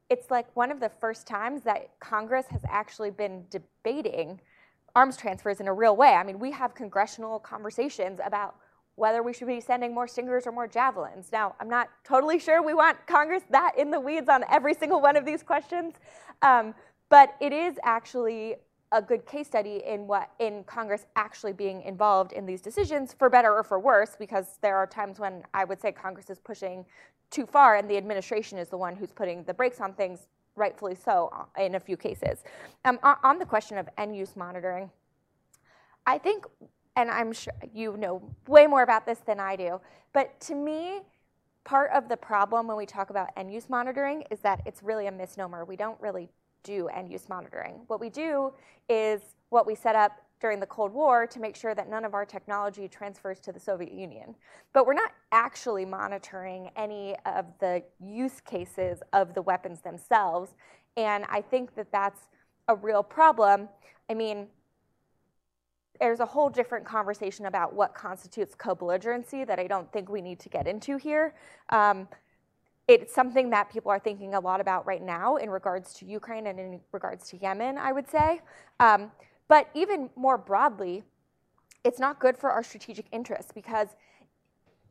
it's 0.09 0.31
like 0.31 0.47
one 0.55 0.71
of 0.71 0.79
the 0.79 0.87
first 0.87 1.27
times 1.27 1.61
that 1.63 1.89
Congress 1.99 2.45
has 2.49 2.61
actually 2.69 3.11
been 3.11 3.43
debating 3.49 4.39
arms 4.95 5.17
transfers 5.17 5.59
in 5.59 5.67
a 5.67 5.73
real 5.73 5.97
way. 5.97 6.13
I 6.13 6.23
mean, 6.23 6.39
we 6.39 6.51
have 6.53 6.73
congressional 6.73 7.37
conversations 7.37 8.21
about 8.25 8.55
whether 8.99 9.23
we 9.23 9.33
should 9.33 9.47
be 9.47 9.61
sending 9.61 9.93
more 9.93 10.07
stingers 10.07 10.45
or 10.45 10.51
more 10.51 10.67
javelins. 10.67 11.29
Now, 11.31 11.55
I'm 11.59 11.69
not 11.69 11.89
totally 12.03 12.37
sure 12.37 12.61
we 12.61 12.73
want 12.73 12.97
Congress 13.07 13.43
that 13.49 13.71
in 13.77 13.89
the 13.89 13.99
weeds 13.99 14.27
on 14.29 14.43
every 14.49 14.73
single 14.73 15.01
one 15.01 15.15
of 15.15 15.25
these 15.25 15.41
questions, 15.41 15.95
um, 16.41 16.75
but 17.09 17.35
it 17.39 17.53
is 17.53 17.79
actually 17.83 18.55
a 18.91 19.01
good 19.01 19.25
case 19.25 19.47
study 19.47 19.83
in 19.85 20.05
what 20.07 20.31
in 20.39 20.63
Congress 20.65 21.05
actually 21.15 21.53
being 21.53 21.81
involved 21.83 22.33
in 22.33 22.45
these 22.45 22.59
decisions 22.59 23.13
for 23.17 23.29
better 23.29 23.53
or 23.53 23.63
for 23.63 23.79
worse 23.79 24.15
because 24.17 24.57
there 24.61 24.75
are 24.75 24.87
times 24.87 25.19
when 25.19 25.43
I 25.53 25.63
would 25.63 25.79
say 25.79 25.91
Congress 25.91 26.29
is 26.29 26.39
pushing 26.39 26.85
too 27.29 27.45
far 27.45 27.75
and 27.75 27.89
the 27.89 27.97
administration 27.97 28.57
is 28.57 28.67
the 28.67 28.77
one 28.77 28.95
who's 28.95 29.11
putting 29.11 29.43
the 29.43 29.53
brakes 29.53 29.79
on 29.79 29.93
things 29.93 30.27
rightfully 30.55 30.95
so 30.95 31.31
uh, 31.33 31.63
in 31.63 31.75
a 31.75 31.79
few 31.79 31.95
cases. 31.95 32.43
Um, 32.83 32.99
on 33.03 33.37
the 33.37 33.45
question 33.45 33.77
of 33.77 33.87
end 33.97 34.15
use 34.15 34.35
monitoring, 34.35 34.89
I 36.05 36.17
think 36.17 36.45
and 36.99 37.09
I'm 37.09 37.31
sure 37.31 37.53
you 37.73 37.95
know 37.95 38.21
way 38.45 38.67
more 38.67 38.83
about 38.83 39.05
this 39.05 39.19
than 39.19 39.39
I 39.39 39.55
do, 39.55 39.79
but 40.11 40.37
to 40.41 40.55
me, 40.55 40.99
part 41.63 41.91
of 41.91 42.09
the 42.09 42.17
problem 42.17 42.67
when 42.67 42.75
we 42.75 42.85
talk 42.85 43.09
about 43.09 43.29
end 43.37 43.53
use 43.53 43.69
monitoring 43.69 44.23
is 44.29 44.39
that 44.41 44.61
it's 44.65 44.83
really 44.83 45.07
a 45.07 45.11
misnomer. 45.11 45.63
We 45.63 45.77
don't 45.77 45.99
really 46.01 46.27
do 46.63 46.89
end 46.89 47.09
use 47.09 47.29
monitoring. 47.29 47.75
What 47.87 48.01
we 48.01 48.09
do 48.09 48.51
is 48.89 49.21
what 49.47 49.65
we 49.65 49.75
set 49.75 49.95
up 49.95 50.11
during 50.41 50.59
the 50.59 50.65
Cold 50.65 50.91
War 50.93 51.25
to 51.27 51.39
make 51.39 51.55
sure 51.55 51.73
that 51.73 51.89
none 51.89 52.03
of 52.03 52.13
our 52.13 52.25
technology 52.25 52.89
transfers 52.89 53.39
to 53.41 53.53
the 53.53 53.59
Soviet 53.59 53.93
Union. 53.93 54.35
But 54.73 54.85
we're 54.85 54.93
not 54.93 55.11
actually 55.31 55.85
monitoring 55.85 56.69
any 56.75 57.15
of 57.25 57.45
the 57.59 57.81
use 58.01 58.41
cases 58.41 59.01
of 59.13 59.33
the 59.33 59.41
weapons 59.41 59.79
themselves. 59.79 60.53
And 60.97 61.23
I 61.29 61.41
think 61.41 61.75
that 61.75 61.93
that's 61.93 62.27
a 62.67 62.75
real 62.75 63.03
problem. 63.03 63.69
I 64.09 64.15
mean, 64.15 64.47
there's 65.99 66.19
a 66.19 66.25
whole 66.25 66.49
different 66.49 66.85
conversation 66.85 67.45
about 67.45 67.73
what 67.73 67.93
constitutes 67.93 68.55
co-belligerency 68.55 69.45
that 69.45 69.59
I 69.59 69.67
don't 69.67 69.91
think 69.91 70.09
we 70.09 70.21
need 70.21 70.39
to 70.39 70.49
get 70.49 70.67
into 70.67 70.97
here. 70.97 71.33
Um, 71.69 72.07
it's 72.87 73.13
something 73.13 73.49
that 73.51 73.71
people 73.71 73.91
are 73.91 73.99
thinking 73.99 74.33
a 74.33 74.39
lot 74.39 74.61
about 74.61 74.87
right 74.87 75.01
now 75.01 75.35
in 75.35 75.49
regards 75.49 75.93
to 75.95 76.05
Ukraine 76.05 76.47
and 76.47 76.59
in 76.59 76.79
regards 76.91 77.29
to 77.29 77.37
Yemen, 77.37 77.77
I 77.77 77.91
would 77.91 78.09
say. 78.09 78.41
Um, 78.79 79.11
but 79.47 79.69
even 79.75 80.09
more 80.15 80.37
broadly, 80.37 81.03
it's 81.83 81.99
not 81.99 82.19
good 82.19 82.37
for 82.37 82.49
our 82.49 82.63
strategic 82.63 83.05
interests 83.11 83.51
because 83.53 83.89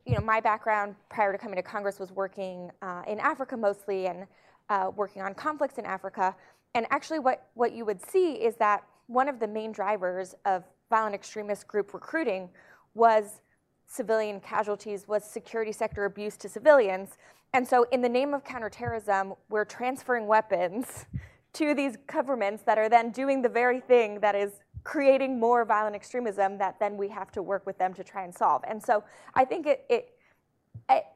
you 0.05 0.15
know, 0.15 0.21
my 0.21 0.39
background 0.39 0.95
prior 1.09 1.31
to 1.31 1.37
coming 1.37 1.55
to 1.57 1.61
Congress 1.61 1.99
was 1.99 2.11
working 2.11 2.71
uh, 2.81 3.03
in 3.07 3.19
Africa 3.19 3.57
mostly 3.57 4.07
and 4.07 4.25
uh, 4.69 4.91
working 4.95 5.21
on 5.21 5.33
conflicts 5.33 5.77
in 5.77 5.85
Africa. 5.85 6.35
And 6.73 6.87
actually, 6.89 7.19
what, 7.19 7.47
what 7.53 7.73
you 7.73 7.85
would 7.85 8.01
see 8.09 8.33
is 8.33 8.55
that 8.55 8.83
one 9.07 9.27
of 9.27 9.39
the 9.39 9.47
main 9.47 9.71
drivers 9.71 10.35
of 10.45 10.63
violent 10.89 11.15
extremist 11.15 11.67
group 11.67 11.93
recruiting 11.93 12.49
was 12.93 13.41
civilian 13.87 14.39
casualties, 14.39 15.07
was 15.07 15.23
security 15.23 15.71
sector 15.71 16.05
abuse 16.05 16.37
to 16.37 16.49
civilians. 16.49 17.17
And 17.53 17.67
so, 17.67 17.85
in 17.91 18.01
the 18.01 18.09
name 18.09 18.33
of 18.33 18.43
counterterrorism, 18.43 19.33
we're 19.49 19.65
transferring 19.65 20.27
weapons 20.27 21.05
to 21.53 21.73
these 21.73 21.97
governments 22.07 22.63
that 22.63 22.77
are 22.77 22.89
then 22.89 23.11
doing 23.11 23.41
the 23.41 23.49
very 23.49 23.79
thing 23.79 24.19
that 24.19 24.35
is 24.35 24.61
creating 24.83 25.39
more 25.39 25.65
violent 25.65 25.95
extremism 25.95 26.57
that 26.57 26.79
then 26.79 26.95
we 26.95 27.09
have 27.09 27.31
to 27.31 27.41
work 27.41 27.65
with 27.65 27.77
them 27.77 27.93
to 27.93 28.03
try 28.03 28.23
and 28.23 28.33
solve. 28.33 28.63
And 28.67 28.81
so, 28.81 29.03
I 29.33 29.45
think 29.45 29.65
it, 29.65 29.85
it 29.89 30.13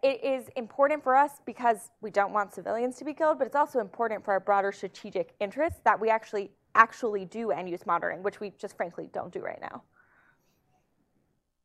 it 0.03 0.23
is 0.23 0.49
important 0.55 1.03
for 1.03 1.15
us 1.15 1.31
because 1.45 1.89
we 2.01 2.11
don't 2.11 2.31
want 2.31 2.53
civilians 2.53 2.97
to 2.97 3.05
be 3.05 3.13
killed, 3.13 3.39
but 3.39 3.47
it's 3.47 3.55
also 3.55 3.79
important 3.79 4.23
for 4.23 4.31
our 4.31 4.39
broader 4.39 4.71
strategic 4.71 5.33
interests 5.39 5.79
that 5.83 5.99
we 5.99 6.09
actually 6.09 6.51
actually 6.75 7.25
do 7.25 7.51
end 7.51 7.69
use 7.69 7.85
monitoring, 7.85 8.23
which 8.23 8.39
we 8.39 8.51
just 8.57 8.75
frankly 8.75 9.09
don't 9.13 9.31
do 9.31 9.39
right 9.39 9.59
now. 9.61 9.83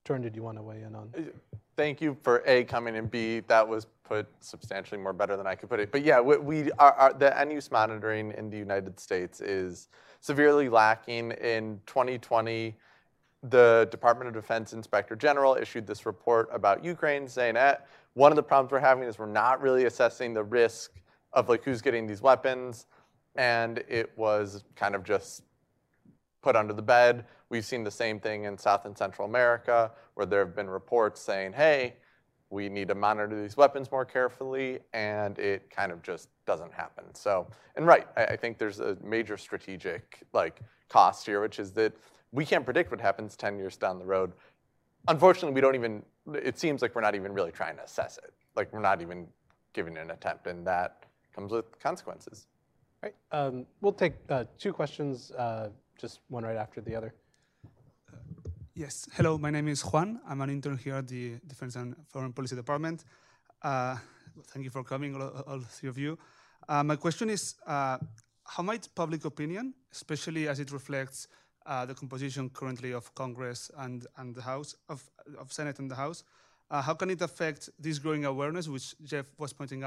Jordan, 0.04 0.22
did 0.22 0.36
you 0.36 0.42
want 0.42 0.56
to 0.56 0.62
weigh 0.62 0.82
in 0.82 0.94
on? 0.94 1.12
Thank 1.76 2.00
you 2.00 2.16
for 2.22 2.42
A, 2.46 2.64
coming, 2.64 2.96
and 2.96 3.10
B, 3.10 3.40
that 3.40 3.66
was 3.66 3.86
put 4.04 4.26
substantially 4.40 5.00
more 5.00 5.12
better 5.12 5.36
than 5.36 5.46
I 5.46 5.54
could 5.54 5.68
put 5.68 5.80
it. 5.80 5.92
But 5.92 6.02
yeah, 6.02 6.18
we, 6.18 6.38
we 6.38 6.72
are, 6.72 7.14
the 7.16 7.38
end 7.38 7.52
use 7.52 7.70
monitoring 7.70 8.32
in 8.32 8.48
the 8.48 8.56
United 8.56 8.98
States 8.98 9.40
is 9.40 9.88
severely 10.20 10.68
lacking. 10.68 11.32
In 11.32 11.80
2020, 11.86 12.74
the 13.44 13.86
Department 13.90 14.28
of 14.28 14.34
Defense 14.34 14.72
Inspector 14.72 15.14
General 15.16 15.54
issued 15.54 15.86
this 15.86 16.06
report 16.06 16.48
about 16.52 16.82
Ukraine 16.84 17.28
saying 17.28 17.54
that 17.54 17.86
one 18.14 18.32
of 18.32 18.36
the 18.36 18.42
problems 18.42 18.72
we're 18.72 18.80
having 18.80 19.04
is 19.04 19.18
we're 19.18 19.26
not 19.26 19.60
really 19.60 19.84
assessing 19.84 20.34
the 20.34 20.42
risk 20.42 20.92
of 21.34 21.48
like 21.48 21.62
who's 21.62 21.82
getting 21.82 22.06
these 22.06 22.22
weapons 22.22 22.86
and 23.38 23.84
it 23.88 24.10
was 24.16 24.64
kind 24.74 24.96
of 24.96 25.04
just 25.04 25.44
put 26.42 26.56
under 26.56 26.74
the 26.74 26.82
bed. 26.82 27.24
We've 27.50 27.64
seen 27.64 27.84
the 27.84 27.90
same 27.90 28.18
thing 28.18 28.44
in 28.44 28.58
South 28.58 28.84
and 28.84 28.98
Central 28.98 29.26
America, 29.26 29.92
where 30.14 30.26
there 30.26 30.40
have 30.44 30.56
been 30.56 30.68
reports 30.68 31.22
saying, 31.22 31.52
hey, 31.52 31.94
we 32.50 32.68
need 32.68 32.88
to 32.88 32.94
monitor 32.94 33.40
these 33.40 33.56
weapons 33.56 33.92
more 33.92 34.04
carefully, 34.04 34.80
and 34.92 35.38
it 35.38 35.70
kind 35.70 35.92
of 35.92 36.02
just 36.02 36.30
doesn't 36.46 36.72
happen. 36.72 37.04
So, 37.14 37.46
and 37.76 37.86
right, 37.86 38.08
I, 38.16 38.24
I 38.24 38.36
think 38.36 38.58
there's 38.58 38.80
a 38.80 38.96
major 39.04 39.36
strategic 39.36 40.18
like 40.32 40.60
cost 40.88 41.24
here, 41.24 41.40
which 41.40 41.60
is 41.60 41.70
that 41.72 41.92
we 42.32 42.44
can't 42.44 42.64
predict 42.64 42.90
what 42.90 43.00
happens 43.00 43.36
10 43.36 43.56
years 43.56 43.76
down 43.76 43.98
the 43.98 44.04
road. 44.04 44.32
Unfortunately, 45.06 45.54
we 45.54 45.60
don't 45.60 45.76
even, 45.76 46.02
it 46.34 46.58
seems 46.58 46.82
like 46.82 46.94
we're 46.94 47.02
not 47.02 47.14
even 47.14 47.32
really 47.32 47.52
trying 47.52 47.76
to 47.76 47.84
assess 47.84 48.18
it. 48.18 48.32
Like 48.56 48.72
we're 48.72 48.80
not 48.80 49.00
even 49.00 49.28
giving 49.74 49.96
an 49.96 50.10
attempt, 50.10 50.48
and 50.48 50.66
that 50.66 51.04
comes 51.32 51.52
with 51.52 51.78
consequences. 51.78 52.48
Right. 53.02 53.14
Um, 53.30 53.66
we'll 53.80 53.92
take 53.92 54.14
uh, 54.28 54.44
two 54.58 54.72
questions, 54.72 55.30
uh, 55.30 55.68
just 56.00 56.18
one 56.28 56.42
right 56.42 56.56
after 56.56 56.80
the 56.80 56.96
other. 56.96 57.14
Uh, 58.12 58.16
yes. 58.74 59.08
Hello, 59.12 59.38
my 59.38 59.50
name 59.50 59.68
is 59.68 59.82
Juan. 59.82 60.20
I'm 60.28 60.40
an 60.40 60.50
intern 60.50 60.76
here 60.76 60.96
at 60.96 61.06
the 61.06 61.36
Defense 61.46 61.76
and 61.76 61.94
Foreign 62.08 62.32
Policy 62.32 62.56
Department. 62.56 63.04
Uh, 63.62 63.96
thank 64.48 64.64
you 64.64 64.70
for 64.70 64.82
coming, 64.82 65.14
all, 65.14 65.28
all 65.46 65.60
three 65.60 65.88
of 65.88 65.96
you. 65.96 66.18
Uh, 66.68 66.82
my 66.82 66.96
question 66.96 67.30
is, 67.30 67.54
uh, 67.68 67.98
how 68.44 68.64
might 68.64 68.88
public 68.96 69.24
opinion, 69.24 69.74
especially 69.92 70.48
as 70.48 70.58
it 70.58 70.72
reflects 70.72 71.28
the 71.86 71.94
composition 71.94 72.50
currently 72.50 72.92
of 72.92 73.14
Congress 73.14 73.70
and, 73.76 74.06
and 74.16 74.34
the 74.34 74.42
House, 74.42 74.74
of, 74.88 75.08
of 75.38 75.52
Senate 75.52 75.78
and 75.78 75.88
the 75.88 75.94
House, 75.94 76.24
how 76.70 76.94
can 76.94 77.10
it 77.10 77.22
affect 77.22 77.70
this 77.78 77.98
growing 77.98 78.24
awareness, 78.24 78.66
which 78.66 78.94
Jeff 79.04 79.26
was 79.38 79.52
pointing 79.52 79.82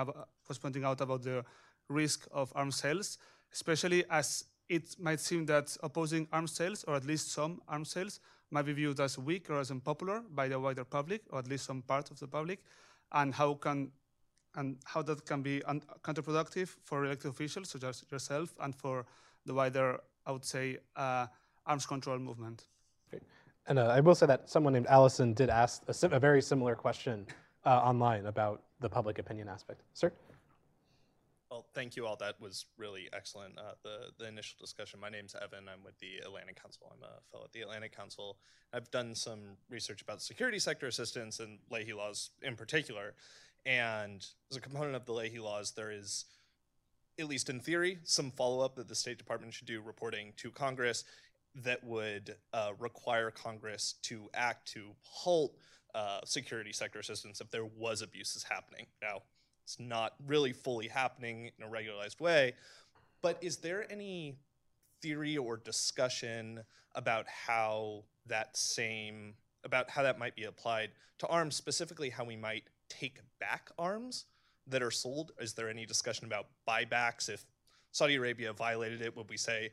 was 0.48 0.58
pointing 0.60 0.84
out 0.84 1.02
about 1.02 1.24
the 1.24 1.44
risk 1.92 2.28
of 2.32 2.52
arms 2.56 2.78
sales, 2.78 3.18
especially 3.54 4.04
as 4.10 4.46
it 4.70 4.96
might 5.00 5.20
seem 5.20 5.46
that 5.48 5.76
opposing 5.84 6.28
arms 6.32 6.54
sales, 6.54 6.84
or 6.86 6.96
at 6.96 7.06
least 7.06 7.32
some 7.32 7.62
arms 7.68 7.92
sales, 7.92 8.20
might 8.52 8.66
be 8.66 8.74
viewed 8.74 9.00
as 9.00 9.18
weak 9.18 9.50
or 9.50 9.60
as 9.60 9.72
unpopular 9.72 10.24
by 10.32 10.48
the 10.48 10.60
wider 10.60 10.86
public, 10.86 11.22
or 11.30 11.40
at 11.40 11.48
least 11.48 11.66
some 11.66 11.82
part 11.82 12.10
of 12.12 12.20
the 12.20 12.28
public. 12.28 12.60
And 13.12 13.34
how 13.34 13.56
can 13.56 13.92
and 14.56 14.78
how 14.84 15.02
that 15.02 15.26
can 15.26 15.42
be 15.42 15.64
un- 15.64 15.82
counterproductive 16.04 16.70
for 16.84 17.06
elected 17.06 17.32
officials 17.32 17.70
such 17.70 17.84
as 17.84 18.04
yourself 18.12 18.54
and 18.60 18.76
for 18.76 19.06
the 19.46 19.54
wider, 19.54 20.00
I 20.26 20.32
would 20.32 20.46
say, 20.46 20.78
uh, 20.96 21.28
arms 21.66 21.86
control 21.86 22.20
movement. 22.20 22.68
Great. 23.10 23.24
And 23.68 23.80
uh, 23.80 23.86
I 23.86 24.00
will 24.02 24.16
say 24.16 24.26
that 24.26 24.50
someone 24.50 24.74
named 24.74 24.88
Allison 24.88 25.34
did 25.34 25.50
ask 25.50 25.84
a, 25.88 25.94
sim- 25.94 26.14
a 26.14 26.20
very 26.20 26.42
similar 26.42 26.76
question 26.76 27.26
uh, 27.66 27.70
online 27.70 28.26
about 28.26 28.64
the 28.80 28.90
public 28.90 29.20
opinion 29.20 29.48
aspect. 29.48 29.82
Sir? 29.94 30.12
Well, 31.62 31.70
thank 31.76 31.96
you 31.96 32.08
all. 32.08 32.16
That 32.16 32.42
was 32.42 32.66
really 32.76 33.08
excellent. 33.14 33.56
Uh, 33.56 33.74
the 33.84 34.08
the 34.18 34.28
initial 34.28 34.58
discussion. 34.60 35.00
My 35.00 35.10
name's 35.10 35.36
Evan. 35.36 35.70
I'm 35.72 35.84
with 35.84 35.96
the 36.00 36.18
Atlantic 36.26 36.60
Council. 36.60 36.92
I'm 36.92 37.04
a 37.04 37.22
fellow 37.32 37.44
at 37.44 37.52
the 37.52 37.62
Atlantic 37.62 37.96
Council. 37.96 38.40
I've 38.74 38.90
done 38.90 39.14
some 39.14 39.58
research 39.70 40.02
about 40.02 40.24
security 40.24 40.58
sector 40.58 40.88
assistance 40.88 41.40
and 41.40 41.60
Leahy 41.70 41.94
laws 41.94 42.32
in 42.42 42.56
particular. 42.56 43.14
And 43.64 44.26
as 44.50 44.58
a 44.58 44.60
component 44.60 44.96
of 44.96 45.06
the 45.06 45.14
Leahy 45.14 45.38
laws, 45.38 45.74
there 45.74 45.92
is, 45.92 46.26
at 47.20 47.28
least 47.28 47.48
in 47.48 47.60
theory, 47.60 48.00
some 48.06 48.32
follow 48.32 48.66
up 48.66 48.76
that 48.78 48.88
the 48.88 48.96
State 48.96 49.20
Department 49.20 49.54
should 49.54 49.68
do 49.68 49.82
reporting 49.82 50.34
to 50.38 50.50
Congress 50.50 51.04
that 51.54 51.84
would 51.84 52.38
uh, 52.54 52.72
require 52.80 53.30
Congress 53.30 53.94
to 54.02 54.32
act 54.34 54.68
to 54.70 54.96
halt 55.04 55.56
uh, 55.94 56.22
security 56.26 56.74
sector 56.74 56.98
assistance 56.98 57.40
if 57.40 57.52
there 57.52 57.66
was 57.66 58.02
abuses 58.02 58.42
happening. 58.42 58.88
Now, 59.00 59.22
it's 59.72 59.80
not 59.80 60.16
really 60.28 60.52
fully 60.52 60.90
happening 60.90 61.50
in 61.58 61.64
a 61.64 61.70
regularized 61.70 62.20
way. 62.20 62.54
But 63.22 63.38
is 63.42 63.58
there 63.58 63.90
any 63.90 64.36
theory 65.02 65.38
or 65.38 65.56
discussion 65.56 66.64
about 66.94 67.26
how 67.28 68.04
that 68.26 68.58
same 68.58 69.36
about 69.64 69.90
how 69.90 70.04
that 70.04 70.20
might 70.20 70.36
be 70.36 70.44
applied 70.44 70.90
to 71.20 71.28
arms, 71.28 71.56
specifically 71.56 72.10
how 72.10 72.26
we 72.26 72.36
might 72.36 72.64
take 72.90 73.20
back 73.40 73.70
arms 73.78 74.26
that 74.68 74.84
are 74.84 74.92
sold? 74.92 75.32
Is 75.40 75.54
there 75.54 75.70
any 75.70 75.86
discussion 75.86 76.26
about 76.26 76.48
buybacks? 76.68 77.30
If 77.30 77.46
Saudi 77.92 78.16
Arabia 78.16 78.52
violated 78.52 79.02
it, 79.02 79.16
would 79.16 79.30
we 79.30 79.38
say, 79.38 79.70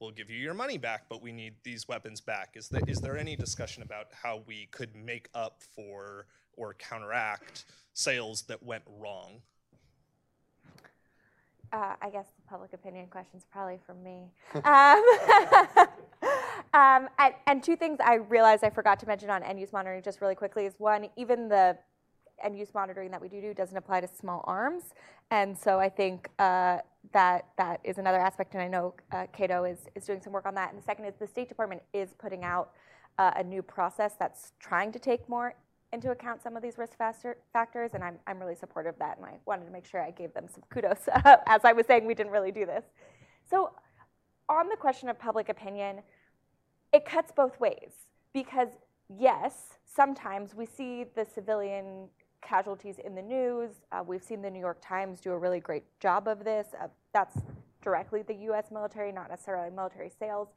we'll 0.00 0.10
give 0.10 0.30
you 0.30 0.38
your 0.38 0.54
money 0.54 0.78
back, 0.78 1.04
but 1.08 1.22
we 1.22 1.32
need 1.32 1.54
these 1.62 1.86
weapons 1.86 2.20
back? 2.20 2.54
Is 2.54 2.68
there, 2.68 2.82
is 2.86 3.00
there 3.00 3.16
any 3.16 3.36
discussion 3.36 3.82
about 3.82 4.06
how 4.12 4.42
we 4.46 4.68
could 4.70 4.96
make 4.96 5.28
up 5.34 5.62
for 5.74 6.26
or 6.56 6.74
counteract 6.74 7.66
sales 7.92 8.42
that 8.42 8.62
went 8.62 8.82
wrong? 8.98 9.42
Uh, 11.72 11.94
I 12.02 12.10
guess 12.10 12.26
the 12.36 12.48
public 12.48 12.72
opinion 12.72 13.06
question 13.06 13.36
is 13.36 13.44
probably 13.52 13.78
for 13.86 13.94
me. 13.94 14.24
um, 14.64 15.88
um, 16.74 17.08
and, 17.20 17.34
and, 17.46 17.62
two 17.62 17.76
things 17.76 17.98
I 18.04 18.14
realized 18.14 18.64
I 18.64 18.70
forgot 18.70 18.98
to 19.00 19.06
mention 19.06 19.30
on 19.30 19.44
end 19.44 19.60
use 19.60 19.72
monitoring 19.72 20.02
just 20.02 20.20
really 20.20 20.34
quickly 20.34 20.66
is 20.66 20.74
one, 20.78 21.08
even 21.16 21.48
the 21.48 21.78
end 22.44 22.58
use 22.58 22.72
monitoring 22.74 23.10
that 23.10 23.20
we 23.20 23.28
do 23.28 23.40
do 23.40 23.54
doesn't 23.54 23.76
apply 23.76 24.00
to 24.00 24.08
small 24.08 24.44
arms. 24.46 24.94
And 25.30 25.56
so 25.56 25.78
I 25.78 25.88
think 25.88 26.28
uh, 26.38 26.78
that 27.12 27.46
that 27.56 27.80
is 27.84 27.98
another 27.98 28.18
aspect, 28.18 28.54
and 28.54 28.62
I 28.62 28.68
know 28.68 28.94
uh, 29.12 29.26
Cato 29.32 29.64
is, 29.64 29.78
is 29.94 30.04
doing 30.04 30.20
some 30.20 30.32
work 30.32 30.46
on 30.46 30.54
that. 30.54 30.70
And 30.70 30.78
the 30.78 30.84
second 30.84 31.04
is 31.04 31.14
the 31.18 31.26
State 31.26 31.48
Department 31.48 31.82
is 31.92 32.14
putting 32.18 32.44
out 32.44 32.72
uh, 33.18 33.32
a 33.36 33.44
new 33.44 33.62
process 33.62 34.14
that's 34.18 34.52
trying 34.60 34.92
to 34.92 34.98
take 34.98 35.28
more 35.28 35.54
into 35.92 36.10
account 36.10 36.42
some 36.42 36.56
of 36.56 36.62
these 36.62 36.78
risk 36.78 36.96
factors, 36.96 37.90
and 37.94 38.04
I'm, 38.04 38.16
I'm 38.26 38.38
really 38.38 38.54
supportive 38.54 38.94
of 38.94 38.98
that, 39.00 39.16
and 39.16 39.26
I 39.26 39.38
wanted 39.44 39.64
to 39.64 39.72
make 39.72 39.84
sure 39.84 40.00
I 40.00 40.12
gave 40.12 40.32
them 40.34 40.46
some 40.48 40.62
kudos 40.70 41.08
as 41.46 41.64
I 41.64 41.72
was 41.72 41.86
saying 41.86 42.06
we 42.06 42.14
didn't 42.14 42.32
really 42.32 42.52
do 42.52 42.64
this. 42.64 42.84
So 43.48 43.72
on 44.48 44.68
the 44.68 44.76
question 44.76 45.08
of 45.08 45.18
public 45.18 45.48
opinion, 45.48 46.00
it 46.92 47.04
cuts 47.04 47.32
both 47.32 47.58
ways 47.58 47.92
because 48.32 48.68
yes, 49.18 49.78
sometimes 49.84 50.54
we 50.54 50.66
see 50.66 51.04
the 51.14 51.24
civilian 51.24 52.08
casualties 52.42 52.98
in 53.04 53.14
the 53.14 53.22
news. 53.22 53.70
Uh, 53.92 54.02
we've 54.06 54.22
seen 54.22 54.42
the 54.42 54.50
New 54.50 54.60
York 54.60 54.78
Times 54.80 55.20
do 55.20 55.32
a 55.32 55.38
really 55.38 55.60
great 55.60 55.84
job 56.00 56.28
of 56.28 56.44
this. 56.44 56.68
Uh, 56.80 56.88
that's 57.12 57.38
directly 57.82 58.22
the 58.22 58.34
US 58.50 58.70
military, 58.70 59.12
not 59.12 59.28
necessarily 59.28 59.70
military 59.70 60.10
sales. 60.18 60.48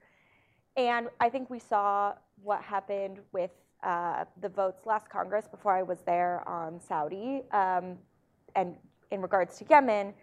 And 0.76 1.10
I 1.20 1.30
think 1.30 1.50
we 1.50 1.60
saw 1.60 2.14
what 2.42 2.62
happened 2.62 3.20
with 3.32 3.52
uh, 3.84 4.26
the 4.42 4.50
votes 4.50 4.86
last 4.86 5.10
Congress 5.10 5.48
before 5.48 5.74
I 5.74 5.84
was 5.84 6.00
there 6.06 6.48
on 6.48 6.80
Saudi 6.80 7.44
um, 7.52 7.98
and 8.56 8.76
in 9.12 9.22
regards 9.22 9.58
to 9.60 9.66
Yemen, 9.70 10.14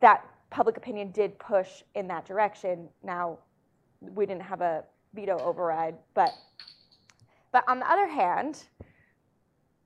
that 0.00 0.24
public 0.50 0.76
opinion 0.76 1.10
did 1.10 1.38
push 1.38 1.82
in 1.94 2.06
that 2.08 2.24
direction. 2.24 2.88
Now, 3.02 3.38
we 4.00 4.24
didn't 4.24 4.42
have 4.42 4.60
a 4.60 4.84
veto 5.14 5.38
override, 5.38 5.96
but 6.14 6.30
but 7.52 7.64
on 7.68 7.78
the 7.78 7.90
other 7.90 8.06
hand, 8.06 8.64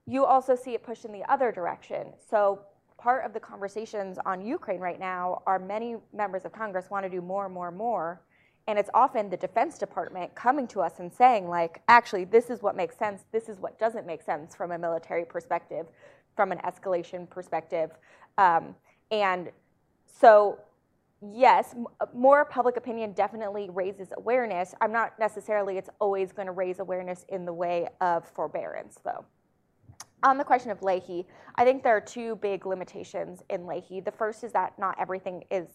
you 0.07 0.25
also 0.25 0.55
see 0.55 0.75
it 0.75 0.83
push 0.83 1.05
in 1.05 1.13
the 1.13 1.25
other 1.31 1.53
direction. 1.53 2.13
So 2.29 2.61
part 2.99 3.25
of 3.25 3.33
the 3.33 3.41
conversations 3.41 4.19
on 4.27 4.45
Ukraine 4.45 4.81
right 4.81 5.01
now 5.01 5.43
are 5.47 5.59
many 5.59 5.97
members 6.13 6.45
of 6.45 6.53
Congress 6.53 6.91
want 6.91 7.05
to 7.05 7.11
do 7.11 7.21
more 7.21 7.49
more 7.49 7.71
more. 7.71 8.21
And 8.67 8.79
it's 8.79 8.91
often 8.93 9.31
the 9.31 9.37
defense 9.37 9.79
department 9.79 10.35
coming 10.35 10.69
to 10.69 10.81
us 10.81 11.01
and 11.01 11.13
saying 11.13 11.49
like 11.49 11.83
actually 11.89 12.25
this 12.25 12.51
is 12.51 12.63
what 12.63 12.77
makes 12.77 12.97
sense. 12.97 13.25
This 13.33 13.49
is 13.49 13.59
what 13.59 13.79
doesn't 13.79 14.07
make 14.07 14.23
sense 14.23 14.55
from 14.55 14.73
a 14.73 14.79
military 14.79 15.25
perspective 15.25 15.87
from 16.37 16.53
an 16.53 16.59
escalation 16.59 17.29
perspective. 17.29 17.91
Um, 18.39 18.75
and 19.11 19.51
so 20.07 20.59
yes 21.33 21.75
more 22.15 22.47
public 22.47 22.77
opinion 22.77 23.13
definitely 23.13 23.69
raises 23.71 24.09
awareness. 24.17 24.75
I'm 24.81 24.93
not 24.93 25.19
necessarily 25.19 25.79
it's 25.79 25.91
always 26.01 26.33
going 26.33 26.47
to 26.47 26.53
raise 26.53 26.79
awareness 26.81 27.25
in 27.29 27.45
the 27.45 27.53
way 27.53 27.89
of 28.01 28.27
forbearance 28.27 28.99
though 29.05 29.25
on 30.23 30.39
the 30.39 30.45
question 30.45 30.71
of 30.71 30.83
Leahy, 30.83 31.27
I 31.57 31.65
think 31.65 31.83
there 31.83 31.97
are 31.97 32.01
two 32.01 32.37
big 32.37 32.67
limitations 32.67 33.43
in 33.51 33.67
Leahy. 33.67 34.01
The 34.01 34.13
first 34.13 34.45
is 34.45 34.53
that 34.53 34.79
not 34.79 34.97
everything 34.99 35.45
is 35.51 35.69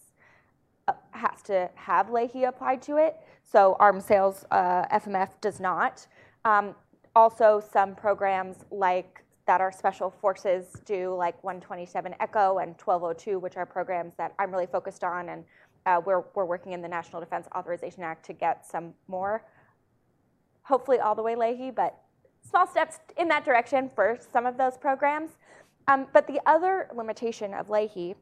uh, 0.88 0.92
has 1.10 1.42
to 1.42 1.68
have 1.74 2.10
Leahy 2.10 2.44
applied 2.44 2.80
to 2.82 2.96
it. 2.96 3.16
So 3.44 3.76
arms 3.80 4.04
sales, 4.04 4.44
uh, 4.50 4.86
FMF 4.86 5.30
does 5.40 5.58
not. 5.58 6.06
Um, 6.44 6.74
also, 7.16 7.60
some 7.72 7.94
programs 7.94 8.64
like 8.70 9.24
that 9.46 9.60
our 9.60 9.72
special 9.72 10.10
forces 10.10 10.80
do, 10.84 11.14
like 11.14 11.42
127 11.42 12.14
ECHO 12.20 12.58
and 12.58 12.70
1202, 12.78 13.38
which 13.38 13.56
are 13.56 13.64
programs 13.64 14.14
that 14.16 14.34
I'm 14.38 14.50
really 14.50 14.66
focused 14.66 15.04
on, 15.04 15.28
and 15.28 15.44
uh, 15.86 16.00
we're, 16.04 16.24
we're 16.34 16.44
working 16.44 16.72
in 16.72 16.82
the 16.82 16.88
National 16.88 17.20
Defense 17.20 17.46
Authorization 17.56 18.02
Act 18.02 18.26
to 18.26 18.32
get 18.32 18.66
some 18.66 18.92
more, 19.06 19.44
hopefully 20.62 20.98
all 20.98 21.14
the 21.14 21.22
way 21.22 21.36
Leahy, 21.36 21.70
but 21.70 21.96
small 22.48 22.66
steps 22.66 22.98
in 23.16 23.28
that 23.28 23.44
direction 23.44 23.90
for 23.94 24.18
some 24.32 24.46
of 24.46 24.56
those 24.56 24.76
programs. 24.76 25.30
Um, 25.88 26.06
but 26.12 26.26
the 26.26 26.40
other 26.46 26.88
limitation 26.94 27.54
of 27.54 27.70
Leahy 27.70 28.14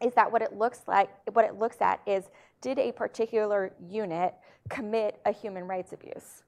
is 0.00 0.12
that 0.14 0.30
what 0.30 0.42
it 0.42 0.56
looks 0.56 0.82
like, 0.86 1.10
what 1.32 1.44
it 1.44 1.58
looks 1.58 1.80
at 1.80 2.00
is 2.06 2.24
did 2.60 2.78
a 2.78 2.92
particular 2.92 3.72
unit 3.88 4.34
commit 4.68 5.20
a 5.26 5.32
human 5.32 5.64
rights 5.64 5.92
abuse? 5.92 6.42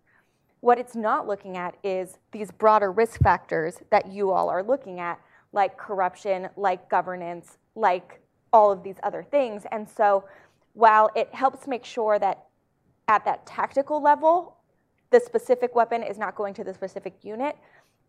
What 0.61 0.79
it's 0.79 0.97
not 0.97 1.27
looking 1.27 1.57
at 1.57 1.77
is 1.85 2.19
these 2.33 2.51
broader 2.51 2.91
risk 2.91 3.21
factors 3.21 3.81
that 3.91 4.11
you 4.11 4.31
all 4.31 4.49
are 4.49 4.63
looking 4.63 4.99
at, 4.99 5.21
like 5.53 5.77
corruption, 5.77 6.49
like 6.57 6.89
governance, 6.89 7.59
like 7.75 8.21
all 8.53 8.73
of 8.73 8.83
these 8.83 8.97
other 9.03 9.23
things. 9.23 9.65
And 9.71 9.89
so 9.89 10.25
while 10.73 11.11
it 11.15 11.33
helps 11.35 11.67
make 11.67 11.85
sure 11.85 12.19
that 12.19 12.47
at 13.09 13.25
that 13.25 13.47
tactical 13.47 14.03
level, 14.03 14.54
the 15.11 15.21
specific 15.21 15.75
weapon 15.75 16.03
is 16.03 16.19
not 16.19 16.35
going 16.35 16.55
to 16.55 16.65
the 16.65 16.75
specific 16.75 17.15
unit, 17.23 17.57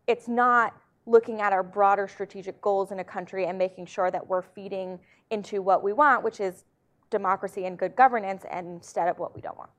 it's 0.06 0.28
not 0.28 0.74
looking 1.06 1.40
at 1.40 1.52
our 1.52 1.62
broader 1.62 2.08
strategic 2.08 2.60
goals 2.60 2.90
in 2.90 2.98
a 2.98 3.04
country 3.04 3.46
and 3.46 3.56
making 3.56 3.86
sure 3.86 4.10
that 4.10 4.26
we're 4.26 4.42
feeding 4.42 4.98
into 5.30 5.62
what 5.62 5.82
we 5.82 5.92
want, 5.92 6.22
which 6.22 6.40
is 6.40 6.64
democracy 7.10 7.64
and 7.66 7.78
good 7.78 7.94
governance, 7.94 8.44
and 8.50 8.66
instead 8.66 9.08
of 9.08 9.18
what 9.18 9.34
we 9.34 9.40
don't 9.40 9.56
want. 9.56 9.70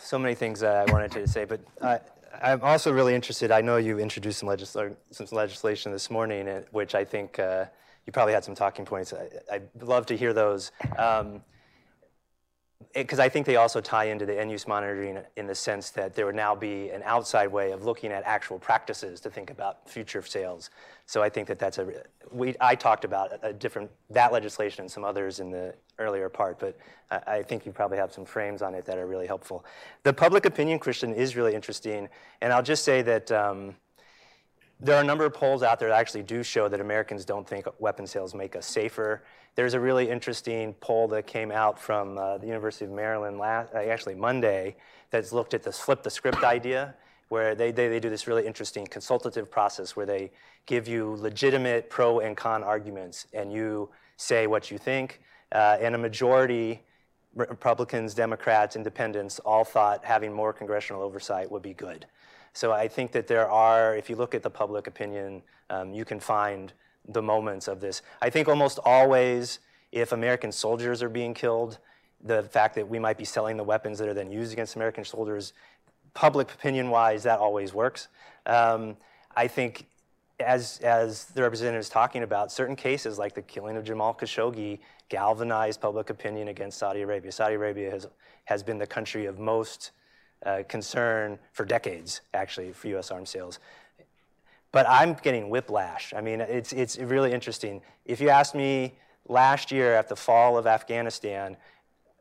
So 0.00 0.18
many 0.18 0.34
things 0.34 0.62
I 0.62 0.84
wanted 0.90 1.12
to 1.12 1.26
say, 1.26 1.44
but 1.44 1.60
I'm 2.42 2.62
also 2.62 2.92
really 2.92 3.14
interested. 3.14 3.50
I 3.50 3.60
know 3.60 3.76
you 3.76 3.98
introduced 3.98 4.40
some, 4.40 4.48
legisl- 4.48 4.96
some 5.10 5.26
legislation 5.32 5.92
this 5.92 6.10
morning, 6.10 6.48
uh, 6.48 6.62
which 6.72 6.94
I 6.94 7.04
think 7.04 7.38
uh, 7.38 7.64
you 8.06 8.12
probably 8.12 8.34
had 8.34 8.44
some 8.44 8.54
talking 8.54 8.84
points. 8.84 9.12
I, 9.50 9.60
would 9.74 9.88
love 9.88 10.06
to 10.06 10.16
hear 10.16 10.32
those. 10.32 10.72
Um, 10.98 11.42
because 12.94 13.18
I 13.18 13.28
think 13.28 13.44
they 13.44 13.56
also 13.56 13.80
tie 13.80 14.04
into 14.04 14.24
the 14.24 14.38
end 14.38 14.50
use 14.50 14.66
monitoring 14.66 15.18
in 15.36 15.46
the 15.46 15.54
sense 15.54 15.90
that 15.90 16.14
there 16.14 16.26
would 16.26 16.34
now 16.34 16.54
be 16.54 16.90
an 16.90 17.02
outside 17.04 17.48
way 17.48 17.72
of 17.72 17.84
looking 17.84 18.12
at 18.12 18.22
actual 18.24 18.58
practices 18.58 19.20
to 19.20 19.30
think 19.30 19.50
about 19.50 19.88
future 19.88 20.22
sales. 20.22 20.70
So 21.06 21.22
I 21.22 21.28
think 21.28 21.48
that 21.48 21.58
that's 21.58 21.78
a 21.78 21.88
we 22.30 22.54
I 22.60 22.74
talked 22.74 23.04
about 23.04 23.30
a 23.42 23.52
different 23.52 23.90
that 24.10 24.32
legislation 24.32 24.82
and 24.82 24.90
some 24.90 25.04
others 25.04 25.40
in 25.40 25.50
the 25.50 25.74
earlier 25.98 26.28
part, 26.28 26.58
but 26.58 26.78
I, 27.10 27.38
I 27.38 27.42
think 27.42 27.66
you 27.66 27.72
probably 27.72 27.98
have 27.98 28.12
some 28.12 28.24
frames 28.24 28.62
on 28.62 28.74
it 28.74 28.84
that 28.84 28.98
are 28.98 29.06
really 29.06 29.26
helpful. 29.26 29.64
The 30.04 30.12
public 30.12 30.46
opinion 30.46 30.78
question 30.78 31.12
is 31.12 31.34
really 31.34 31.54
interesting, 31.54 32.08
and 32.40 32.52
I'll 32.52 32.62
just 32.62 32.84
say 32.84 33.02
that. 33.02 33.30
Um, 33.32 33.74
there 34.80 34.96
are 34.96 35.00
a 35.00 35.04
number 35.04 35.24
of 35.24 35.34
polls 35.34 35.62
out 35.62 35.80
there 35.80 35.88
that 35.88 35.98
actually 35.98 36.22
do 36.22 36.42
show 36.42 36.68
that 36.68 36.80
Americans 36.80 37.24
don't 37.24 37.46
think 37.46 37.66
weapon 37.80 38.06
sales 38.06 38.34
make 38.34 38.54
us 38.54 38.66
safer. 38.66 39.24
There's 39.56 39.74
a 39.74 39.80
really 39.80 40.08
interesting 40.08 40.72
poll 40.74 41.08
that 41.08 41.26
came 41.26 41.50
out 41.50 41.80
from 41.80 42.16
uh, 42.16 42.38
the 42.38 42.46
University 42.46 42.84
of 42.84 42.92
Maryland 42.92 43.38
last, 43.38 43.74
uh, 43.74 43.78
actually 43.78 44.14
Monday 44.14 44.76
that's 45.10 45.32
looked 45.32 45.52
at 45.52 45.64
the 45.64 45.72
flip 45.72 46.02
the 46.04 46.10
script 46.10 46.44
idea, 46.44 46.94
where 47.28 47.54
they, 47.56 47.72
they, 47.72 47.88
they 47.88 47.98
do 47.98 48.08
this 48.08 48.28
really 48.28 48.46
interesting 48.46 48.86
consultative 48.86 49.50
process 49.50 49.96
where 49.96 50.06
they 50.06 50.30
give 50.66 50.86
you 50.86 51.16
legitimate 51.18 51.90
pro 51.90 52.20
and 52.20 52.36
con 52.36 52.62
arguments 52.62 53.26
and 53.32 53.52
you 53.52 53.88
say 54.16 54.46
what 54.46 54.70
you 54.70 54.78
think. 54.78 55.20
Uh, 55.50 55.76
and 55.80 55.94
a 55.94 55.98
majority, 55.98 56.80
Republicans, 57.34 58.14
Democrats, 58.14 58.76
Independents, 58.76 59.40
all 59.40 59.64
thought 59.64 60.04
having 60.04 60.32
more 60.32 60.52
congressional 60.52 61.02
oversight 61.02 61.50
would 61.50 61.62
be 61.62 61.74
good. 61.74 62.06
So 62.52 62.72
I 62.72 62.88
think 62.88 63.12
that 63.12 63.26
there 63.26 63.48
are, 63.48 63.96
if 63.96 64.10
you 64.10 64.16
look 64.16 64.34
at 64.34 64.42
the 64.42 64.50
public 64.50 64.86
opinion, 64.86 65.42
um, 65.70 65.92
you 65.92 66.04
can 66.04 66.20
find 66.20 66.72
the 67.08 67.22
moments 67.22 67.68
of 67.68 67.80
this. 67.80 68.02
I 68.20 68.30
think 68.30 68.48
almost 68.48 68.78
always, 68.84 69.60
if 69.92 70.12
American 70.12 70.52
soldiers 70.52 71.02
are 71.02 71.08
being 71.08 71.34
killed, 71.34 71.78
the 72.22 72.42
fact 72.42 72.74
that 72.74 72.88
we 72.88 72.98
might 72.98 73.16
be 73.16 73.24
selling 73.24 73.56
the 73.56 73.64
weapons 73.64 73.98
that 73.98 74.08
are 74.08 74.14
then 74.14 74.30
used 74.30 74.52
against 74.52 74.76
American 74.76 75.04
soldiers, 75.04 75.52
public 76.14 76.52
opinion 76.52 76.90
wise, 76.90 77.22
that 77.22 77.38
always 77.38 77.72
works. 77.72 78.08
Um, 78.46 78.96
I 79.36 79.46
think, 79.46 79.86
as, 80.40 80.78
as 80.80 81.26
the 81.26 81.42
representative 81.42 81.80
is 81.80 81.88
talking 81.88 82.22
about, 82.22 82.50
certain 82.50 82.76
cases 82.76 83.18
like 83.18 83.34
the 83.34 83.42
killing 83.42 83.76
of 83.76 83.84
Jamal 83.84 84.14
Khashoggi 84.14 84.78
galvanized 85.08 85.80
public 85.80 86.10
opinion 86.10 86.48
against 86.48 86.78
Saudi 86.78 87.02
Arabia. 87.02 87.32
Saudi 87.32 87.54
Arabia 87.54 87.90
has, 87.90 88.06
has 88.44 88.62
been 88.62 88.78
the 88.78 88.86
country 88.86 89.26
of 89.26 89.38
most 89.38 89.92
uh, 90.44 90.62
concern 90.68 91.38
for 91.52 91.64
decades, 91.64 92.20
actually, 92.34 92.72
for 92.72 92.88
U.S. 92.88 93.10
arms 93.10 93.30
sales. 93.30 93.58
But 94.70 94.86
I'm 94.88 95.14
getting 95.14 95.48
whiplash. 95.48 96.12
I 96.14 96.20
mean, 96.20 96.40
it's, 96.40 96.72
it's 96.72 96.98
really 96.98 97.32
interesting. 97.32 97.80
If 98.04 98.20
you 98.20 98.28
asked 98.28 98.54
me 98.54 98.94
last 99.28 99.72
year 99.72 99.94
at 99.94 100.08
the 100.08 100.16
fall 100.16 100.58
of 100.58 100.66
Afghanistan, 100.66 101.56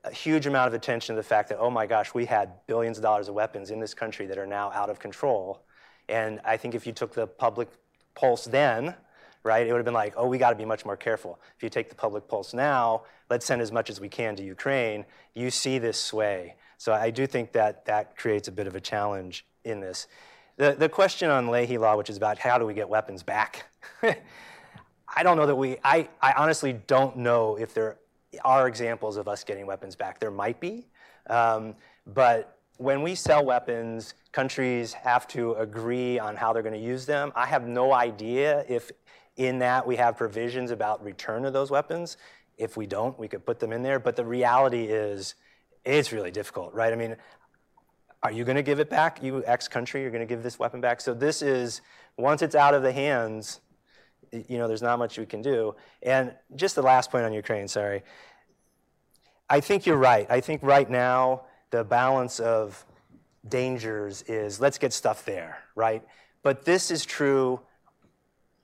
a 0.03 0.11
huge 0.11 0.47
amount 0.47 0.67
of 0.67 0.73
attention 0.73 1.15
to 1.15 1.21
the 1.21 1.27
fact 1.27 1.49
that, 1.49 1.57
oh 1.59 1.69
my 1.69 1.85
gosh, 1.85 2.13
we 2.13 2.25
had 2.25 2.53
billions 2.65 2.97
of 2.97 3.03
dollars 3.03 3.27
of 3.27 3.35
weapons 3.35 3.71
in 3.71 3.79
this 3.79 3.93
country 3.93 4.25
that 4.27 4.37
are 4.37 4.47
now 4.47 4.71
out 4.71 4.89
of 4.89 4.99
control. 4.99 5.61
And 6.07 6.39
I 6.45 6.57
think 6.57 6.75
if 6.75 6.87
you 6.87 6.93
took 6.93 7.13
the 7.13 7.27
public 7.27 7.67
pulse 8.15 8.45
then, 8.45 8.95
right, 9.43 9.67
it 9.67 9.71
would 9.71 9.79
have 9.79 9.85
been 9.85 9.93
like, 9.93 10.13
oh, 10.15 10.27
we 10.27 10.37
got 10.37 10.51
to 10.51 10.55
be 10.55 10.65
much 10.65 10.85
more 10.85 10.97
careful. 10.97 11.39
If 11.57 11.63
you 11.63 11.69
take 11.69 11.89
the 11.89 11.95
public 11.95 12.27
pulse 12.27 12.53
now, 12.53 13.03
let's 13.29 13.45
send 13.45 13.61
as 13.61 13.71
much 13.71 13.89
as 13.89 13.99
we 13.99 14.09
can 14.09 14.35
to 14.37 14.43
Ukraine, 14.43 15.05
you 15.33 15.51
see 15.51 15.79
this 15.79 15.99
sway. 15.99 16.55
So 16.77 16.93
I 16.93 17.09
do 17.09 17.27
think 17.27 17.51
that 17.53 17.85
that 17.85 18.15
creates 18.17 18.47
a 18.47 18.51
bit 18.51 18.67
of 18.67 18.75
a 18.75 18.81
challenge 18.81 19.45
in 19.63 19.79
this. 19.79 20.07
The, 20.57 20.75
the 20.77 20.89
question 20.89 21.29
on 21.29 21.47
Leahy 21.47 21.77
law, 21.77 21.95
which 21.97 22.09
is 22.09 22.17
about 22.17 22.37
how 22.37 22.57
do 22.57 22.65
we 22.65 22.73
get 22.73 22.89
weapons 22.89 23.23
back, 23.23 23.65
I 24.03 25.23
don't 25.23 25.37
know 25.37 25.45
that 25.45 25.55
we, 25.55 25.77
I, 25.83 26.09
I 26.21 26.33
honestly 26.33 26.73
don't 26.73 27.17
know 27.17 27.57
if 27.57 27.73
there 27.73 27.97
are 28.43 28.67
examples 28.67 29.17
of 29.17 29.27
us 29.27 29.43
getting 29.43 29.65
weapons 29.65 29.95
back. 29.95 30.19
There 30.19 30.31
might 30.31 30.59
be, 30.59 30.87
um, 31.29 31.75
but 32.05 32.57
when 32.77 33.01
we 33.01 33.15
sell 33.15 33.43
weapons, 33.43 34.13
countries 34.31 34.93
have 34.93 35.27
to 35.29 35.53
agree 35.55 36.19
on 36.19 36.35
how 36.35 36.53
they're 36.53 36.63
going 36.63 36.73
to 36.73 36.79
use 36.79 37.05
them. 37.05 37.31
I 37.35 37.47
have 37.47 37.67
no 37.67 37.93
idea 37.93 38.65
if 38.69 38.91
in 39.35 39.59
that 39.59 39.85
we 39.85 39.95
have 39.95 40.17
provisions 40.17 40.71
about 40.71 41.03
return 41.03 41.45
of 41.45 41.53
those 41.53 41.71
weapons. 41.71 42.17
If 42.57 42.77
we 42.77 42.87
don't, 42.87 43.17
we 43.17 43.27
could 43.27 43.45
put 43.45 43.59
them 43.59 43.71
in 43.71 43.83
there. 43.83 43.99
But 43.99 44.15
the 44.15 44.25
reality 44.25 44.85
is, 44.85 45.35
it's 45.95 46.11
really 46.11 46.31
difficult, 46.31 46.73
right? 46.73 46.91
I 46.91 46.95
mean, 46.95 47.15
are 48.23 48.31
you 48.31 48.43
going 48.43 48.55
to 48.55 48.63
give 48.63 48.79
it 48.79 48.89
back? 48.89 49.23
You 49.23 49.43
X 49.45 49.67
country, 49.67 50.01
you're 50.01 50.11
going 50.11 50.27
to 50.27 50.27
give 50.27 50.43
this 50.43 50.59
weapon 50.59 50.81
back. 50.81 51.01
So 51.01 51.13
this 51.13 51.41
is 51.41 51.81
once 52.17 52.41
it's 52.41 52.55
out 52.55 52.73
of 52.73 52.83
the 52.83 52.91
hands, 52.91 53.61
you 54.31 54.57
know, 54.57 54.67
there's 54.67 54.81
not 54.81 54.99
much 54.99 55.17
we 55.17 55.25
can 55.25 55.41
do. 55.41 55.75
And 56.01 56.33
just 56.55 56.75
the 56.75 56.81
last 56.81 57.11
point 57.11 57.25
on 57.25 57.33
Ukraine, 57.33 57.67
sorry. 57.67 58.03
I 59.49 59.61
think 59.61 59.85
you're 59.85 59.97
right. 59.97 60.27
I 60.29 60.41
think 60.41 60.61
right 60.63 60.89
now 60.89 61.43
the 61.69 61.83
balance 61.83 62.39
of 62.39 62.85
dangers 63.47 64.23
is 64.23 64.59
let's 64.59 64.77
get 64.77 64.91
stuff 64.91 65.23
there, 65.23 65.59
right? 65.75 66.03
But 66.43 66.65
this 66.65 66.91
is 66.91 67.05
true 67.05 67.61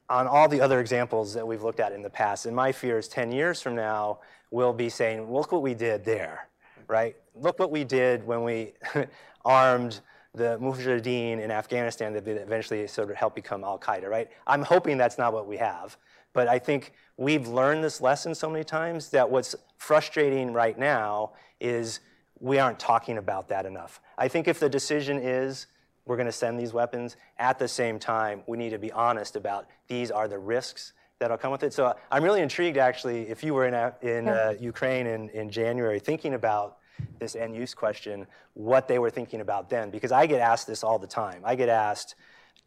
on 0.09 0.27
all 0.27 0.49
the 0.49 0.59
other 0.59 0.79
examples 0.79 1.33
that 1.33 1.47
we've 1.47 1.63
looked 1.63 1.79
at 1.79 1.93
in 1.93 2.01
the 2.01 2.09
past. 2.09 2.45
And 2.45 2.55
my 2.55 2.71
fear 2.71 2.97
is 2.97 3.07
10 3.07 3.31
years 3.31 3.61
from 3.61 3.75
now, 3.75 4.19
we'll 4.51 4.73
be 4.73 4.89
saying, 4.89 5.31
look 5.31 5.51
what 5.51 5.61
we 5.61 5.73
did 5.73 6.03
there, 6.03 6.49
right? 6.87 7.15
Look 7.35 7.59
what 7.59 7.71
we 7.71 7.83
did 7.83 8.25
when 8.25 8.43
we 8.43 8.73
armed 9.45 10.01
the 10.33 10.57
Mujahideen 10.59 11.39
in 11.41 11.51
Afghanistan 11.51 12.13
that 12.13 12.27
eventually 12.27 12.87
sort 12.87 13.11
of 13.11 13.15
helped 13.15 13.35
become 13.35 13.63
Al 13.63 13.77
Qaeda, 13.77 14.09
right? 14.09 14.29
I'm 14.47 14.63
hoping 14.63 14.97
that's 14.97 15.17
not 15.17 15.31
what 15.31 15.47
we 15.47 15.57
have. 15.57 15.97
But 16.33 16.47
I 16.47 16.57
think 16.57 16.93
we've 17.17 17.47
learned 17.47 17.83
this 17.83 18.01
lesson 18.01 18.33
so 18.33 18.49
many 18.49 18.63
times 18.63 19.09
that 19.11 19.29
what's 19.29 19.55
frustrating 19.77 20.51
right 20.51 20.77
now 20.77 21.33
is 21.59 21.99
we 22.39 22.57
aren't 22.57 22.79
talking 22.79 23.19
about 23.19 23.47
that 23.49 23.65
enough. 23.65 24.01
I 24.17 24.27
think 24.27 24.47
if 24.47 24.59
the 24.59 24.69
decision 24.69 25.19
is 25.19 25.67
we're 26.05 26.17
going 26.17 26.25
to 26.25 26.31
send 26.31 26.59
these 26.59 26.73
weapons, 26.73 27.15
at 27.37 27.59
the 27.59 27.67
same 27.67 27.99
time, 27.99 28.43
we 28.47 28.57
need 28.57 28.71
to 28.71 28.79
be 28.79 28.91
honest 28.91 29.35
about 29.35 29.67
these 29.87 30.11
are 30.11 30.27
the 30.27 30.39
risks 30.39 30.93
that'll 31.23 31.37
come 31.37 31.51
with 31.51 31.63
it. 31.63 31.73
So 31.73 31.95
I'm 32.11 32.23
really 32.23 32.41
intrigued, 32.41 32.77
actually, 32.77 33.29
if 33.29 33.43
you 33.43 33.53
were 33.53 33.65
in, 33.65 33.73
in 34.01 34.27
uh, 34.27 34.53
Ukraine 34.59 35.07
in, 35.07 35.29
in 35.29 35.49
January 35.49 35.99
thinking 35.99 36.33
about 36.33 36.79
this 37.17 37.35
end 37.35 37.55
use 37.55 37.73
question, 37.73 38.27
what 38.53 38.87
they 38.89 38.99
were 38.99 39.09
thinking 39.09 39.39
about 39.39 39.69
then. 39.69 39.89
Because 39.89 40.11
I 40.11 40.25
get 40.27 40.41
asked 40.41 40.67
this 40.67 40.83
all 40.83 40.99
the 40.99 41.07
time. 41.07 41.41
I 41.45 41.55
get 41.55 41.69
asked, 41.69 42.15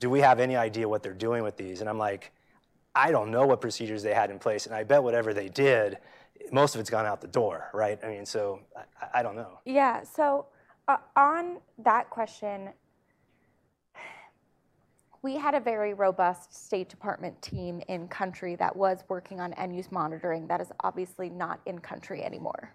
do 0.01 0.09
we 0.09 0.21
have 0.21 0.41
any 0.41 0.57
idea 0.57 0.89
what 0.89 1.03
they're 1.03 1.13
doing 1.13 1.43
with 1.43 1.57
these? 1.59 1.83
And 1.83 1.89
I'm 1.89 1.99
like, 1.99 2.33
I 2.95 3.13
don't 3.13 3.31
know 3.31 3.47
what 3.47 3.61
procedures 3.61 4.03
they 4.03 4.15
had 4.15 4.31
in 4.31 4.39
place. 4.39 4.65
And 4.65 4.75
I 4.75 4.85
bet 4.85 5.03
whatever 5.03 5.35
they 5.35 5.49
did, 5.49 5.99
most 6.51 6.75
of 6.75 6.81
it's 6.81 6.91
gone 6.91 7.05
out 7.05 7.21
the 7.21 7.29
door, 7.29 7.69
right? 7.75 7.99
I 8.03 8.09
mean, 8.09 8.25
so 8.25 8.61
I, 8.75 9.21
I 9.21 9.23
don't 9.23 9.37
know. 9.37 9.61
Yeah. 9.67 10.03
So 10.03 10.47
uh, 10.89 10.97
on 11.15 11.59
that 11.79 12.09
question, 12.09 12.71
we 15.23 15.37
had 15.37 15.55
a 15.55 15.61
very 15.61 15.95
robust 15.95 16.55
State 16.55 16.89
Department 16.89 17.41
team 17.43 17.81
in 17.89 18.09
country 18.09 18.57
that 18.57 18.75
was 18.75 19.05
working 19.09 19.41
on 19.41 19.53
end 19.55 19.75
use 19.75 19.91
monitoring 19.91 20.47
that 20.47 20.61
is 20.61 20.69
obviously 20.81 21.29
not 21.29 21.61
in 21.67 21.79
country 21.79 22.23
anymore. 22.23 22.75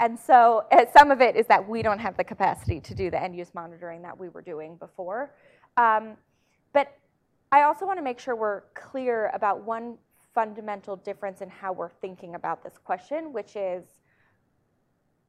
And 0.00 0.18
so 0.18 0.64
uh, 0.72 0.86
some 0.96 1.10
of 1.10 1.20
it 1.20 1.36
is 1.36 1.46
that 1.46 1.68
we 1.68 1.82
don't 1.82 1.98
have 1.98 2.16
the 2.16 2.24
capacity 2.24 2.80
to 2.80 2.94
do 2.94 3.10
the 3.10 3.22
end 3.22 3.36
use 3.36 3.52
monitoring 3.54 4.00
that 4.02 4.18
we 4.18 4.30
were 4.30 4.40
doing 4.40 4.76
before. 4.76 5.34
Um, 5.76 6.16
but 6.72 6.96
I 7.52 7.62
also 7.62 7.84
want 7.84 7.98
to 7.98 8.02
make 8.02 8.18
sure 8.18 8.34
we're 8.34 8.62
clear 8.74 9.30
about 9.34 9.62
one 9.62 9.98
fundamental 10.34 10.96
difference 10.96 11.40
in 11.40 11.50
how 11.50 11.72
we're 11.72 11.90
thinking 11.90 12.34
about 12.34 12.62
this 12.62 12.78
question, 12.82 13.32
which 13.32 13.56
is 13.56 13.84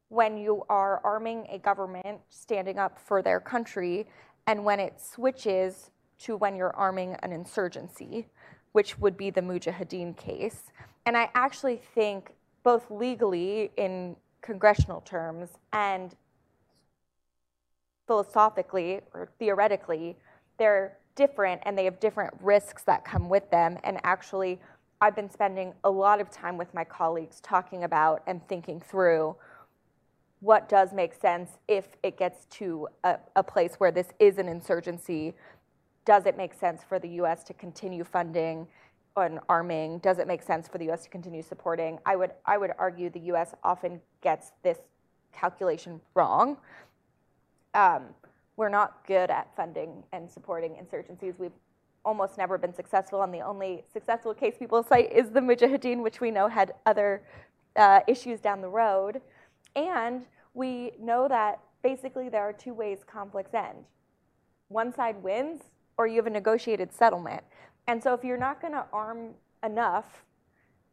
when 0.09 0.37
you 0.37 0.63
are 0.69 1.01
arming 1.03 1.47
a 1.49 1.57
government 1.57 2.19
standing 2.29 2.77
up 2.77 2.99
for 2.99 3.21
their 3.21 3.39
country 3.39 4.07
and 4.47 4.63
when 4.63 4.79
it 4.79 4.99
switches 4.99 5.91
to 6.23 6.35
when 6.37 6.55
you're 6.55 6.75
arming 6.75 7.15
an 7.23 7.31
insurgency, 7.31 8.27
which 8.71 8.99
would 8.99 9.17
be 9.17 9.29
the 9.29 9.41
Mujahideen 9.41 10.15
case. 10.17 10.71
And 11.05 11.17
I 11.17 11.29
actually 11.33 11.81
think 11.95 12.31
both 12.63 12.89
legally 12.89 13.71
in 13.77 14.15
congressional 14.41 15.01
terms 15.01 15.49
and 15.73 16.15
philosophically 18.07 19.01
or 19.13 19.29
theoretically, 19.39 20.17
they're 20.57 20.97
different 21.15 21.61
and 21.65 21.77
they 21.77 21.85
have 21.85 21.99
different 21.99 22.33
risks 22.41 22.83
that 22.83 23.03
come 23.03 23.29
with 23.29 23.49
them. 23.51 23.77
And 23.83 23.99
actually, 24.03 24.59
I've 25.01 25.15
been 25.15 25.29
spending 25.29 25.73
a 25.83 25.89
lot 25.89 26.21
of 26.21 26.29
time 26.29 26.57
with 26.57 26.73
my 26.73 26.83
colleagues 26.83 27.39
talking 27.41 27.83
about 27.83 28.21
and 28.27 28.47
thinking 28.47 28.79
through 28.79 29.35
what 30.41 30.67
does 30.67 30.91
make 30.91 31.13
sense 31.13 31.51
if 31.67 31.87
it 32.03 32.17
gets 32.17 32.45
to 32.45 32.87
a, 33.03 33.17
a 33.35 33.43
place 33.43 33.75
where 33.75 33.91
this 33.91 34.07
is 34.19 34.37
an 34.37 34.47
insurgency 34.47 35.33
does 36.05 36.25
it 36.25 36.37
make 36.37 36.53
sense 36.53 36.81
for 36.87 36.99
the 36.99 37.09
US 37.21 37.43
to 37.45 37.53
continue 37.53 38.03
funding 38.03 38.67
on 39.15 39.39
arming? 39.49 39.99
Does 39.99 40.19
it 40.19 40.27
make 40.27 40.41
sense 40.41 40.67
for 40.67 40.77
the 40.77 40.89
US 40.91 41.03
to 41.03 41.09
continue 41.09 41.41
supporting? 41.41 41.99
I 42.05 42.15
would, 42.15 42.31
I 42.45 42.57
would 42.57 42.71
argue 42.77 43.09
the 43.09 43.31
US 43.31 43.53
often 43.63 44.01
gets 44.21 44.51
this 44.63 44.79
calculation 45.31 46.01
wrong. 46.15 46.57
Um, 47.73 48.03
we're 48.57 48.69
not 48.69 49.05
good 49.07 49.29
at 49.29 49.55
funding 49.55 50.03
and 50.11 50.29
supporting 50.29 50.73
insurgencies. 50.73 51.39
We've 51.39 51.51
almost 52.03 52.37
never 52.37 52.57
been 52.57 52.73
successful, 52.73 53.21
and 53.21 53.33
the 53.33 53.41
only 53.41 53.83
successful 53.91 54.33
case 54.33 54.55
people 54.57 54.83
cite 54.83 55.11
is 55.11 55.29
the 55.29 55.39
Mujahideen, 55.39 56.01
which 56.01 56.19
we 56.19 56.31
know 56.31 56.47
had 56.47 56.73
other 56.85 57.23
uh, 57.75 58.01
issues 58.07 58.39
down 58.39 58.61
the 58.61 58.69
road. 58.69 59.21
And 59.75 60.25
we 60.53 60.91
know 60.99 61.27
that 61.27 61.59
basically 61.81 62.29
there 62.29 62.41
are 62.41 62.53
two 62.53 62.73
ways 62.73 62.99
conflicts 63.05 63.53
end. 63.53 63.85
One 64.67 64.93
side 64.93 65.21
wins, 65.23 65.61
or 66.01 66.07
you 66.07 66.15
have 66.15 66.25
a 66.25 66.31
negotiated 66.31 66.91
settlement. 66.91 67.43
And 67.85 68.01
so 68.01 68.15
if 68.15 68.23
you're 68.23 68.35
not 68.35 68.59
going 68.59 68.73
to 68.73 68.85
arm 68.91 69.35
enough 69.63 70.25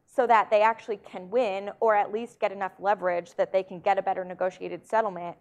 so 0.07 0.27
that 0.27 0.51
they 0.51 0.61
actually 0.61 0.99
can 0.99 1.31
win 1.31 1.71
or 1.81 1.95
at 1.95 2.13
least 2.13 2.39
get 2.39 2.53
enough 2.53 2.73
leverage 2.79 3.35
that 3.37 3.51
they 3.51 3.63
can 3.63 3.81
get 3.81 3.97
a 3.97 4.03
better 4.03 4.23
negotiated 4.23 4.87
settlement, 4.87 5.35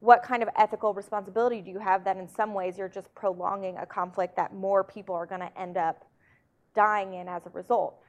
what 0.00 0.22
kind 0.22 0.42
of 0.42 0.48
ethical 0.56 0.94
responsibility 0.94 1.60
do 1.60 1.70
you 1.70 1.78
have 1.80 2.02
that 2.04 2.16
in 2.16 2.26
some 2.26 2.54
ways 2.54 2.78
you're 2.78 2.88
just 2.88 3.14
prolonging 3.14 3.76
a 3.76 3.84
conflict 3.84 4.36
that 4.36 4.54
more 4.54 4.82
people 4.82 5.14
are 5.14 5.26
going 5.26 5.42
to 5.42 5.60
end 5.60 5.76
up 5.76 6.06
dying 6.74 7.12
in 7.12 7.28
as 7.28 7.44
a 7.44 7.50
result? 7.50 8.01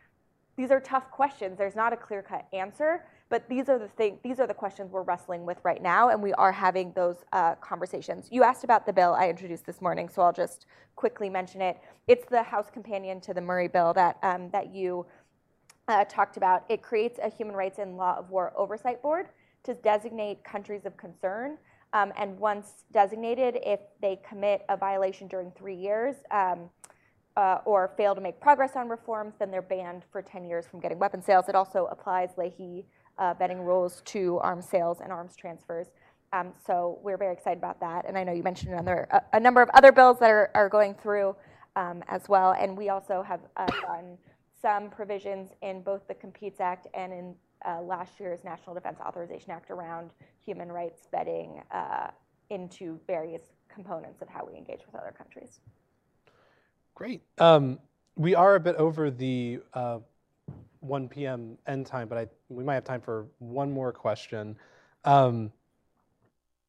These 0.56 0.72
are 0.72 0.80
tough 0.80 1.10
questions. 1.12 1.58
There's 1.58 1.76
not 1.76 1.94
a 1.94 1.98
clear-cut 1.98 2.48
answer, 2.54 3.06
but 3.30 3.48
these 3.50 3.70
are 3.70 3.80
the 3.80 3.88
thing, 3.88 4.20
these 4.24 4.40
are 4.40 4.48
the 4.48 4.54
questions 4.54 4.92
we're 4.92 5.02
wrestling 5.02 5.46
with 5.46 5.58
right 5.64 5.82
now, 5.82 6.10
and 6.10 6.22
we 6.22 6.34
are 6.34 6.52
having 6.52 6.92
those 6.94 7.18
uh, 7.32 7.56
conversations. 7.56 8.28
You 8.32 8.44
asked 8.44 8.64
about 8.64 8.86
the 8.86 8.94
bill 8.94 9.16
I 9.18 9.30
introduced 9.30 9.66
this 9.66 9.82
morning, 9.82 10.10
so 10.10 10.22
I'll 10.22 10.34
just 10.34 10.68
quickly 10.96 11.30
mention 11.30 11.62
it. 11.62 11.80
It's 12.08 12.26
the 12.30 12.44
House 12.44 12.70
companion 12.72 13.20
to 13.22 13.34
the 13.34 13.42
Murray 13.42 13.68
bill 13.68 13.94
that 13.94 14.18
um, 14.22 14.50
that 14.52 14.74
you 14.74 15.06
uh, 15.88 16.06
talked 16.06 16.38
about. 16.38 16.64
It 16.70 16.82
creates 16.82 17.20
a 17.22 17.30
human 17.30 17.56
rights 17.56 17.80
and 17.80 17.98
law 17.98 18.18
of 18.18 18.30
war 18.30 18.54
oversight 18.56 19.02
board 19.02 19.28
to 19.64 19.74
designate 19.74 20.44
countries 20.44 20.86
of 20.86 20.96
concern. 20.98 21.58
Um, 21.94 22.12
and 22.18 22.38
once 22.40 22.86
designated, 22.92 23.60
if 23.64 23.80
they 24.02 24.20
commit 24.28 24.66
a 24.70 24.78
violation 24.78 25.28
during 25.28 25.52
three 25.52 25.76
years, 25.76 26.16
um, 26.32 26.70
uh, 27.36 27.60
or 27.66 27.92
fail 27.98 28.14
to 28.16 28.22
make 28.22 28.40
progress 28.40 28.76
on 28.76 28.90
reforms, 28.90 29.34
then 29.40 29.50
they're 29.50 29.62
banned 29.62 30.04
for 30.12 30.22
10 30.22 30.46
years 30.46 30.66
from 30.68 30.80
getting 30.80 31.00
weapon 31.00 31.22
sales. 31.22 31.50
It 31.50 31.56
also 31.56 31.88
applies 31.92 32.30
Leahy 32.38 32.86
uh, 33.18 33.34
vetting 33.36 33.66
rules 33.66 34.02
to 34.06 34.40
arms 34.40 34.68
sales 34.68 35.00
and 35.02 35.12
arms 35.12 35.36
transfers. 35.36 35.88
Um, 36.32 36.52
so 36.66 37.00
we're 37.04 37.18
very 37.18 37.34
excited 37.34 37.60
about 37.60 37.80
that. 37.80 38.06
And 38.08 38.18
I 38.18 38.24
know 38.24 38.34
you 38.34 38.44
mentioned 38.44 38.74
another, 38.74 39.08
a, 39.12 39.22
a 39.34 39.40
number 39.40 39.62
of 39.62 39.70
other 39.74 39.92
bills 39.92 40.18
that 40.20 40.32
are, 40.32 40.50
are 40.56 40.70
going 40.70 40.96
through 40.96 41.36
um, 41.76 42.04
as 42.08 42.28
well. 42.28 42.56
And 42.60 42.78
we 42.78 42.90
also 42.90 43.24
have 43.24 43.42
uh, 43.56 43.68
gotten 43.82 44.18
some 44.62 44.90
provisions 44.90 45.50
in 45.62 45.82
both 45.82 46.08
the 46.08 46.14
Competes 46.16 46.60
Act 46.60 46.88
and 46.94 47.14
in 47.14 47.36
uh, 47.66 47.82
last 47.82 48.20
year's 48.20 48.44
National 48.44 48.74
Defense 48.74 49.00
Authorization 49.06 49.52
Act 49.52 49.70
around 49.70 50.12
human 50.46 50.72
rights 50.72 51.08
vetting 51.14 51.62
uh, 51.72 52.08
into 52.50 53.00
various 53.08 53.42
components 53.74 54.22
of 54.22 54.30
how 54.30 54.46
we 54.46 54.58
engage 54.58 54.82
with 54.86 54.96
other 54.96 55.14
countries. 55.18 55.60
Great. 56.96 57.22
Um, 57.40 57.80
we 58.16 58.36
are 58.36 58.56
a 58.56 58.60
bit 58.60 58.76
over 58.76 59.10
the 59.10 59.60
uh, 59.74 60.00
1 60.82 61.10
p.m. 61.10 61.58
end 61.68 61.88
time, 61.88 62.08
but 62.08 62.18
I, 62.18 62.28
we 62.50 62.64
might 62.64 62.76
have 62.76 62.84
time 62.84 63.02
for 63.02 63.26
one 63.40 63.72
more 63.72 63.92
question. 63.92 64.56
Um, 65.06 65.52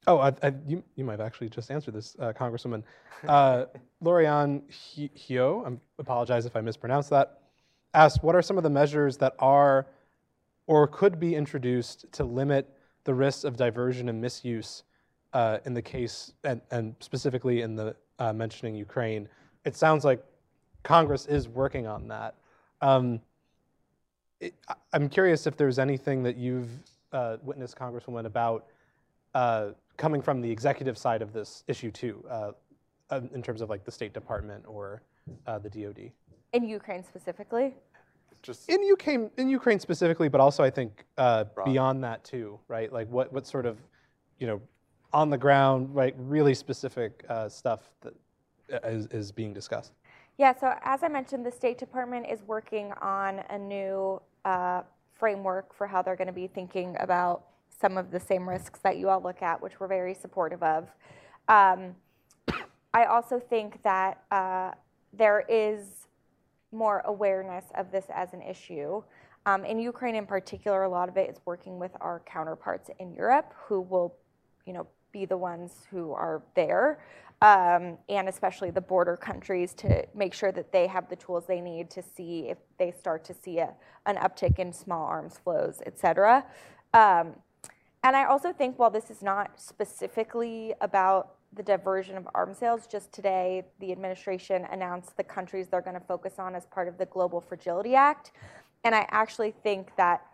oh, 0.07 0.19
I, 0.19 0.29
I, 0.43 0.55
you, 0.67 0.83
you 0.97 1.05
might 1.05 1.13
have 1.13 1.21
actually 1.21 1.51
just 1.51 1.71
answered 1.71 1.95
this, 1.95 2.17
uh, 2.19 2.33
Congresswoman. 2.33 2.83
Uh, 3.29 3.65
Lorian 4.03 4.63
Hio, 4.69 5.65
I 5.65 5.73
apologize 5.99 6.45
if 6.45 6.57
I 6.57 6.61
mispronounced 6.61 7.09
that, 7.09 7.41
asked, 7.95 8.23
what 8.23 8.35
are 8.35 8.43
some 8.43 8.59
of 8.59 8.63
the 8.63 8.69
measures 8.69 9.17
that 9.17 9.35
are 9.39 9.87
or 10.67 10.87
could 10.87 11.19
be 11.19 11.35
introduced 11.35 12.05
to 12.13 12.25
limit 12.25 12.69
the 13.05 13.15
risks 13.15 13.45
of 13.45 13.57
diversion 13.57 14.11
and 14.11 14.21
misuse 14.21 14.83
uh, 15.33 15.59
in 15.65 15.73
the 15.73 15.81
case, 15.81 16.33
and, 16.45 16.61
and 16.71 16.95
specifically 17.01 17.63
in 17.63 17.77
the 17.77 17.97
uh, 18.19 18.33
mentioning 18.33 18.75
Ukraine, 18.75 19.27
it 19.65 19.77
sounds 19.77 20.05
like 20.05 20.23
Congress 20.83 21.27
is 21.27 21.49
working 21.49 21.87
on 21.87 22.09
that. 22.09 22.35
Um, 22.81 23.21
it, 24.41 24.55
I'm 24.93 25.09
curious 25.09 25.47
if 25.47 25.57
there's 25.57 25.79
anything 25.79 26.23
that 26.25 26.37
you've 26.37 26.69
uh, 27.13 27.39
witnessed, 27.43 27.77
Congresswoman, 27.77 28.27
about 28.27 28.67
uh, 29.35 29.69
coming 29.97 30.21
from 30.21 30.41
the 30.41 30.51
executive 30.51 30.99
side 30.99 31.23
of 31.23 31.33
this 31.33 31.65
issue 31.67 31.91
too, 31.91 32.25
uh, 32.29 32.53
um, 33.11 33.31
in 33.35 33.43
terms 33.43 33.61
of 33.61 33.71
like 33.71 33.85
the 33.85 33.91
State 33.91 34.13
Department 34.13 34.65
or 34.67 35.03
uh, 35.47 35.59
the 35.59 35.71
DoD. 35.71 36.11
In 36.53 36.69
Ukraine 36.69 37.03
specifically. 37.03 37.75
Just 38.43 38.69
in 38.69 38.83
Ukraine, 38.83 39.31
in 39.39 39.49
Ukraine 39.49 39.81
specifically, 39.81 40.29
but 40.29 40.41
also 40.41 40.63
I 40.63 40.69
think 40.69 41.05
uh, 41.17 41.45
beyond 41.65 42.05
that 42.05 42.23
too, 42.25 42.59
right? 42.69 42.93
Like 42.93 43.09
what 43.09 43.33
what 43.33 43.47
sort 43.47 43.65
of, 43.65 43.79
you 44.39 44.47
know, 44.47 44.61
on 45.15 45.31
the 45.31 45.39
ground, 45.39 45.95
right? 45.95 46.15
Really 46.19 46.55
specific 46.55 47.25
uh, 47.31 47.49
stuff 47.49 47.81
that 48.03 48.13
is, 48.69 49.07
is 49.07 49.33
being 49.33 49.53
discussed? 49.53 49.93
Yeah, 50.39 50.53
so 50.59 50.75
as 50.83 51.03
I 51.03 51.09
mentioned, 51.09 51.47
the 51.47 51.53
State 51.53 51.79
Department 51.79 52.27
is 52.29 52.43
working 52.43 52.93
on 53.01 53.41
a 53.51 53.59
new 53.59 54.21
uh, 54.45 54.83
framework 55.15 55.75
for 55.75 55.87
how 55.87 56.03
they're 56.03 56.17
going 56.17 56.27
to 56.27 56.33
be 56.33 56.49
thinking 56.49 56.97
about 56.99 57.45
some 57.81 57.97
of 57.97 58.11
the 58.11 58.21
same 58.21 58.49
risks 58.49 58.81
that 58.81 58.97
you 58.97 59.09
all 59.09 59.23
look 59.23 59.43
at, 59.43 59.61
which 59.61 59.79
we're 59.79 59.89
very 59.89 60.15
supportive 60.15 60.63
of. 60.63 60.89
Um, 61.49 61.95
I 62.95 63.05
also 63.05 63.39
think 63.39 63.83
that 63.83 64.23
uh, 64.31 64.73
there 65.13 65.45
is 65.49 66.07
more 66.73 67.03
awareness 67.05 67.65
of 67.77 67.91
this 67.93 68.07
as 68.13 68.33
an 68.33 68.43
issue. 68.43 69.03
Um, 69.47 69.65
in 69.65 69.79
Ukraine, 69.79 70.15
in 70.17 70.27
particular, 70.27 70.85
a 70.85 70.89
lot 70.89 71.09
of 71.09 71.17
it 71.17 71.31
is 71.31 71.37
working 71.45 71.79
with 71.79 71.93
our 72.01 72.23
counterparts 72.27 72.91
in 72.99 73.13
Europe, 73.13 73.53
who 73.67 73.81
will, 73.81 74.17
you 74.67 74.73
know, 74.73 74.87
be 75.13 75.25
the 75.25 75.37
ones 75.37 75.87
who 75.91 76.13
are 76.13 76.43
there 76.57 77.05
um, 77.43 77.99
and 78.09 78.29
especially 78.29 78.71
the 78.71 78.81
border 78.81 79.17
countries 79.17 79.75
to 79.75 80.07
make 80.15 80.33
sure 80.33 80.53
that 80.53 80.73
they 80.73 80.87
have 80.87 81.09
the 81.09 81.17
tools 81.17 81.45
they 81.47 81.61
need 81.61 81.91
to 81.91 82.03
see 82.03 82.49
if 82.49 82.59
they 82.79 82.91
start 82.91 83.25
to 83.25 83.35
see 83.35 83.59
a, 83.59 83.75
an 84.07 84.17
uptick 84.17 84.59
in 84.59 84.73
small 84.73 85.05
arms 85.07 85.39
flows, 85.43 85.83
et 85.87 85.99
cetera. 85.99 86.45
Um, 86.93 87.35
and 88.03 88.15
I 88.17 88.25
also 88.25 88.53
think 88.53 88.79
while 88.79 88.91
this 88.91 89.11
is 89.11 89.23
not 89.23 89.61
specifically 89.61 90.75
about 90.81 91.35
the 91.55 91.63
diversion 91.63 92.17
of 92.17 92.27
arms 92.35 92.59
sales, 92.59 92.87
just 92.87 93.13
today 93.13 93.65
the 93.79 93.93
administration 93.93 94.67
announced 94.71 95.17
the 95.17 95.25
countries 95.25 95.69
they're 95.69 95.81
going 95.81 95.95
to 95.95 96.07
focus 96.07 96.35
on 96.39 96.55
as 96.55 96.67
part 96.67 96.89
of 96.89 96.99
the 96.99 97.07
Global 97.07 97.41
Fragility 97.41 97.95
Act. 97.95 98.33
And 98.85 98.95
I 98.95 99.07
actually 99.11 99.55
think 99.63 99.95
that 99.97 100.27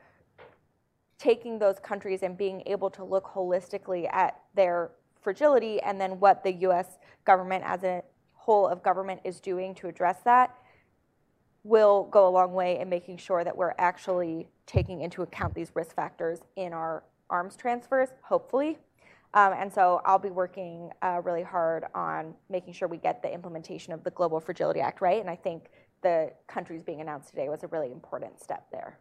taking 1.18 1.58
those 1.58 1.78
countries 1.78 2.22
and 2.22 2.38
being 2.38 2.62
able 2.66 2.88
to 2.90 3.04
look 3.04 3.24
holistically 3.24 4.08
at 4.10 4.40
their 4.54 4.92
fragility 5.22 5.80
and 5.80 6.00
then 6.00 6.18
what 6.20 6.42
the 6.42 6.52
US 6.68 6.98
government 7.24 7.64
as 7.66 7.84
a 7.84 8.02
whole 8.34 8.66
of 8.66 8.82
government 8.82 9.20
is 9.24 9.40
doing 9.40 9.74
to 9.76 9.86
address 9.88 10.18
that 10.24 10.56
will 11.62 12.04
go 12.04 12.26
a 12.26 12.30
long 12.30 12.52
way 12.52 12.80
in 12.80 12.88
making 12.88 13.18
sure 13.18 13.44
that 13.44 13.56
we're 13.56 13.74
actually 13.78 14.48
taking 14.66 15.02
into 15.02 15.22
account 15.22 15.54
these 15.54 15.70
risk 15.74 15.94
factors 15.94 16.40
in 16.56 16.72
our 16.72 17.04
arms 17.28 17.56
transfers, 17.56 18.08
hopefully. 18.22 18.78
Um, 19.34 19.52
and 19.52 19.72
so 19.72 20.00
I'll 20.04 20.18
be 20.18 20.30
working 20.30 20.90
uh, 21.02 21.20
really 21.22 21.42
hard 21.42 21.84
on 21.94 22.34
making 22.48 22.72
sure 22.72 22.88
we 22.88 22.96
get 22.96 23.22
the 23.22 23.32
implementation 23.32 23.92
of 23.92 24.02
the 24.02 24.10
Global 24.10 24.40
Fragility 24.40 24.80
Act 24.80 25.00
right. 25.00 25.20
And 25.20 25.30
I 25.30 25.36
think 25.36 25.66
the 26.02 26.32
countries 26.48 26.82
being 26.82 27.00
announced 27.00 27.28
today 27.30 27.48
was 27.48 27.62
a 27.62 27.68
really 27.68 27.92
important 27.92 28.40
step 28.40 28.66
there. 28.72 28.98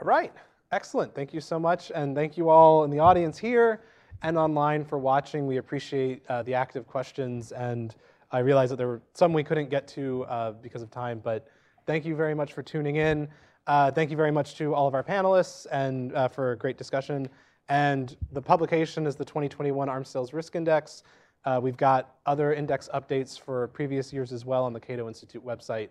All 0.00 0.06
right. 0.06 0.32
Excellent. 0.70 1.14
Thank 1.14 1.32
you 1.32 1.40
so 1.40 1.58
much. 1.58 1.90
And 1.94 2.14
thank 2.14 2.36
you 2.36 2.50
all 2.50 2.84
in 2.84 2.90
the 2.90 2.98
audience 2.98 3.38
here 3.38 3.80
and 4.22 4.36
online 4.36 4.84
for 4.84 4.98
watching. 4.98 5.46
We 5.46 5.58
appreciate 5.58 6.24
uh, 6.28 6.42
the 6.42 6.54
active 6.54 6.86
questions, 6.86 7.52
and 7.52 7.94
I 8.30 8.40
realize 8.40 8.70
that 8.70 8.76
there 8.76 8.88
were 8.88 9.02
some 9.14 9.32
we 9.32 9.44
couldn't 9.44 9.70
get 9.70 9.88
to 9.88 10.24
uh, 10.24 10.52
because 10.52 10.82
of 10.82 10.90
time, 10.90 11.20
but 11.22 11.48
thank 11.86 12.04
you 12.04 12.14
very 12.14 12.34
much 12.34 12.52
for 12.52 12.62
tuning 12.62 12.96
in. 12.96 13.28
Uh, 13.66 13.90
thank 13.90 14.10
you 14.10 14.16
very 14.16 14.30
much 14.30 14.56
to 14.56 14.74
all 14.74 14.88
of 14.88 14.94
our 14.94 15.04
panelists 15.04 15.66
and 15.70 16.14
uh, 16.14 16.28
for 16.28 16.52
a 16.52 16.56
great 16.56 16.78
discussion. 16.78 17.28
And 17.68 18.16
the 18.32 18.40
publication 18.40 19.06
is 19.06 19.14
the 19.14 19.24
2021 19.24 19.88
Arms 19.88 20.08
Sales 20.08 20.32
Risk 20.32 20.56
Index. 20.56 21.02
Uh, 21.44 21.60
we've 21.62 21.76
got 21.76 22.16
other 22.26 22.54
index 22.54 22.88
updates 22.94 23.38
for 23.38 23.68
previous 23.68 24.12
years 24.12 24.32
as 24.32 24.44
well 24.44 24.64
on 24.64 24.72
the 24.72 24.80
Cato 24.80 25.06
Institute 25.06 25.44
website. 25.44 25.88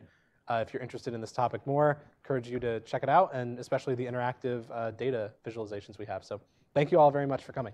Uh, 0.47 0.63
if 0.65 0.73
you're 0.73 0.81
interested 0.81 1.13
in 1.13 1.21
this 1.21 1.31
topic 1.31 1.65
more, 1.67 2.01
encourage 2.23 2.49
you 2.49 2.59
to 2.59 2.79
check 2.81 3.03
it 3.03 3.09
out, 3.09 3.33
and 3.33 3.59
especially 3.59 3.95
the 3.95 4.05
interactive 4.05 4.65
data 4.97 5.31
visualizations 5.45 5.97
we 5.97 6.05
have. 6.05 6.23
So 6.23 6.41
thank 6.73 6.91
you 6.91 6.99
all 6.99 7.11
very 7.11 7.27
much 7.27 7.43
for 7.43 7.53
coming. 7.53 7.73